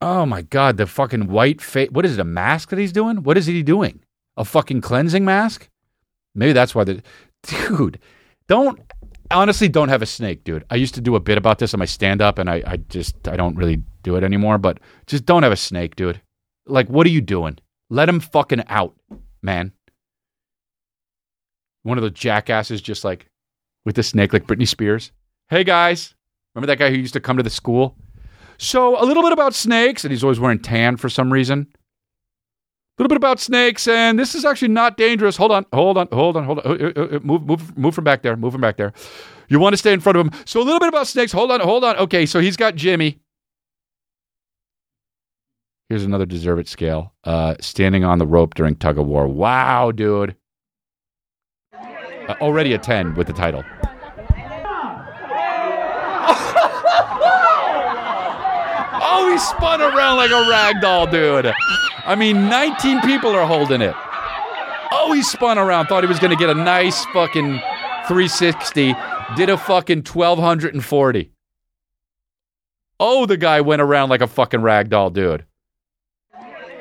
Oh, 0.00 0.26
my 0.26 0.42
God. 0.42 0.76
The 0.76 0.86
fucking 0.86 1.28
white 1.28 1.60
face. 1.60 1.90
What 1.90 2.04
is 2.04 2.14
it? 2.18 2.20
A 2.20 2.24
mask 2.24 2.70
that 2.70 2.78
he's 2.78 2.92
doing? 2.92 3.22
What 3.22 3.36
is 3.38 3.46
he 3.46 3.62
doing? 3.62 4.00
A 4.36 4.44
fucking 4.44 4.80
cleansing 4.80 5.24
mask? 5.24 5.68
Maybe 6.34 6.52
that's 6.52 6.74
why 6.74 6.84
the. 6.84 7.02
Dude, 7.44 7.98
don't. 8.48 8.80
Honestly, 9.30 9.68
don't 9.68 9.88
have 9.88 10.02
a 10.02 10.06
snake, 10.06 10.44
dude. 10.44 10.64
I 10.70 10.76
used 10.76 10.94
to 10.94 11.00
do 11.00 11.14
a 11.16 11.20
bit 11.20 11.38
about 11.38 11.58
this 11.58 11.72
on 11.74 11.78
my 11.78 11.84
stand 11.86 12.20
up, 12.20 12.38
and 12.38 12.50
I, 12.50 12.62
I 12.66 12.76
just. 12.76 13.28
I 13.28 13.36
don't 13.36 13.56
really 13.56 13.82
do 14.02 14.16
it 14.16 14.24
anymore, 14.24 14.58
but 14.58 14.78
just 15.06 15.24
don't 15.24 15.42
have 15.44 15.52
a 15.52 15.56
snake, 15.56 15.94
dude. 15.96 16.20
Like, 16.66 16.88
what 16.88 17.06
are 17.06 17.10
you 17.10 17.20
doing? 17.20 17.58
Let 17.90 18.08
him 18.08 18.20
fucking 18.20 18.64
out, 18.68 18.94
man. 19.42 19.72
One 21.82 21.98
of 21.98 22.04
the 22.04 22.10
jackasses 22.10 22.80
just 22.80 23.04
like 23.04 23.26
with 23.84 23.96
the 23.96 24.02
snake, 24.02 24.32
like 24.32 24.46
Britney 24.46 24.66
Spears. 24.66 25.12
Hey 25.48 25.64
guys, 25.64 26.14
remember 26.54 26.66
that 26.68 26.78
guy 26.78 26.90
who 26.90 26.96
used 26.96 27.12
to 27.12 27.20
come 27.20 27.36
to 27.36 27.42
the 27.42 27.50
school? 27.50 27.96
So 28.56 29.00
a 29.00 29.04
little 29.04 29.22
bit 29.22 29.32
about 29.32 29.54
snakes, 29.54 30.04
and 30.04 30.10
he's 30.10 30.24
always 30.24 30.40
wearing 30.40 30.60
tan 30.60 30.96
for 30.96 31.08
some 31.08 31.32
reason. 31.32 31.68
A 32.96 33.02
little 33.02 33.08
bit 33.08 33.16
about 33.16 33.40
snakes, 33.40 33.88
and 33.88 34.18
this 34.18 34.34
is 34.34 34.44
actually 34.44 34.68
not 34.68 34.96
dangerous. 34.96 35.36
Hold 35.36 35.50
on, 35.50 35.66
hold 35.72 35.98
on, 35.98 36.08
hold 36.12 36.36
on, 36.36 36.44
hold 36.44 36.60
on. 36.60 36.80
Uh, 36.80 36.92
uh, 36.96 37.16
uh, 37.16 37.18
Move, 37.22 37.42
move, 37.44 37.76
move 37.76 37.94
from 37.94 38.04
back 38.04 38.22
there. 38.22 38.36
Move 38.36 38.52
from 38.52 38.60
back 38.60 38.76
there. 38.76 38.92
You 39.48 39.58
want 39.58 39.72
to 39.72 39.76
stay 39.76 39.92
in 39.92 40.00
front 40.00 40.16
of 40.16 40.26
him. 40.26 40.32
So 40.46 40.60
a 40.60 40.64
little 40.64 40.78
bit 40.78 40.88
about 40.88 41.08
snakes. 41.08 41.32
Hold 41.32 41.50
on, 41.50 41.60
hold 41.60 41.84
on. 41.84 41.96
Okay, 41.96 42.24
so 42.24 42.38
he's 42.38 42.56
got 42.56 42.76
Jimmy. 42.76 43.18
Here's 45.88 46.04
another 46.04 46.24
deserve 46.26 46.58
it 46.58 46.68
scale. 46.68 47.12
Uh, 47.24 47.56
standing 47.60 48.04
on 48.04 48.18
the 48.18 48.26
rope 48.26 48.54
during 48.54 48.74
tug 48.76 48.98
of 48.98 49.06
war. 49.06 49.28
Wow, 49.28 49.92
dude. 49.92 50.34
Uh, 51.74 52.34
already 52.40 52.72
a 52.72 52.78
10 52.78 53.14
with 53.14 53.26
the 53.26 53.34
title. 53.34 53.62
oh, 59.02 59.28
he 59.30 59.38
spun 59.38 59.82
around 59.82 60.16
like 60.16 60.30
a 60.30 60.48
rag 60.50 60.80
doll, 60.80 61.06
dude. 61.06 61.52
I 62.06 62.14
mean, 62.14 62.48
19 62.48 63.02
people 63.02 63.30
are 63.36 63.46
holding 63.46 63.82
it. 63.82 63.94
Oh, 64.90 65.12
he 65.12 65.22
spun 65.22 65.58
around, 65.58 65.86
thought 65.86 66.02
he 66.02 66.08
was 66.08 66.18
going 66.18 66.30
to 66.30 66.36
get 66.36 66.48
a 66.48 66.54
nice 66.54 67.04
fucking 67.06 67.58
360, 68.06 68.94
did 69.36 69.50
a 69.50 69.58
fucking 69.58 69.98
1240. 69.98 71.30
Oh, 73.00 73.26
the 73.26 73.36
guy 73.36 73.60
went 73.60 73.82
around 73.82 74.08
like 74.08 74.22
a 74.22 74.26
fucking 74.26 74.62
rag 74.62 74.88
doll, 74.88 75.10
dude. 75.10 75.44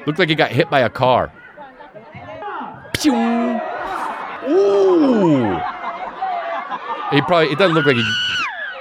Looked 0.06 0.20
like 0.20 0.30
he 0.30 0.36
got 0.36 0.52
hit 0.52 0.70
by 0.70 0.82
a 0.82 0.90
car. 0.90 1.32
Pew! 2.94 3.14
Ooh! 4.50 5.54
He 7.12 7.22
probably, 7.22 7.52
it 7.52 7.58
doesn't 7.58 7.74
look 7.76 7.86
like 7.86 7.96
he, 7.96 8.14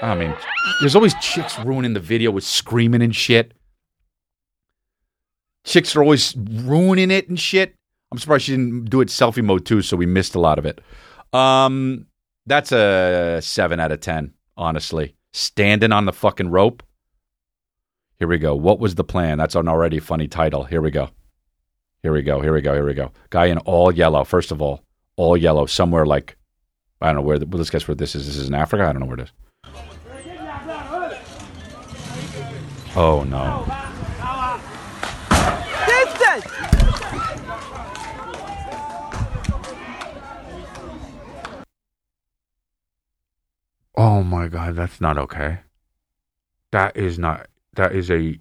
I 0.00 0.14
mean, 0.14 0.34
there's 0.80 0.96
always 0.96 1.14
chicks 1.14 1.58
ruining 1.60 1.92
the 1.92 2.00
video 2.00 2.30
with 2.30 2.44
screaming 2.44 3.02
and 3.02 3.14
shit. 3.14 3.52
Chicks 5.64 5.94
are 5.94 6.02
always 6.02 6.34
ruining 6.36 7.10
it 7.10 7.28
and 7.28 7.38
shit. 7.38 7.74
I'm 8.10 8.18
surprised 8.18 8.44
she 8.44 8.52
didn't 8.52 8.90
do 8.90 9.00
it 9.00 9.08
selfie 9.08 9.44
mode 9.44 9.64
too, 9.64 9.80
so 9.80 9.96
we 9.96 10.06
missed 10.06 10.34
a 10.34 10.40
lot 10.40 10.58
of 10.58 10.66
it. 10.66 10.80
Um, 11.32 12.06
that's 12.46 12.72
a 12.72 13.40
seven 13.42 13.78
out 13.80 13.92
of 13.92 14.00
ten, 14.00 14.34
honestly. 14.56 15.14
Standing 15.32 15.92
on 15.92 16.04
the 16.04 16.12
fucking 16.12 16.50
rope. 16.50 16.82
Here 18.22 18.28
we 18.28 18.38
go. 18.38 18.54
What 18.54 18.78
was 18.78 18.94
the 18.94 19.02
plan? 19.02 19.38
That's 19.38 19.56
an 19.56 19.66
already 19.66 19.98
funny 19.98 20.28
title. 20.28 20.62
Here 20.62 20.80
we 20.80 20.92
go. 20.92 21.10
Here 22.04 22.12
we 22.12 22.22
go. 22.22 22.40
Here 22.40 22.52
we 22.52 22.60
go. 22.60 22.72
Here 22.72 22.86
we 22.86 22.94
go. 22.94 23.10
Guy 23.30 23.46
in 23.46 23.58
all 23.58 23.90
yellow. 23.90 24.22
First 24.22 24.52
of 24.52 24.62
all, 24.62 24.84
all 25.16 25.36
yellow. 25.36 25.66
Somewhere 25.66 26.06
like 26.06 26.36
I 27.00 27.06
don't 27.06 27.16
know 27.16 27.22
where. 27.22 27.40
The, 27.40 27.46
well, 27.46 27.58
let's 27.58 27.70
guess 27.70 27.88
where 27.88 27.96
this 27.96 28.14
is. 28.14 28.26
This 28.26 28.36
is 28.36 28.46
in 28.46 28.54
Africa. 28.54 28.84
I 28.84 28.92
don't 28.92 29.00
know 29.00 29.06
where 29.06 29.18
it 29.18 29.22
is. 29.22 29.32
Oh 32.94 33.24
no. 33.24 33.66
Oh 43.96 44.22
my 44.22 44.46
god, 44.46 44.76
that's 44.76 45.00
not 45.00 45.18
okay. 45.18 45.58
That 46.70 46.96
is 46.96 47.18
not. 47.18 47.48
That 47.74 47.94
is 47.94 48.10
a. 48.10 48.38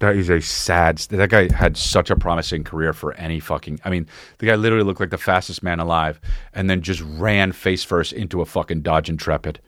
That 0.00 0.16
is 0.16 0.30
a 0.30 0.40
sad. 0.40 0.98
That 0.98 1.30
guy 1.30 1.52
had 1.52 1.76
such 1.76 2.10
a 2.10 2.16
promising 2.16 2.64
career 2.64 2.92
for 2.92 3.12
any 3.14 3.40
fucking. 3.40 3.80
I 3.84 3.90
mean, 3.90 4.06
the 4.38 4.46
guy 4.46 4.54
literally 4.54 4.84
looked 4.84 5.00
like 5.00 5.10
the 5.10 5.18
fastest 5.18 5.62
man 5.62 5.80
alive, 5.80 6.20
and 6.54 6.68
then 6.68 6.80
just 6.80 7.02
ran 7.02 7.52
face 7.52 7.84
first 7.84 8.12
into 8.12 8.40
a 8.40 8.46
fucking 8.46 8.82
Dodge 8.82 9.10
Intrepid. 9.10 9.60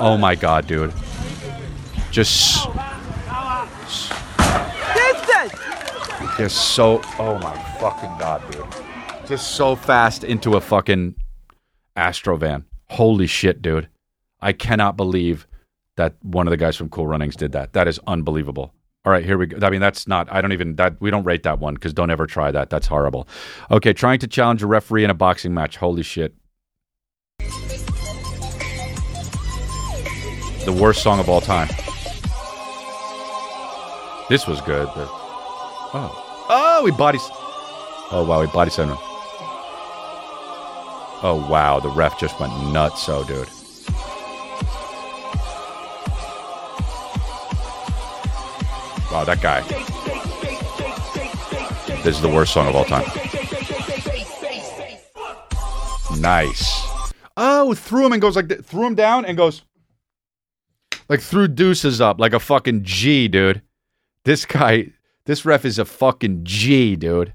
Oh 0.00 0.16
my 0.18 0.34
god, 0.34 0.66
dude! 0.66 0.92
Just. 2.10 2.68
Just 6.36 6.74
so. 6.74 7.02
Oh 7.18 7.38
my 7.42 7.56
fucking 7.80 8.16
god, 8.18 8.48
dude! 8.52 8.64
Just 9.26 9.56
so 9.56 9.74
fast 9.74 10.22
into 10.22 10.56
a 10.56 10.60
fucking 10.60 11.16
Astro 11.96 12.36
van. 12.36 12.64
Holy 12.90 13.26
shit, 13.26 13.60
dude! 13.60 13.88
I 14.40 14.52
cannot 14.52 14.96
believe 14.96 15.48
that 15.98 16.14
one 16.22 16.46
of 16.46 16.50
the 16.50 16.56
guys 16.56 16.76
from 16.76 16.88
Cool 16.88 17.06
Runnings 17.06 17.36
did 17.36 17.52
that. 17.52 17.74
That 17.74 17.86
is 17.86 18.00
unbelievable. 18.06 18.72
All 19.04 19.12
right, 19.12 19.24
here 19.24 19.36
we 19.36 19.46
go. 19.46 19.64
I 19.64 19.70
mean, 19.70 19.80
that's 19.80 20.08
not. 20.08 20.32
I 20.32 20.40
don't 20.40 20.52
even 20.52 20.76
that. 20.76 21.00
We 21.00 21.10
don't 21.10 21.24
rate 21.24 21.42
that 21.42 21.60
one 21.60 21.74
because 21.74 21.92
don't 21.92 22.10
ever 22.10 22.26
try 22.26 22.50
that. 22.50 22.70
That's 22.70 22.86
horrible. 22.86 23.28
Okay, 23.70 23.92
trying 23.92 24.18
to 24.20 24.26
challenge 24.26 24.62
a 24.62 24.66
referee 24.66 25.04
in 25.04 25.10
a 25.10 25.14
boxing 25.14 25.52
match. 25.54 25.76
Holy 25.76 26.02
shit! 26.02 26.34
The 30.64 30.76
worst 30.78 31.02
song 31.02 31.20
of 31.20 31.28
all 31.28 31.40
time. 31.40 31.68
This 34.28 34.46
was 34.46 34.60
good. 34.60 34.86
But, 34.94 35.08
oh, 35.94 36.46
oh, 36.50 36.82
we 36.84 36.90
body. 36.90 37.18
Oh 38.10 38.24
wow, 38.28 38.40
we 38.40 38.46
body 38.48 38.70
him. 38.70 38.98
Oh 41.20 41.46
wow, 41.50 41.80
the 41.80 41.90
ref 41.90 42.18
just 42.20 42.38
went 42.38 42.52
nuts. 42.72 43.02
So, 43.02 43.24
dude. 43.24 43.48
Wow, 49.10 49.24
that 49.24 49.40
guy. 49.40 49.62
This 52.02 52.16
is 52.16 52.22
the 52.22 52.28
worst 52.28 52.52
song 52.52 52.68
of 52.68 52.76
all 52.76 52.84
time. 52.84 53.06
Nice. 56.20 56.86
Oh, 57.36 57.74
threw 57.74 58.06
him 58.06 58.12
and 58.12 58.20
goes 58.20 58.36
like, 58.36 58.48
th- 58.48 58.62
threw 58.62 58.86
him 58.86 58.94
down 58.94 59.24
and 59.24 59.36
goes, 59.36 59.62
like 61.08 61.20
threw 61.20 61.48
deuces 61.48 62.00
up 62.00 62.20
like 62.20 62.32
a 62.32 62.40
fucking 62.40 62.82
G, 62.84 63.28
dude. 63.28 63.62
This 64.24 64.44
guy, 64.44 64.92
this 65.24 65.44
ref 65.44 65.64
is 65.64 65.78
a 65.78 65.84
fucking 65.84 66.44
G, 66.44 66.96
dude. 66.96 67.34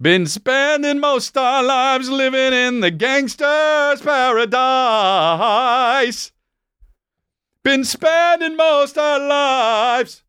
Been 0.00 0.26
spending 0.26 1.00
most 1.00 1.36
our 1.36 1.62
lives 1.62 2.10
living 2.10 2.52
in 2.52 2.80
the 2.80 2.90
gangster's 2.90 4.00
paradise. 4.02 4.72
Been 7.62 7.84
spending 7.84 8.56
most 8.56 8.98
our 8.98 9.18
lives. 9.18 10.22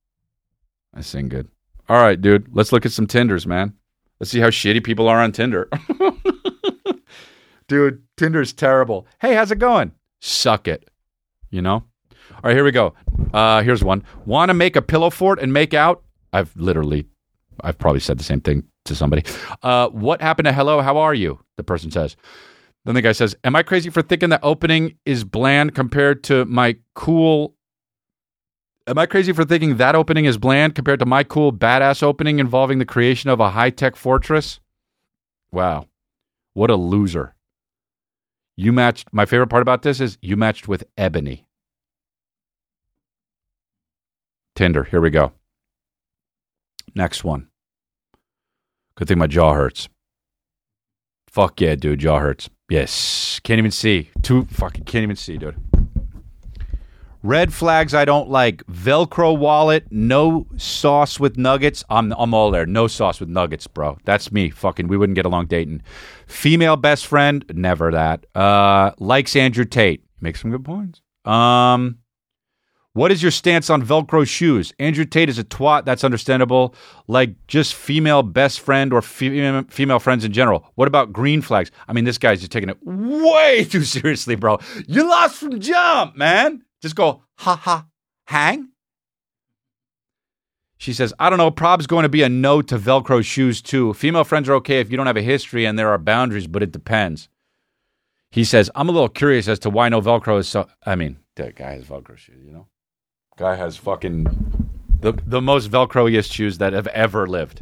I 0.97 1.01
sing 1.01 1.29
good. 1.29 1.47
All 1.87 2.01
right, 2.01 2.19
dude. 2.19 2.47
Let's 2.55 2.71
look 2.71 2.85
at 2.85 2.91
some 2.91 3.05
Tinders, 3.05 3.45
man. 3.45 3.73
Let's 4.19 4.31
see 4.31 4.39
how 4.39 4.49
shitty 4.49 4.83
people 4.83 5.07
are 5.07 5.19
on 5.19 5.31
Tinder. 5.31 5.69
dude, 7.67 8.01
Tinder's 8.17 8.51
terrible. 8.51 9.05
Hey, 9.21 9.35
how's 9.35 9.51
it 9.51 9.59
going? 9.59 9.91
Suck 10.21 10.67
it. 10.67 10.89
You 11.51 11.61
know? 11.61 11.83
All 12.31 12.41
right, 12.43 12.55
here 12.55 12.63
we 12.63 12.71
go. 12.71 12.95
Uh, 13.31 13.61
here's 13.61 13.83
one. 13.83 14.03
Want 14.25 14.49
to 14.49 14.53
make 14.55 14.75
a 14.75 14.81
pillow 14.81 15.11
fort 15.11 15.39
and 15.39 15.53
make 15.53 15.75
out? 15.75 16.03
I've 16.33 16.53
literally 16.55 17.05
I've 17.61 17.77
probably 17.77 17.99
said 17.99 18.17
the 18.17 18.23
same 18.23 18.41
thing 18.41 18.63
to 18.85 18.95
somebody. 18.95 19.23
Uh, 19.63 19.89
what 19.89 20.21
happened 20.21 20.45
to 20.45 20.53
hello? 20.53 20.81
How 20.81 20.97
are 20.97 21.13
you? 21.13 21.39
The 21.57 21.63
person 21.63 21.91
says. 21.91 22.15
Then 22.85 22.95
the 22.95 23.01
guy 23.01 23.11
says, 23.11 23.35
Am 23.43 23.55
I 23.55 23.63
crazy 23.63 23.89
for 23.89 24.01
thinking 24.01 24.29
that 24.29 24.39
opening 24.43 24.97
is 25.05 25.23
bland 25.23 25.75
compared 25.75 26.23
to 26.25 26.45
my 26.45 26.77
cool? 26.93 27.53
Am 28.87 28.97
I 28.97 29.05
crazy 29.05 29.33
for 29.33 29.43
thinking 29.43 29.75
that 29.77 29.95
opening 29.95 30.23
is 30.23 30.37
bland 30.37 30.73
compared 30.73 30.99
to 30.99 31.05
my 31.05 31.21
cool 31.21 31.51
badass 31.51 32.01
opening 32.01 32.39
involving 32.39 32.79
the 32.79 32.85
creation 32.85 33.29
of 33.29 33.41
a 33.41 33.49
high 33.49 33.69
tech 33.69 33.97
fortress? 33.97 34.61
Wow. 35.51 35.87
What 36.53 36.69
a 36.69 36.77
loser. 36.77 37.35
You 38.55 38.71
matched, 38.71 39.09
my 39.11 39.25
favorite 39.25 39.49
part 39.49 39.61
about 39.61 39.81
this 39.81 39.99
is 39.99 40.17
you 40.21 40.37
matched 40.37 40.69
with 40.69 40.85
Ebony. 40.97 41.45
Tinder, 44.55 44.85
here 44.85 45.01
we 45.01 45.09
go. 45.09 45.33
Next 46.95 47.25
one. 47.25 47.49
Good 48.95 49.09
thing 49.09 49.19
my 49.19 49.27
jaw 49.27 49.53
hurts. 49.53 49.89
Fuck 51.27 51.59
yeah, 51.59 51.75
dude, 51.75 51.99
jaw 51.99 52.19
hurts. 52.19 52.49
Yes, 52.69 53.41
can't 53.43 53.59
even 53.59 53.69
see. 53.71 54.11
Two 54.23 54.45
fucking 54.45 54.85
can't 54.85 55.03
even 55.03 55.17
see, 55.17 55.37
dude. 55.37 55.57
Red 57.23 57.53
flags 57.53 57.93
I 57.93 58.05
don't 58.05 58.29
like. 58.29 58.65
Velcro 58.67 59.37
wallet, 59.37 59.85
no 59.91 60.47
sauce 60.57 61.19
with 61.19 61.37
nuggets. 61.37 61.83
I'm 61.89 62.13
I'm 62.17 62.33
all 62.33 62.51
there. 62.51 62.65
No 62.65 62.87
sauce 62.87 63.19
with 63.19 63.29
nuggets, 63.29 63.67
bro. 63.67 63.97
That's 64.05 64.31
me. 64.31 64.49
Fucking 64.49 64.87
we 64.87 64.97
wouldn't 64.97 65.15
get 65.15 65.25
along 65.25 65.47
dating. 65.47 65.81
Female 66.27 66.75
best 66.75 67.07
friend, 67.07 67.43
never 67.53 67.91
that. 67.91 68.25
Uh 68.35 68.91
likes 68.99 69.35
Andrew 69.35 69.65
Tate. 69.65 70.03
Makes 70.21 70.41
some 70.41 70.51
good 70.51 70.65
points. 70.65 71.01
Um 71.25 71.99
what 72.93 73.11
is 73.11 73.21
your 73.21 73.29
stance 73.31 73.69
on 73.69 73.85
Velcro 73.85 74.27
shoes? 74.27 74.73
Andrew 74.79 75.05
Tate 75.05 75.29
is 75.29 75.37
a 75.37 75.43
twat. 75.43 75.85
That's 75.85 76.03
understandable. 76.03 76.73
Like 77.07 77.35
just 77.45 77.75
female 77.75 78.23
best 78.23 78.59
friend 78.59 78.91
or 78.91 79.03
female, 79.03 79.65
female 79.69 79.99
friends 79.99 80.25
in 80.25 80.31
general. 80.31 80.71
What 80.73 80.87
about 80.87 81.13
green 81.13 81.43
flags? 81.43 81.69
I 81.87 81.93
mean, 81.93 82.05
this 82.05 82.17
guy's 82.17 82.39
just 82.39 82.51
taking 82.51 82.69
it 82.69 82.77
way 82.83 83.65
too 83.69 83.83
seriously, 83.83 84.33
bro. 84.33 84.57
You 84.87 85.07
lost 85.07 85.35
from 85.35 85.59
jump, 85.59 86.15
man. 86.15 86.63
Just 86.81 86.95
go, 86.95 87.23
ha 87.35 87.55
ha, 87.55 87.85
hang. 88.25 88.69
She 90.77 90.93
says, 90.93 91.13
I 91.19 91.29
don't 91.29 91.39
know. 91.39 91.49
Prob's 91.49 91.87
going 91.87 92.03
to 92.03 92.09
be 92.09 92.21
a 92.21 92.29
no 92.29 92.61
to 92.61 92.77
Velcro 92.77 93.23
shoes 93.23 93.61
too. 93.61 93.93
Female 93.93 94.23
friends 94.23 94.47
are 94.47 94.53
okay 94.55 94.79
if 94.79 94.91
you 94.91 94.97
don't 94.97 95.07
have 95.07 95.17
a 95.17 95.23
history 95.23 95.65
and 95.65 95.77
there 95.77 95.89
are 95.89 95.97
boundaries, 95.97 96.45
but 96.45 96.61
it 96.61 96.71
depends. 96.71 97.29
He 98.29 98.43
says, 98.43 98.69
I'm 98.75 98.89
a 98.89 98.91
little 98.91 99.09
curious 99.09 99.47
as 99.47 99.57
to 99.59 99.69
why 99.69 99.89
no 99.89 100.01
Velcro 100.01 100.39
is 100.39 100.47
so. 100.47 100.67
I 100.85 100.95
mean, 100.95 101.17
that 101.35 101.55
guy 101.55 101.73
has 101.73 101.85
Velcro 101.85 102.17
shoes, 102.17 102.43
you 102.45 102.51
know? 102.51 102.67
Guy 103.37 103.55
has 103.55 103.77
fucking 103.77 104.25
the 104.99 105.13
the 105.25 105.41
most 105.41 105.71
Velcroiest 105.71 106.31
shoes 106.31 106.57
that 106.59 106.73
have 106.73 106.87
ever 106.87 107.27
lived. 107.27 107.61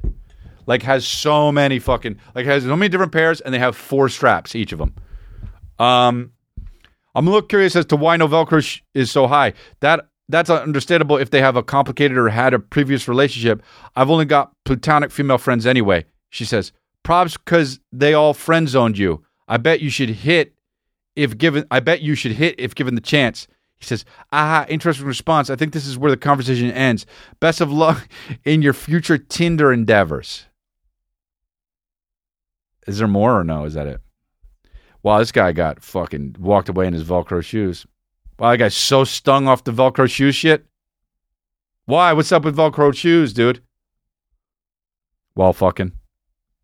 Like 0.66 0.82
has 0.84 1.07
so 1.07 1.51
many 1.51 1.80
fucking 1.80 2.18
like 2.34 2.45
has 2.45 2.63
so 2.63 2.76
many 2.76 2.89
different 2.89 3.11
pairs 3.11 3.39
and 3.41 3.53
they 3.53 3.59
have 3.59 3.76
four 3.76 4.09
straps 4.09 4.55
each 4.55 4.74
of 4.74 4.80
them. 4.80 4.95
Um, 5.78 6.32
I'm 7.16 7.28
a 7.28 7.30
little 7.32 7.47
curious 7.47 7.76
as 7.76 7.86
to 7.88 7.95
why 7.95 8.18
no 8.18 8.28
Velcro 8.28 8.61
sh- 8.61 8.82
is 8.93 9.09
so 9.09 9.26
high. 9.28 9.53
That 9.80 10.07
that's 10.28 10.49
understandable 10.49 11.18
if 11.18 11.30
they 11.30 11.39
have 11.39 11.55
a 11.55 11.63
complicated 11.63 12.18
or 12.18 12.30
had 12.30 12.53
a 12.53 12.59
previous 12.59 13.07
relationship. 13.07 13.63
I've 13.95 14.09
only 14.09 14.26
got 14.26 14.51
platonic 14.66 15.11
female 15.11 15.38
friends 15.38 15.66
anyway. 15.66 16.05
She 16.30 16.45
says, 16.45 16.74
"Probs 17.03 17.38
because 17.38 17.80
they 17.91 18.13
all 18.13 18.34
friend 18.34 18.68
zoned 18.68 18.97
you. 18.97 19.24
I 19.47 19.57
bet 19.57 19.82
you 19.82 19.89
should 19.89 20.09
hit 20.09 20.53
if 21.16 21.38
given. 21.38 21.66
I 21.72 21.80
bet 21.80 22.01
you 22.01 22.16
should 22.16 22.34
hit 22.34 22.55
if 22.59 22.76
given 22.76 22.95
the 22.95 23.01
chance." 23.01 23.47
He 23.78 23.86
says, 23.86 24.03
"Aha, 24.32 24.66
interesting 24.68 25.05
response. 25.05 25.49
I 25.49 25.55
think 25.55 25.74
this 25.74 25.88
is 25.88 25.97
where 25.97 26.11
the 26.11 26.18
conversation 26.18 26.72
ends. 26.72 27.05
Best 27.39 27.61
of 27.61 27.72
luck 27.72 28.07
in 28.43 28.61
your 28.61 28.74
future 28.74 29.18
Tinder 29.18 29.72
endeavors." 29.72 30.45
Is 32.88 32.99
there 32.99 33.07
more 33.07 33.39
or 33.39 33.43
no? 33.43 33.66
Is 33.66 33.74
that 33.74 33.88
it? 33.88 34.01
Wow, 35.05 35.19
this 35.19 35.31
guy 35.31 35.51
got 35.51 35.83
fucking 35.83 36.37
walked 36.39 36.67
away 36.67 36.87
in 36.87 36.93
his 36.93 37.03
Velcro 37.03 37.43
shoes. 37.43 37.85
Wow, 38.39 38.49
that 38.49 38.57
guy's 38.57 38.73
so 38.73 39.03
stung 39.03 39.47
off 39.47 39.63
the 39.63 39.71
Velcro 39.71 40.09
shoe 40.09 40.31
shit. 40.31 40.65
Why? 41.85 42.11
What's 42.11 42.31
up 42.31 42.43
with 42.43 42.57
Velcro 42.57 42.91
shoes, 42.91 43.31
dude? 43.31 43.61
Well, 45.35 45.53
fucking. 45.53 45.91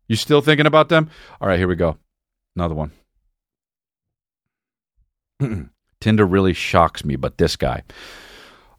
You 0.08 0.16
still 0.16 0.40
thinking 0.40 0.66
about 0.66 0.88
them? 0.88 1.08
All 1.40 1.46
right, 1.46 1.56
here 1.56 1.68
we 1.68 1.76
go. 1.76 1.98
Another 2.56 2.74
one. 2.74 2.90
Tinder 6.00 6.26
really 6.26 6.52
shocks 6.52 7.04
me, 7.04 7.14
but 7.14 7.38
this 7.38 7.54
guy. 7.54 7.84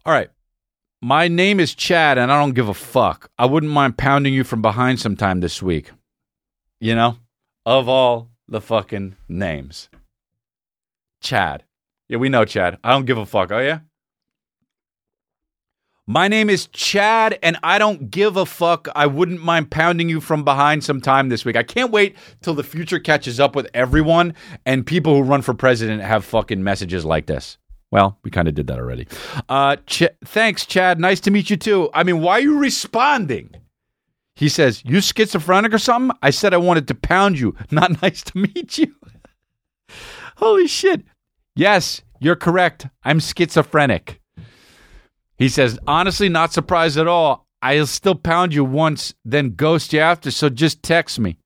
All 0.05 0.11
right. 0.11 0.29
My 1.01 1.29
name 1.29 1.61
is 1.61 1.73
Chad, 1.73 2.17
and 2.17 2.33
I 2.33 2.37
don't 2.37 2.51
give 2.51 2.67
a 2.67 2.73
fuck. 2.73 3.31
I 3.37 3.45
wouldn't 3.45 3.71
mind 3.71 3.97
pounding 3.97 4.33
you 4.33 4.43
from 4.43 4.61
behind 4.61 4.99
sometime 4.99 5.39
this 5.39 5.63
week. 5.63 5.89
You 6.81 6.95
know? 6.95 7.15
Of 7.65 7.87
all 7.87 8.32
the 8.47 8.61
fucking 8.61 9.15
names. 9.27 9.89
Chad. 11.21 11.63
Yeah, 12.09 12.17
we 12.17 12.29
know 12.29 12.45
Chad. 12.45 12.77
I 12.83 12.91
don't 12.91 13.05
give 13.05 13.17
a 13.17 13.25
fuck. 13.25 13.51
Oh, 13.51 13.59
yeah? 13.59 13.79
My 16.05 16.27
name 16.27 16.49
is 16.49 16.67
Chad, 16.67 17.39
and 17.41 17.57
I 17.63 17.79
don't 17.79 18.11
give 18.11 18.35
a 18.35 18.45
fuck. 18.45 18.89
I 18.93 19.05
wouldn't 19.05 19.41
mind 19.41 19.71
pounding 19.71 20.09
you 20.09 20.19
from 20.19 20.43
behind 20.43 20.83
sometime 20.83 21.29
this 21.29 21.45
week. 21.45 21.55
I 21.55 21.63
can't 21.63 21.91
wait 21.91 22.17
till 22.41 22.53
the 22.53 22.63
future 22.63 22.99
catches 22.99 23.39
up 23.39 23.55
with 23.55 23.69
everyone 23.73 24.33
and 24.65 24.85
people 24.85 25.15
who 25.15 25.23
run 25.23 25.41
for 25.41 25.53
president 25.53 26.01
have 26.01 26.25
fucking 26.25 26.61
messages 26.61 27.05
like 27.05 27.27
this. 27.27 27.57
Well, 27.89 28.19
we 28.23 28.31
kind 28.31 28.49
of 28.49 28.53
did 28.53 28.67
that 28.67 28.79
already. 28.79 29.07
Uh, 29.47 29.77
Ch- 29.87 30.09
thanks, 30.25 30.65
Chad. 30.65 30.99
Nice 30.99 31.21
to 31.21 31.31
meet 31.31 31.49
you 31.49 31.55
too. 31.55 31.89
I 31.93 32.03
mean, 32.03 32.19
why 32.19 32.33
are 32.33 32.41
you 32.41 32.57
responding? 32.57 33.55
He 34.35 34.49
says, 34.49 34.83
You 34.85 35.01
schizophrenic 35.01 35.73
or 35.73 35.77
something? 35.79 36.17
I 36.21 36.31
said 36.31 36.53
I 36.53 36.57
wanted 36.57 36.87
to 36.87 36.95
pound 36.95 37.39
you. 37.39 37.55
Not 37.71 38.01
nice 38.01 38.23
to 38.23 38.37
meet 38.37 38.77
you. 38.77 38.95
Holy 40.37 40.67
shit. 40.67 41.03
Yes, 41.55 42.01
you're 42.19 42.35
correct. 42.35 42.87
I'm 43.03 43.19
schizophrenic. 43.19 44.19
He 45.37 45.49
says, 45.49 45.77
honestly, 45.87 46.29
not 46.29 46.53
surprised 46.53 46.97
at 46.97 47.07
all. 47.07 47.47
I'll 47.61 47.85
still 47.85 48.15
pound 48.15 48.53
you 48.53 48.63
once, 48.63 49.13
then 49.23 49.55
ghost 49.55 49.93
you 49.93 49.99
after, 49.99 50.31
so 50.31 50.49
just 50.49 50.83
text 50.83 51.19
me. 51.19 51.37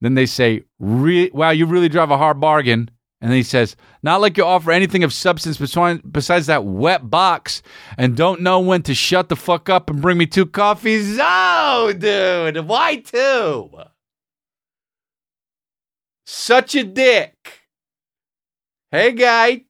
Then 0.00 0.14
they 0.14 0.26
say, 0.26 0.62
wow, 0.78 1.50
you 1.50 1.66
really 1.66 1.88
drive 1.88 2.10
a 2.10 2.18
hard 2.18 2.40
bargain. 2.40 2.90
And 3.24 3.30
then 3.30 3.38
he 3.38 3.42
says, 3.42 3.74
not 4.02 4.20
like 4.20 4.36
you 4.36 4.44
offer 4.44 4.70
anything 4.70 5.02
of 5.02 5.10
substance 5.10 5.56
besides 5.56 6.46
that 6.46 6.66
wet 6.66 7.08
box 7.08 7.62
and 7.96 8.14
don't 8.14 8.42
know 8.42 8.60
when 8.60 8.82
to 8.82 8.94
shut 8.94 9.30
the 9.30 9.34
fuck 9.34 9.70
up 9.70 9.88
and 9.88 10.02
bring 10.02 10.18
me 10.18 10.26
two 10.26 10.44
coffees. 10.44 11.16
Oh, 11.18 11.94
dude, 11.96 12.68
why 12.68 12.96
two? 12.96 13.70
Such 16.26 16.74
a 16.74 16.84
dick. 16.84 17.62
Hey, 18.90 19.12
guy, 19.12 19.62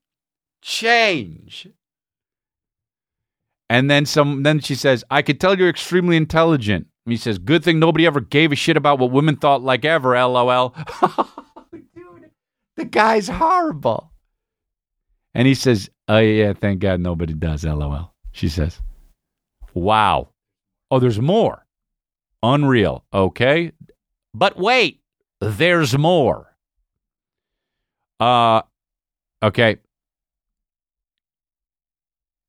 change. 0.61 1.69
And 3.71 3.89
then 3.89 4.05
some. 4.05 4.43
Then 4.43 4.59
she 4.59 4.75
says, 4.75 5.05
"I 5.13 5.23
could 5.23 5.41
tell 5.41 5.57
you're 5.57 5.69
extremely 5.69 6.17
intelligent." 6.17 6.89
And 7.07 7.13
he 7.13 7.17
says, 7.17 7.39
"Good 7.39 7.63
thing 7.63 7.79
nobody 7.79 8.05
ever 8.05 8.21
gave 8.21 8.51
a 8.51 8.57
shit 8.57 8.77
about 8.77 8.99
what 8.99 9.13
women 9.13 9.37
thought 9.37 9.63
like 9.63 9.85
ever." 9.85 10.15
LOL. 10.17 10.75
The 12.77 12.85
guy's 12.85 13.29
horrible. 13.29 14.11
And 15.35 15.47
he 15.49 15.55
says, 15.55 15.91
"Oh 16.09 16.19
yeah, 16.19 16.53
thank 16.53 16.81
God 16.81 17.01
nobody 17.01 17.35
does." 17.35 17.65
LOL. 17.65 18.15
She 18.33 18.49
says, 18.49 18.81
"Wow. 19.75 20.29
Oh, 20.91 20.99
there's 20.99 21.21
more. 21.21 21.67
Unreal. 22.43 23.05
Okay, 23.13 23.73
but 24.33 24.57
wait, 24.57 25.01
there's 25.41 25.97
more." 25.99 26.57
Uh, 28.21 28.63
okay. 29.43 29.79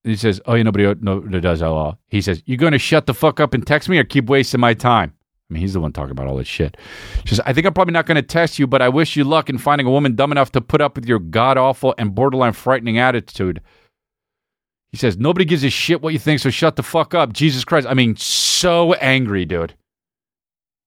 He 0.04 0.16
says, 0.16 0.40
"Oh, 0.46 0.54
yeah, 0.54 0.64
nobody 0.64 0.94
nobody 1.02 1.42
does 1.42 1.62
LOL." 1.62 1.98
He 2.10 2.22
says, 2.22 2.44
You're 2.46 2.58
going 2.58 2.74
to 2.74 2.78
shut 2.80 3.08
the 3.08 3.14
fuck 3.16 3.40
up 3.40 3.56
and 3.56 3.66
text 3.66 3.90
me, 3.90 3.98
or 3.98 4.04
keep 4.04 4.28
wasting 4.28 4.60
my 4.60 4.76
time?" 4.76 5.15
I 5.50 5.54
mean, 5.54 5.62
he's 5.62 5.74
the 5.74 5.80
one 5.80 5.94
talking 5.94 6.12
about 6.12 6.28
all 6.28 6.38
this 6.38 6.48
shit. 6.48 6.76
She 7.24 7.36
says, 7.36 7.42
"I 7.46 7.54
think 7.54 7.68
I'm 7.68 7.74
probably 7.74 7.92
not 7.92 8.08
going 8.08 8.16
to 8.16 8.24
test 8.24 8.58
you, 8.58 8.66
but 8.66 8.82
I 8.82 8.90
wish 8.90 9.16
you 9.16 9.24
luck 9.24 9.50
in 9.50 9.60
finding 9.60 9.86
a 9.86 9.92
woman 9.92 10.16
dumb 10.16 10.32
enough 10.32 10.52
to 10.54 10.62
put 10.62 10.82
up 10.82 10.96
with 10.96 11.06
your 11.06 11.20
god 11.20 11.58
awful 11.58 11.94
and 11.98 12.16
borderline 12.16 12.54
frightening 12.54 12.98
attitude." 12.98 13.62
He 14.92 14.98
says, 14.98 15.18
"Nobody 15.18 15.46
gives 15.46 15.64
a 15.64 15.70
shit 15.70 16.02
what 16.02 16.14
you 16.14 16.20
think, 16.20 16.40
so 16.40 16.50
shut 16.50 16.78
the 16.78 16.84
fuck 16.84 17.14
up." 17.14 17.32
Jesus 17.32 17.64
Christ! 17.64 17.86
I 17.88 17.94
mean, 17.94 18.16
so 18.16 18.94
angry, 18.94 19.46
dude. 19.46 19.76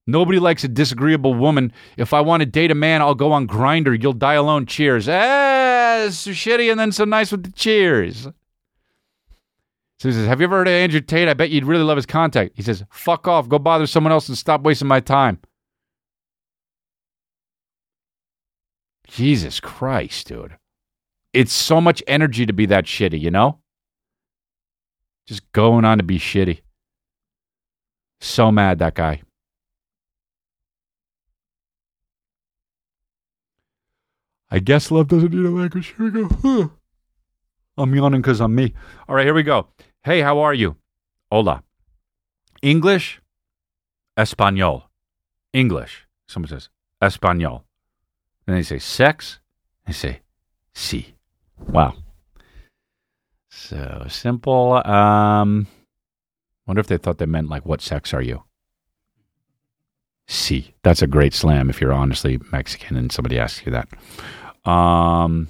Nobody 0.08 0.38
likes 0.38 0.64
a 0.64 0.68
disagreeable 0.68 1.34
woman. 1.34 1.70
If 1.98 2.14
I 2.14 2.22
want 2.22 2.40
to 2.40 2.46
date 2.46 2.70
a 2.70 2.74
man, 2.74 3.02
I'll 3.02 3.14
go 3.14 3.30
on 3.30 3.46
Grindr. 3.46 4.02
You'll 4.02 4.14
die 4.14 4.34
alone. 4.34 4.64
Cheers. 4.64 5.06
Eh, 5.06 6.08
so 6.10 6.30
shitty 6.30 6.70
and 6.70 6.80
then 6.80 6.92
so 6.92 7.04
nice 7.04 7.30
with 7.30 7.42
the 7.42 7.52
cheers. 7.52 8.26
So 9.98 10.08
he 10.08 10.14
says, 10.14 10.26
Have 10.26 10.40
you 10.40 10.44
ever 10.44 10.58
heard 10.58 10.68
of 10.68 10.72
Andrew 10.72 11.00
Tate? 11.00 11.28
I 11.28 11.34
bet 11.34 11.50
you'd 11.50 11.64
really 11.64 11.82
love 11.82 11.96
his 11.96 12.06
contact. 12.06 12.52
He 12.54 12.62
says, 12.62 12.84
Fuck 12.90 13.26
off. 13.26 13.48
Go 13.48 13.58
bother 13.58 13.86
someone 13.86 14.12
else 14.12 14.28
and 14.28 14.38
stop 14.38 14.62
wasting 14.62 14.88
my 14.88 15.00
time. 15.00 15.40
Jesus 19.08 19.58
Christ, 19.58 20.28
dude. 20.28 20.56
It's 21.32 21.52
so 21.52 21.80
much 21.80 22.02
energy 22.06 22.46
to 22.46 22.52
be 22.52 22.66
that 22.66 22.84
shitty, 22.84 23.20
you 23.20 23.30
know? 23.30 23.58
Just 25.26 25.50
going 25.52 25.84
on 25.84 25.98
to 25.98 26.04
be 26.04 26.18
shitty. 26.18 26.60
So 28.20 28.50
mad, 28.50 28.78
that 28.78 28.94
guy. 28.94 29.22
I 34.50 34.60
guess 34.60 34.90
love 34.90 35.08
doesn't 35.08 35.34
need 35.34 35.44
a 35.44 35.50
language. 35.50 35.94
Here 35.96 36.10
we 36.10 36.10
go. 36.10 36.28
Huh. 36.42 36.68
I'm 37.76 37.94
yawning 37.94 38.22
because 38.22 38.40
I'm 38.40 38.54
me. 38.54 38.74
All 39.08 39.14
right, 39.14 39.24
here 39.24 39.34
we 39.34 39.42
go. 39.42 39.68
Hey, 40.08 40.22
how 40.22 40.38
are 40.38 40.54
you? 40.54 40.76
Hola. 41.30 41.62
English, 42.62 43.20
Espanol. 44.16 44.84
English. 45.52 46.06
Someone 46.26 46.48
says 46.48 46.70
Espanol. 47.02 47.66
And 48.46 48.56
they 48.56 48.62
say 48.62 48.78
sex. 48.78 49.38
They 49.86 49.92
say 49.92 50.20
si. 50.72 51.14
Wow. 51.58 51.92
So 53.50 54.06
simple. 54.08 54.76
Um, 54.86 55.66
wonder 56.66 56.80
if 56.80 56.86
they 56.86 56.96
thought 56.96 57.18
they 57.18 57.26
meant 57.26 57.50
like, 57.50 57.66
what 57.66 57.82
sex 57.82 58.14
are 58.14 58.22
you? 58.22 58.44
Si. 60.26 60.74
That's 60.82 61.02
a 61.02 61.06
great 61.06 61.34
slam 61.34 61.68
if 61.68 61.82
you're 61.82 61.92
honestly 61.92 62.40
Mexican 62.50 62.96
and 62.96 63.12
somebody 63.12 63.38
asks 63.38 63.66
you 63.66 63.72
that. 63.72 63.90
Um, 64.66 65.48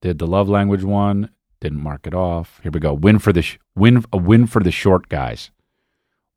did 0.00 0.18
the 0.18 0.26
love 0.26 0.48
language 0.48 0.82
one? 0.82 1.28
Didn't 1.60 1.82
mark 1.82 2.06
it 2.06 2.14
off. 2.14 2.58
Here 2.62 2.72
we 2.72 2.80
go. 2.80 2.92
Win 2.94 3.18
for 3.18 3.32
the 3.32 3.42
sh- 3.42 3.58
win 3.76 4.04
a 4.12 4.16
win 4.16 4.46
for 4.46 4.62
the 4.62 4.70
short 4.70 5.08
guys. 5.08 5.50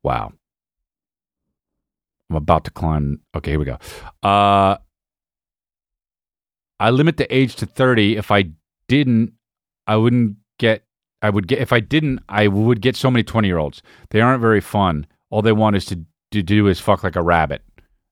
Wow. 0.02 0.32
I'm 2.30 2.36
about 2.36 2.64
to 2.64 2.70
climb. 2.70 3.20
Okay, 3.34 3.52
here 3.52 3.58
we 3.58 3.64
go. 3.64 3.78
Uh, 4.22 4.76
I 6.80 6.90
limit 6.90 7.16
the 7.16 7.34
age 7.34 7.56
to 7.56 7.66
30. 7.66 8.16
If 8.16 8.30
I 8.30 8.50
didn't, 8.88 9.32
I 9.86 9.96
wouldn't 9.96 10.36
get. 10.58 10.84
I 11.22 11.30
would 11.30 11.48
get 11.48 11.60
if 11.60 11.72
I 11.72 11.80
didn't. 11.80 12.20
I 12.28 12.48
would 12.48 12.82
get 12.82 12.96
so 12.96 13.10
many 13.10 13.22
20 13.22 13.48
year 13.48 13.58
olds. 13.58 13.82
They 14.10 14.20
aren't 14.20 14.42
very 14.42 14.60
fun. 14.60 15.06
All 15.30 15.40
they 15.40 15.52
want 15.52 15.76
is 15.76 15.86
to, 15.86 16.00
to 16.32 16.42
do 16.42 16.66
is 16.66 16.80
fuck 16.80 17.02
like 17.02 17.16
a 17.16 17.22
rabbit. 17.22 17.62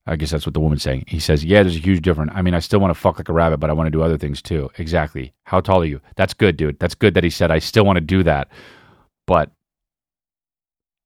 I 0.07 0.17
guess 0.17 0.31
that's 0.31 0.47
what 0.47 0.55
the 0.55 0.61
woman's 0.61 0.83
saying. 0.83 1.05
He 1.07 1.21
says, 1.21 1.45
"Yeah, 1.45 1.63
there's 1.63 1.77
a 1.77 1.81
huge 1.81 2.03
difference. 2.03 2.33
I 2.35 2.43
mean, 2.43 2.55
I 2.55 2.59
still 2.59 2.81
want 2.81 2.93
to 2.93 3.01
fuck 3.01 3.19
like 3.19 3.29
a 3.29 3.33
rabbit, 3.33 3.59
but 3.59 3.71
I 3.71 3.73
want 3.73 3.87
to 3.87 3.91
do 3.91 4.03
other 4.03 4.19
things 4.19 4.43
too." 4.43 4.71
Exactly. 4.79 5.33
How 5.45 5.61
tall 5.61 5.83
are 5.83 5.87
you? 5.87 6.01
That's 6.17 6.35
good, 6.35 6.57
dude. 6.57 6.79
That's 6.81 6.95
good 6.95 7.15
that 7.15 7.25
he 7.25 7.31
said 7.31 7.51
I 7.51 7.61
still 7.61 7.85
want 7.85 7.97
to 7.97 8.01
do 8.01 8.23
that, 8.25 8.49
but 9.27 9.51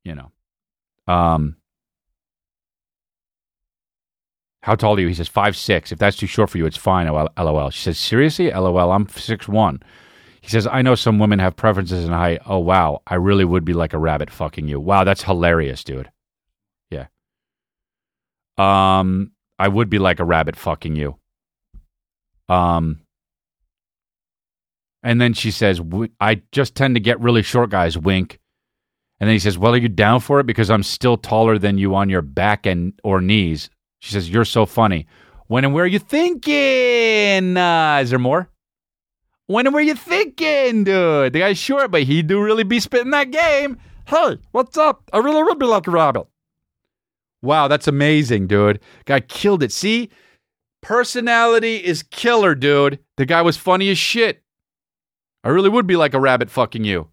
you 0.05 0.15
know, 0.15 0.31
um, 1.13 1.57
how 4.63 4.75
tall 4.75 4.97
are 4.97 5.01
you? 5.01 5.09
He 5.09 5.15
says 5.15 5.29
five 5.29 5.57
six. 5.57 5.93
If 5.93 5.99
that's 5.99 6.17
too 6.17 6.27
short 6.27 6.51
for 6.51 6.59
you, 6.59 6.67
it's 6.67 6.77
fine. 6.77 7.07
LOL. 7.09 7.71
She 7.71 7.83
says, 7.83 7.99
seriously? 7.99 8.51
LOL. 8.51 8.91
I'm 8.93 9.09
six 9.09 9.47
one. 9.47 9.83
He 10.41 10.49
says, 10.49 10.67
I 10.67 10.83
know 10.83 10.95
some 10.95 11.19
women 11.19 11.39
have 11.41 11.57
preferences 11.57 12.05
in 12.05 12.13
height. 12.13 12.41
Oh 12.47 12.59
wow, 12.59 13.03
I 13.07 13.17
really 13.17 13.45
would 13.45 13.65
be 13.65 13.73
like 13.75 13.93
a 13.93 13.99
rabbit 13.99 14.31
fucking 14.31 14.69
you. 14.69 14.81
Wow, 14.81 15.05
that's 15.05 15.23
hilarious, 15.23 15.85
dude. 15.85 16.11
Um, 18.59 19.33
I 19.59 19.69
would 19.69 19.91
be 19.91 19.99
like 19.99 20.21
a 20.21 20.25
rabbit 20.25 20.57
fucking 20.57 20.97
you. 20.97 21.17
Um. 22.49 23.01
And 25.03 25.21
then 25.21 25.35
she 25.35 25.53
says, 25.53 25.81
I 26.21 26.43
just 26.51 26.75
tend 26.75 26.97
to 26.97 27.01
get 27.01 27.21
really 27.21 27.43
short 27.43 27.71
guys, 27.71 27.97
wink. 27.97 28.41
And 29.21 29.29
then 29.29 29.35
he 29.35 29.39
says, 29.39 29.57
Well, 29.57 29.75
are 29.75 29.79
you 29.79 29.89
down 29.89 30.21
for 30.21 30.41
it? 30.41 30.47
Because 30.47 30.71
I'm 30.71 30.83
still 30.83 31.17
taller 31.17 31.59
than 31.59 31.79
you 31.79 31.95
on 31.95 32.11
your 32.11 32.23
back 32.23 32.67
and 32.67 32.93
or 33.05 33.21
knees. 33.21 33.71
She 34.01 34.13
says, 34.13 34.29
You're 34.29 34.45
so 34.45 34.67
funny. 34.67 35.07
When 35.47 35.65
and 35.65 35.73
where 35.73 35.85
are 35.85 35.89
you 35.89 36.01
thinking? 36.01 37.57
Uh, 37.57 38.01
is 38.03 38.11
there 38.11 38.19
more? 38.19 38.51
When 39.47 39.67
and 39.67 39.73
where 39.73 39.81
are 39.81 39.87
you 39.87 39.95
thinking, 39.95 40.83
dude? 40.85 41.33
The 41.33 41.39
guy's 41.39 41.57
short, 41.57 41.93
but 41.93 42.03
he 42.03 42.23
do 42.23 42.43
really 42.43 42.65
be 42.65 42.81
spitting 42.81 43.13
that 43.13 43.31
game. 43.31 43.79
Hey, 44.07 44.39
what's 44.51 44.77
up? 44.77 45.09
I 45.13 45.19
really 45.19 45.43
would 45.45 45.59
be 45.59 45.67
like 45.67 45.87
a 45.87 45.93
rabbit. 45.93 46.27
Wow, 47.43 47.69
that's 47.69 47.89
amazing, 47.89 48.47
dude. 48.47 48.81
Guy 49.05 49.21
killed 49.21 49.63
it. 49.63 49.73
See? 49.73 50.11
Personality 50.83 51.77
is 51.77 52.03
killer, 52.03 52.55
dude. 52.55 52.99
The 53.17 53.27
guy 53.27 53.43
was 53.43 53.57
funny 53.57 53.91
as 53.91 53.99
shit. 53.99 54.43
I 55.43 55.49
really 55.49 55.69
would 55.69 55.87
be 55.87 55.97
like 55.97 56.15
a 56.15 56.21
rabbit 56.21 56.51
fucking 56.51 56.85
you. 56.85 57.09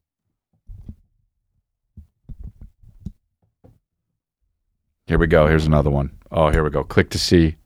Here 5.08 5.18
we 5.20 5.28
go. 5.28 5.48
Here's 5.48 5.66
another 5.66 5.90
one. 5.90 6.18
Oh, 6.32 6.50
here 6.50 6.64
we 6.64 6.70
go. 6.70 6.84
Click 6.84 7.10
to 7.12 7.20
see 7.20 7.58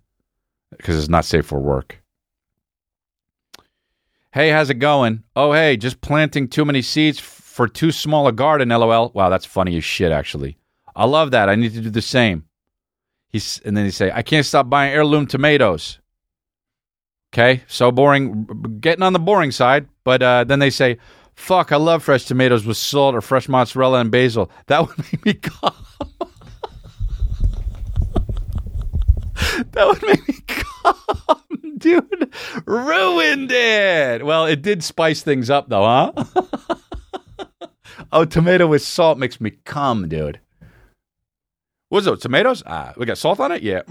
because 0.75 0.97
it's 0.97 1.09
not 1.09 1.25
safe 1.25 1.45
for 1.45 1.59
work. 1.59 2.01
Hey, 4.33 4.49
how's 4.49 4.69
it 4.69 4.75
going? 4.75 5.23
Oh, 5.35 5.53
hey, 5.53 5.77
just 5.77 6.01
planting 6.01 6.47
too 6.47 6.65
many 6.65 6.81
seeds 6.81 7.19
for 7.19 7.67
too 7.67 7.91
small 7.91 8.27
a 8.27 8.31
garden, 8.31 8.69
lol. 8.69 9.11
Wow, 9.13 9.29
that's 9.29 9.45
funny 9.45 9.77
as 9.77 9.83
shit, 9.83 10.11
actually. 10.11 10.57
I 10.97 11.05
love 11.05 11.29
that. 11.31 11.47
I 11.47 11.53
need 11.55 11.73
to 11.75 11.81
do 11.81 11.91
the 11.91 12.01
same. 12.01 12.45
He's, 13.29 13.61
and 13.63 13.77
then 13.77 13.85
he 13.85 13.91
say, 13.91 14.11
I 14.11 14.23
can't 14.23 14.45
stop 14.45 14.67
buying 14.67 14.91
heirloom 14.91 15.27
tomatoes. 15.27 15.99
Okay, 17.31 17.61
so 17.67 17.91
boring, 17.91 18.79
getting 18.81 19.03
on 19.03 19.13
the 19.13 19.19
boring 19.19 19.51
side. 19.51 19.87
But 20.03 20.23
uh, 20.23 20.43
then 20.45 20.57
they 20.57 20.71
say, 20.71 20.97
fuck, 21.35 21.71
I 21.71 21.75
love 21.75 22.01
fresh 22.01 22.25
tomatoes 22.25 22.65
with 22.65 22.77
salt 22.77 23.13
or 23.13 23.21
fresh 23.21 23.47
mozzarella 23.47 23.99
and 23.99 24.09
basil. 24.09 24.49
That 24.65 24.87
would 24.87 24.97
make 24.97 25.23
me 25.25 25.33
calm. 25.35 25.75
that 29.71 29.87
would 29.87 30.01
make 30.01 30.27
me 30.27 30.35
calm, 30.47 31.77
dude. 31.77 32.33
Ruined 32.65 33.51
it. 33.51 34.25
Well, 34.25 34.47
it 34.47 34.63
did 34.63 34.83
spice 34.83 35.21
things 35.21 35.51
up, 35.51 35.69
though, 35.69 35.83
huh? 35.83 36.45
oh, 38.11 38.25
tomato 38.25 38.65
with 38.65 38.81
salt 38.81 39.19
makes 39.19 39.39
me 39.39 39.51
calm, 39.51 40.07
dude. 40.09 40.39
What's 41.89 42.05
it? 42.05 42.19
Tomatoes? 42.21 42.63
Ah, 42.65 42.93
we 42.97 43.05
got 43.05 43.17
salt 43.17 43.39
on 43.39 43.51
it? 43.53 43.61
Yeah. 43.63 43.81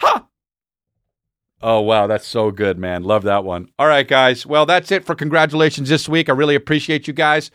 ha! 0.00 0.26
Oh, 1.60 1.80
wow. 1.80 2.06
That's 2.06 2.26
so 2.26 2.50
good, 2.50 2.78
man. 2.78 3.02
Love 3.04 3.22
that 3.24 3.44
one. 3.44 3.68
All 3.78 3.86
right, 3.86 4.06
guys. 4.06 4.46
Well, 4.46 4.66
that's 4.66 4.90
it 4.90 5.04
for 5.04 5.14
congratulations 5.14 5.88
this 5.88 6.08
week. 6.08 6.28
I 6.28 6.32
really 6.32 6.54
appreciate 6.54 7.06
you 7.06 7.12
guys. 7.14 7.50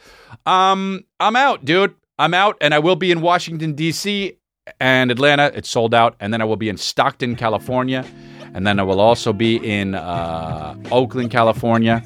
Um, 0.45 1.03
I'm 1.19 1.35
out, 1.35 1.65
dude. 1.65 1.95
I'm 2.17 2.33
out, 2.33 2.57
and 2.59 2.73
I 2.73 2.79
will 2.79 2.95
be 2.95 3.11
in 3.11 3.21
Washington, 3.21 3.73
D.C. 3.73 4.37
and 4.79 5.09
Atlanta. 5.11 5.51
It's 5.55 5.69
sold 5.69 5.93
out. 5.93 6.15
And 6.19 6.33
then 6.33 6.41
I 6.41 6.45
will 6.45 6.57
be 6.57 6.69
in 6.69 6.77
Stockton, 6.77 7.35
California. 7.35 8.05
And 8.53 8.65
then 8.67 8.79
I 8.79 8.83
will 8.83 8.99
also 8.99 9.31
be 9.31 9.55
in 9.57 9.95
uh, 9.95 10.75
Oakland, 10.91 11.31
California. 11.31 12.03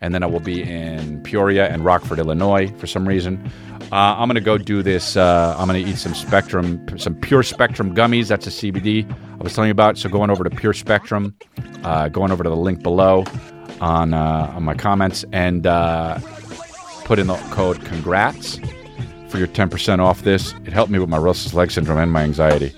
And 0.00 0.14
then 0.14 0.22
I 0.22 0.26
will 0.26 0.40
be 0.40 0.62
in 0.62 1.22
Peoria 1.22 1.68
and 1.68 1.84
Rockford, 1.84 2.18
Illinois 2.18 2.72
for 2.78 2.86
some 2.86 3.06
reason. 3.06 3.50
Uh, 3.92 4.16
I'm 4.16 4.28
going 4.28 4.36
to 4.36 4.40
go 4.40 4.56
do 4.56 4.82
this. 4.82 5.16
Uh, 5.16 5.54
I'm 5.58 5.66
going 5.68 5.84
to 5.84 5.90
eat 5.90 5.96
some 5.96 6.14
Spectrum, 6.14 6.86
some 6.98 7.14
Pure 7.16 7.42
Spectrum 7.42 7.94
gummies. 7.94 8.28
That's 8.28 8.46
a 8.46 8.50
CBD 8.50 9.10
I 9.10 9.42
was 9.42 9.54
telling 9.54 9.68
you 9.68 9.72
about. 9.72 9.98
So 9.98 10.08
going 10.08 10.30
over 10.30 10.44
to 10.44 10.50
Pure 10.50 10.74
Spectrum, 10.74 11.34
uh, 11.82 12.08
going 12.08 12.30
over 12.30 12.44
to 12.44 12.48
the 12.48 12.56
link 12.56 12.82
below 12.82 13.24
on, 13.80 14.14
uh, 14.14 14.52
on 14.54 14.62
my 14.62 14.74
comments, 14.74 15.24
and 15.32 15.66
uh, 15.66 16.18
put 17.04 17.18
in 17.18 17.26
the 17.26 17.34
code 17.50 17.84
CONGRATS 17.84 18.60
for 19.28 19.38
your 19.38 19.48
10% 19.48 19.98
off 19.98 20.22
this. 20.22 20.54
It 20.64 20.72
helped 20.72 20.90
me 20.92 20.98
with 20.98 21.08
my 21.08 21.18
restless 21.18 21.52
leg 21.52 21.70
syndrome 21.70 21.98
and 21.98 22.12
my 22.12 22.22
anxiety. 22.22 22.72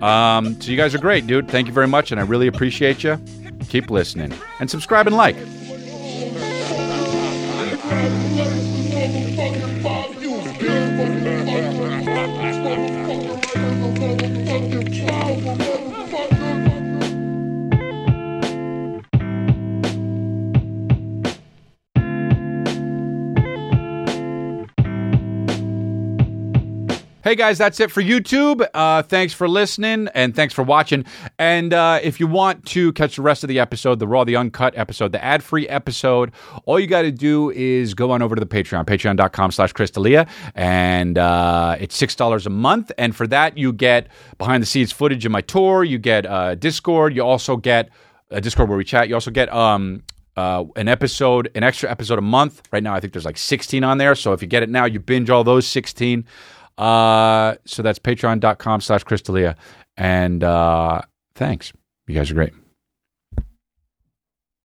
Um, 0.00 0.60
so 0.60 0.70
you 0.70 0.76
guys 0.76 0.94
are 0.94 0.98
great, 0.98 1.26
dude. 1.26 1.48
Thank 1.48 1.66
you 1.66 1.72
very 1.74 1.86
much, 1.86 2.10
and 2.10 2.20
I 2.20 2.24
really 2.24 2.46
appreciate 2.46 3.04
you. 3.04 3.20
Keep 3.68 3.90
listening 3.90 4.32
and 4.58 4.70
subscribe 4.70 5.06
and 5.06 5.16
like. 5.16 5.36
Thank 7.90 8.24
you. 8.24 8.29
Hey 27.30 27.36
guys, 27.36 27.58
that's 27.58 27.78
it 27.78 27.92
for 27.92 28.02
YouTube. 28.02 28.66
Uh, 28.74 29.04
thanks 29.04 29.32
for 29.32 29.48
listening 29.48 30.08
and 30.16 30.34
thanks 30.34 30.52
for 30.52 30.64
watching. 30.64 31.04
And 31.38 31.72
uh, 31.72 32.00
if 32.02 32.18
you 32.18 32.26
want 32.26 32.66
to 32.66 32.92
catch 32.94 33.14
the 33.14 33.22
rest 33.22 33.44
of 33.44 33.48
the 33.48 33.60
episode, 33.60 34.00
the 34.00 34.08
raw, 34.08 34.24
the 34.24 34.34
uncut 34.34 34.76
episode, 34.76 35.12
the 35.12 35.22
ad-free 35.22 35.68
episode, 35.68 36.32
all 36.64 36.80
you 36.80 36.88
got 36.88 37.02
to 37.02 37.12
do 37.12 37.52
is 37.52 37.94
go 37.94 38.10
on 38.10 38.20
over 38.20 38.34
to 38.34 38.40
the 38.40 38.48
Patreon, 38.48 38.84
patreon.com 38.84 39.52
slash 39.52 39.72
Chris 39.72 39.92
D'Elia. 39.92 40.26
And 40.56 41.18
uh, 41.18 41.76
it's 41.78 41.96
$6 42.02 42.46
a 42.46 42.50
month. 42.50 42.90
And 42.98 43.14
for 43.14 43.28
that, 43.28 43.56
you 43.56 43.72
get 43.72 44.08
behind-the-scenes 44.38 44.90
footage 44.90 45.24
of 45.24 45.30
my 45.30 45.40
tour. 45.40 45.84
You 45.84 45.98
get 45.98 46.26
uh, 46.26 46.56
Discord. 46.56 47.14
You 47.14 47.22
also 47.22 47.56
get 47.56 47.90
a 48.30 48.40
Discord 48.40 48.68
where 48.68 48.78
we 48.78 48.82
chat. 48.82 49.08
You 49.08 49.14
also 49.14 49.30
get... 49.30 49.54
Um, 49.54 50.02
uh, 50.36 50.64
an 50.76 50.88
episode, 50.88 51.50
an 51.54 51.62
extra 51.62 51.90
episode 51.90 52.18
a 52.18 52.22
month. 52.22 52.62
Right 52.72 52.82
now, 52.82 52.94
I 52.94 53.00
think 53.00 53.12
there's 53.12 53.26
like 53.26 53.36
16 53.36 53.84
on 53.84 53.98
there. 53.98 54.14
So 54.14 54.32
if 54.32 54.40
you 54.40 54.48
get 54.48 54.62
it 54.62 54.70
now, 54.70 54.86
you 54.86 54.98
binge 54.98 55.28
all 55.28 55.44
those 55.44 55.66
16. 55.66 56.24
Uh, 56.80 57.56
so 57.66 57.82
that's 57.82 57.98
patreon.com 57.98 58.80
slash 58.80 59.04
Chris 59.04 59.20
D'Elia. 59.20 59.54
And 59.96 60.42
uh, 60.42 61.02
thanks. 61.34 61.72
You 62.06 62.14
guys 62.14 62.30
are 62.30 62.34
great. 62.34 62.54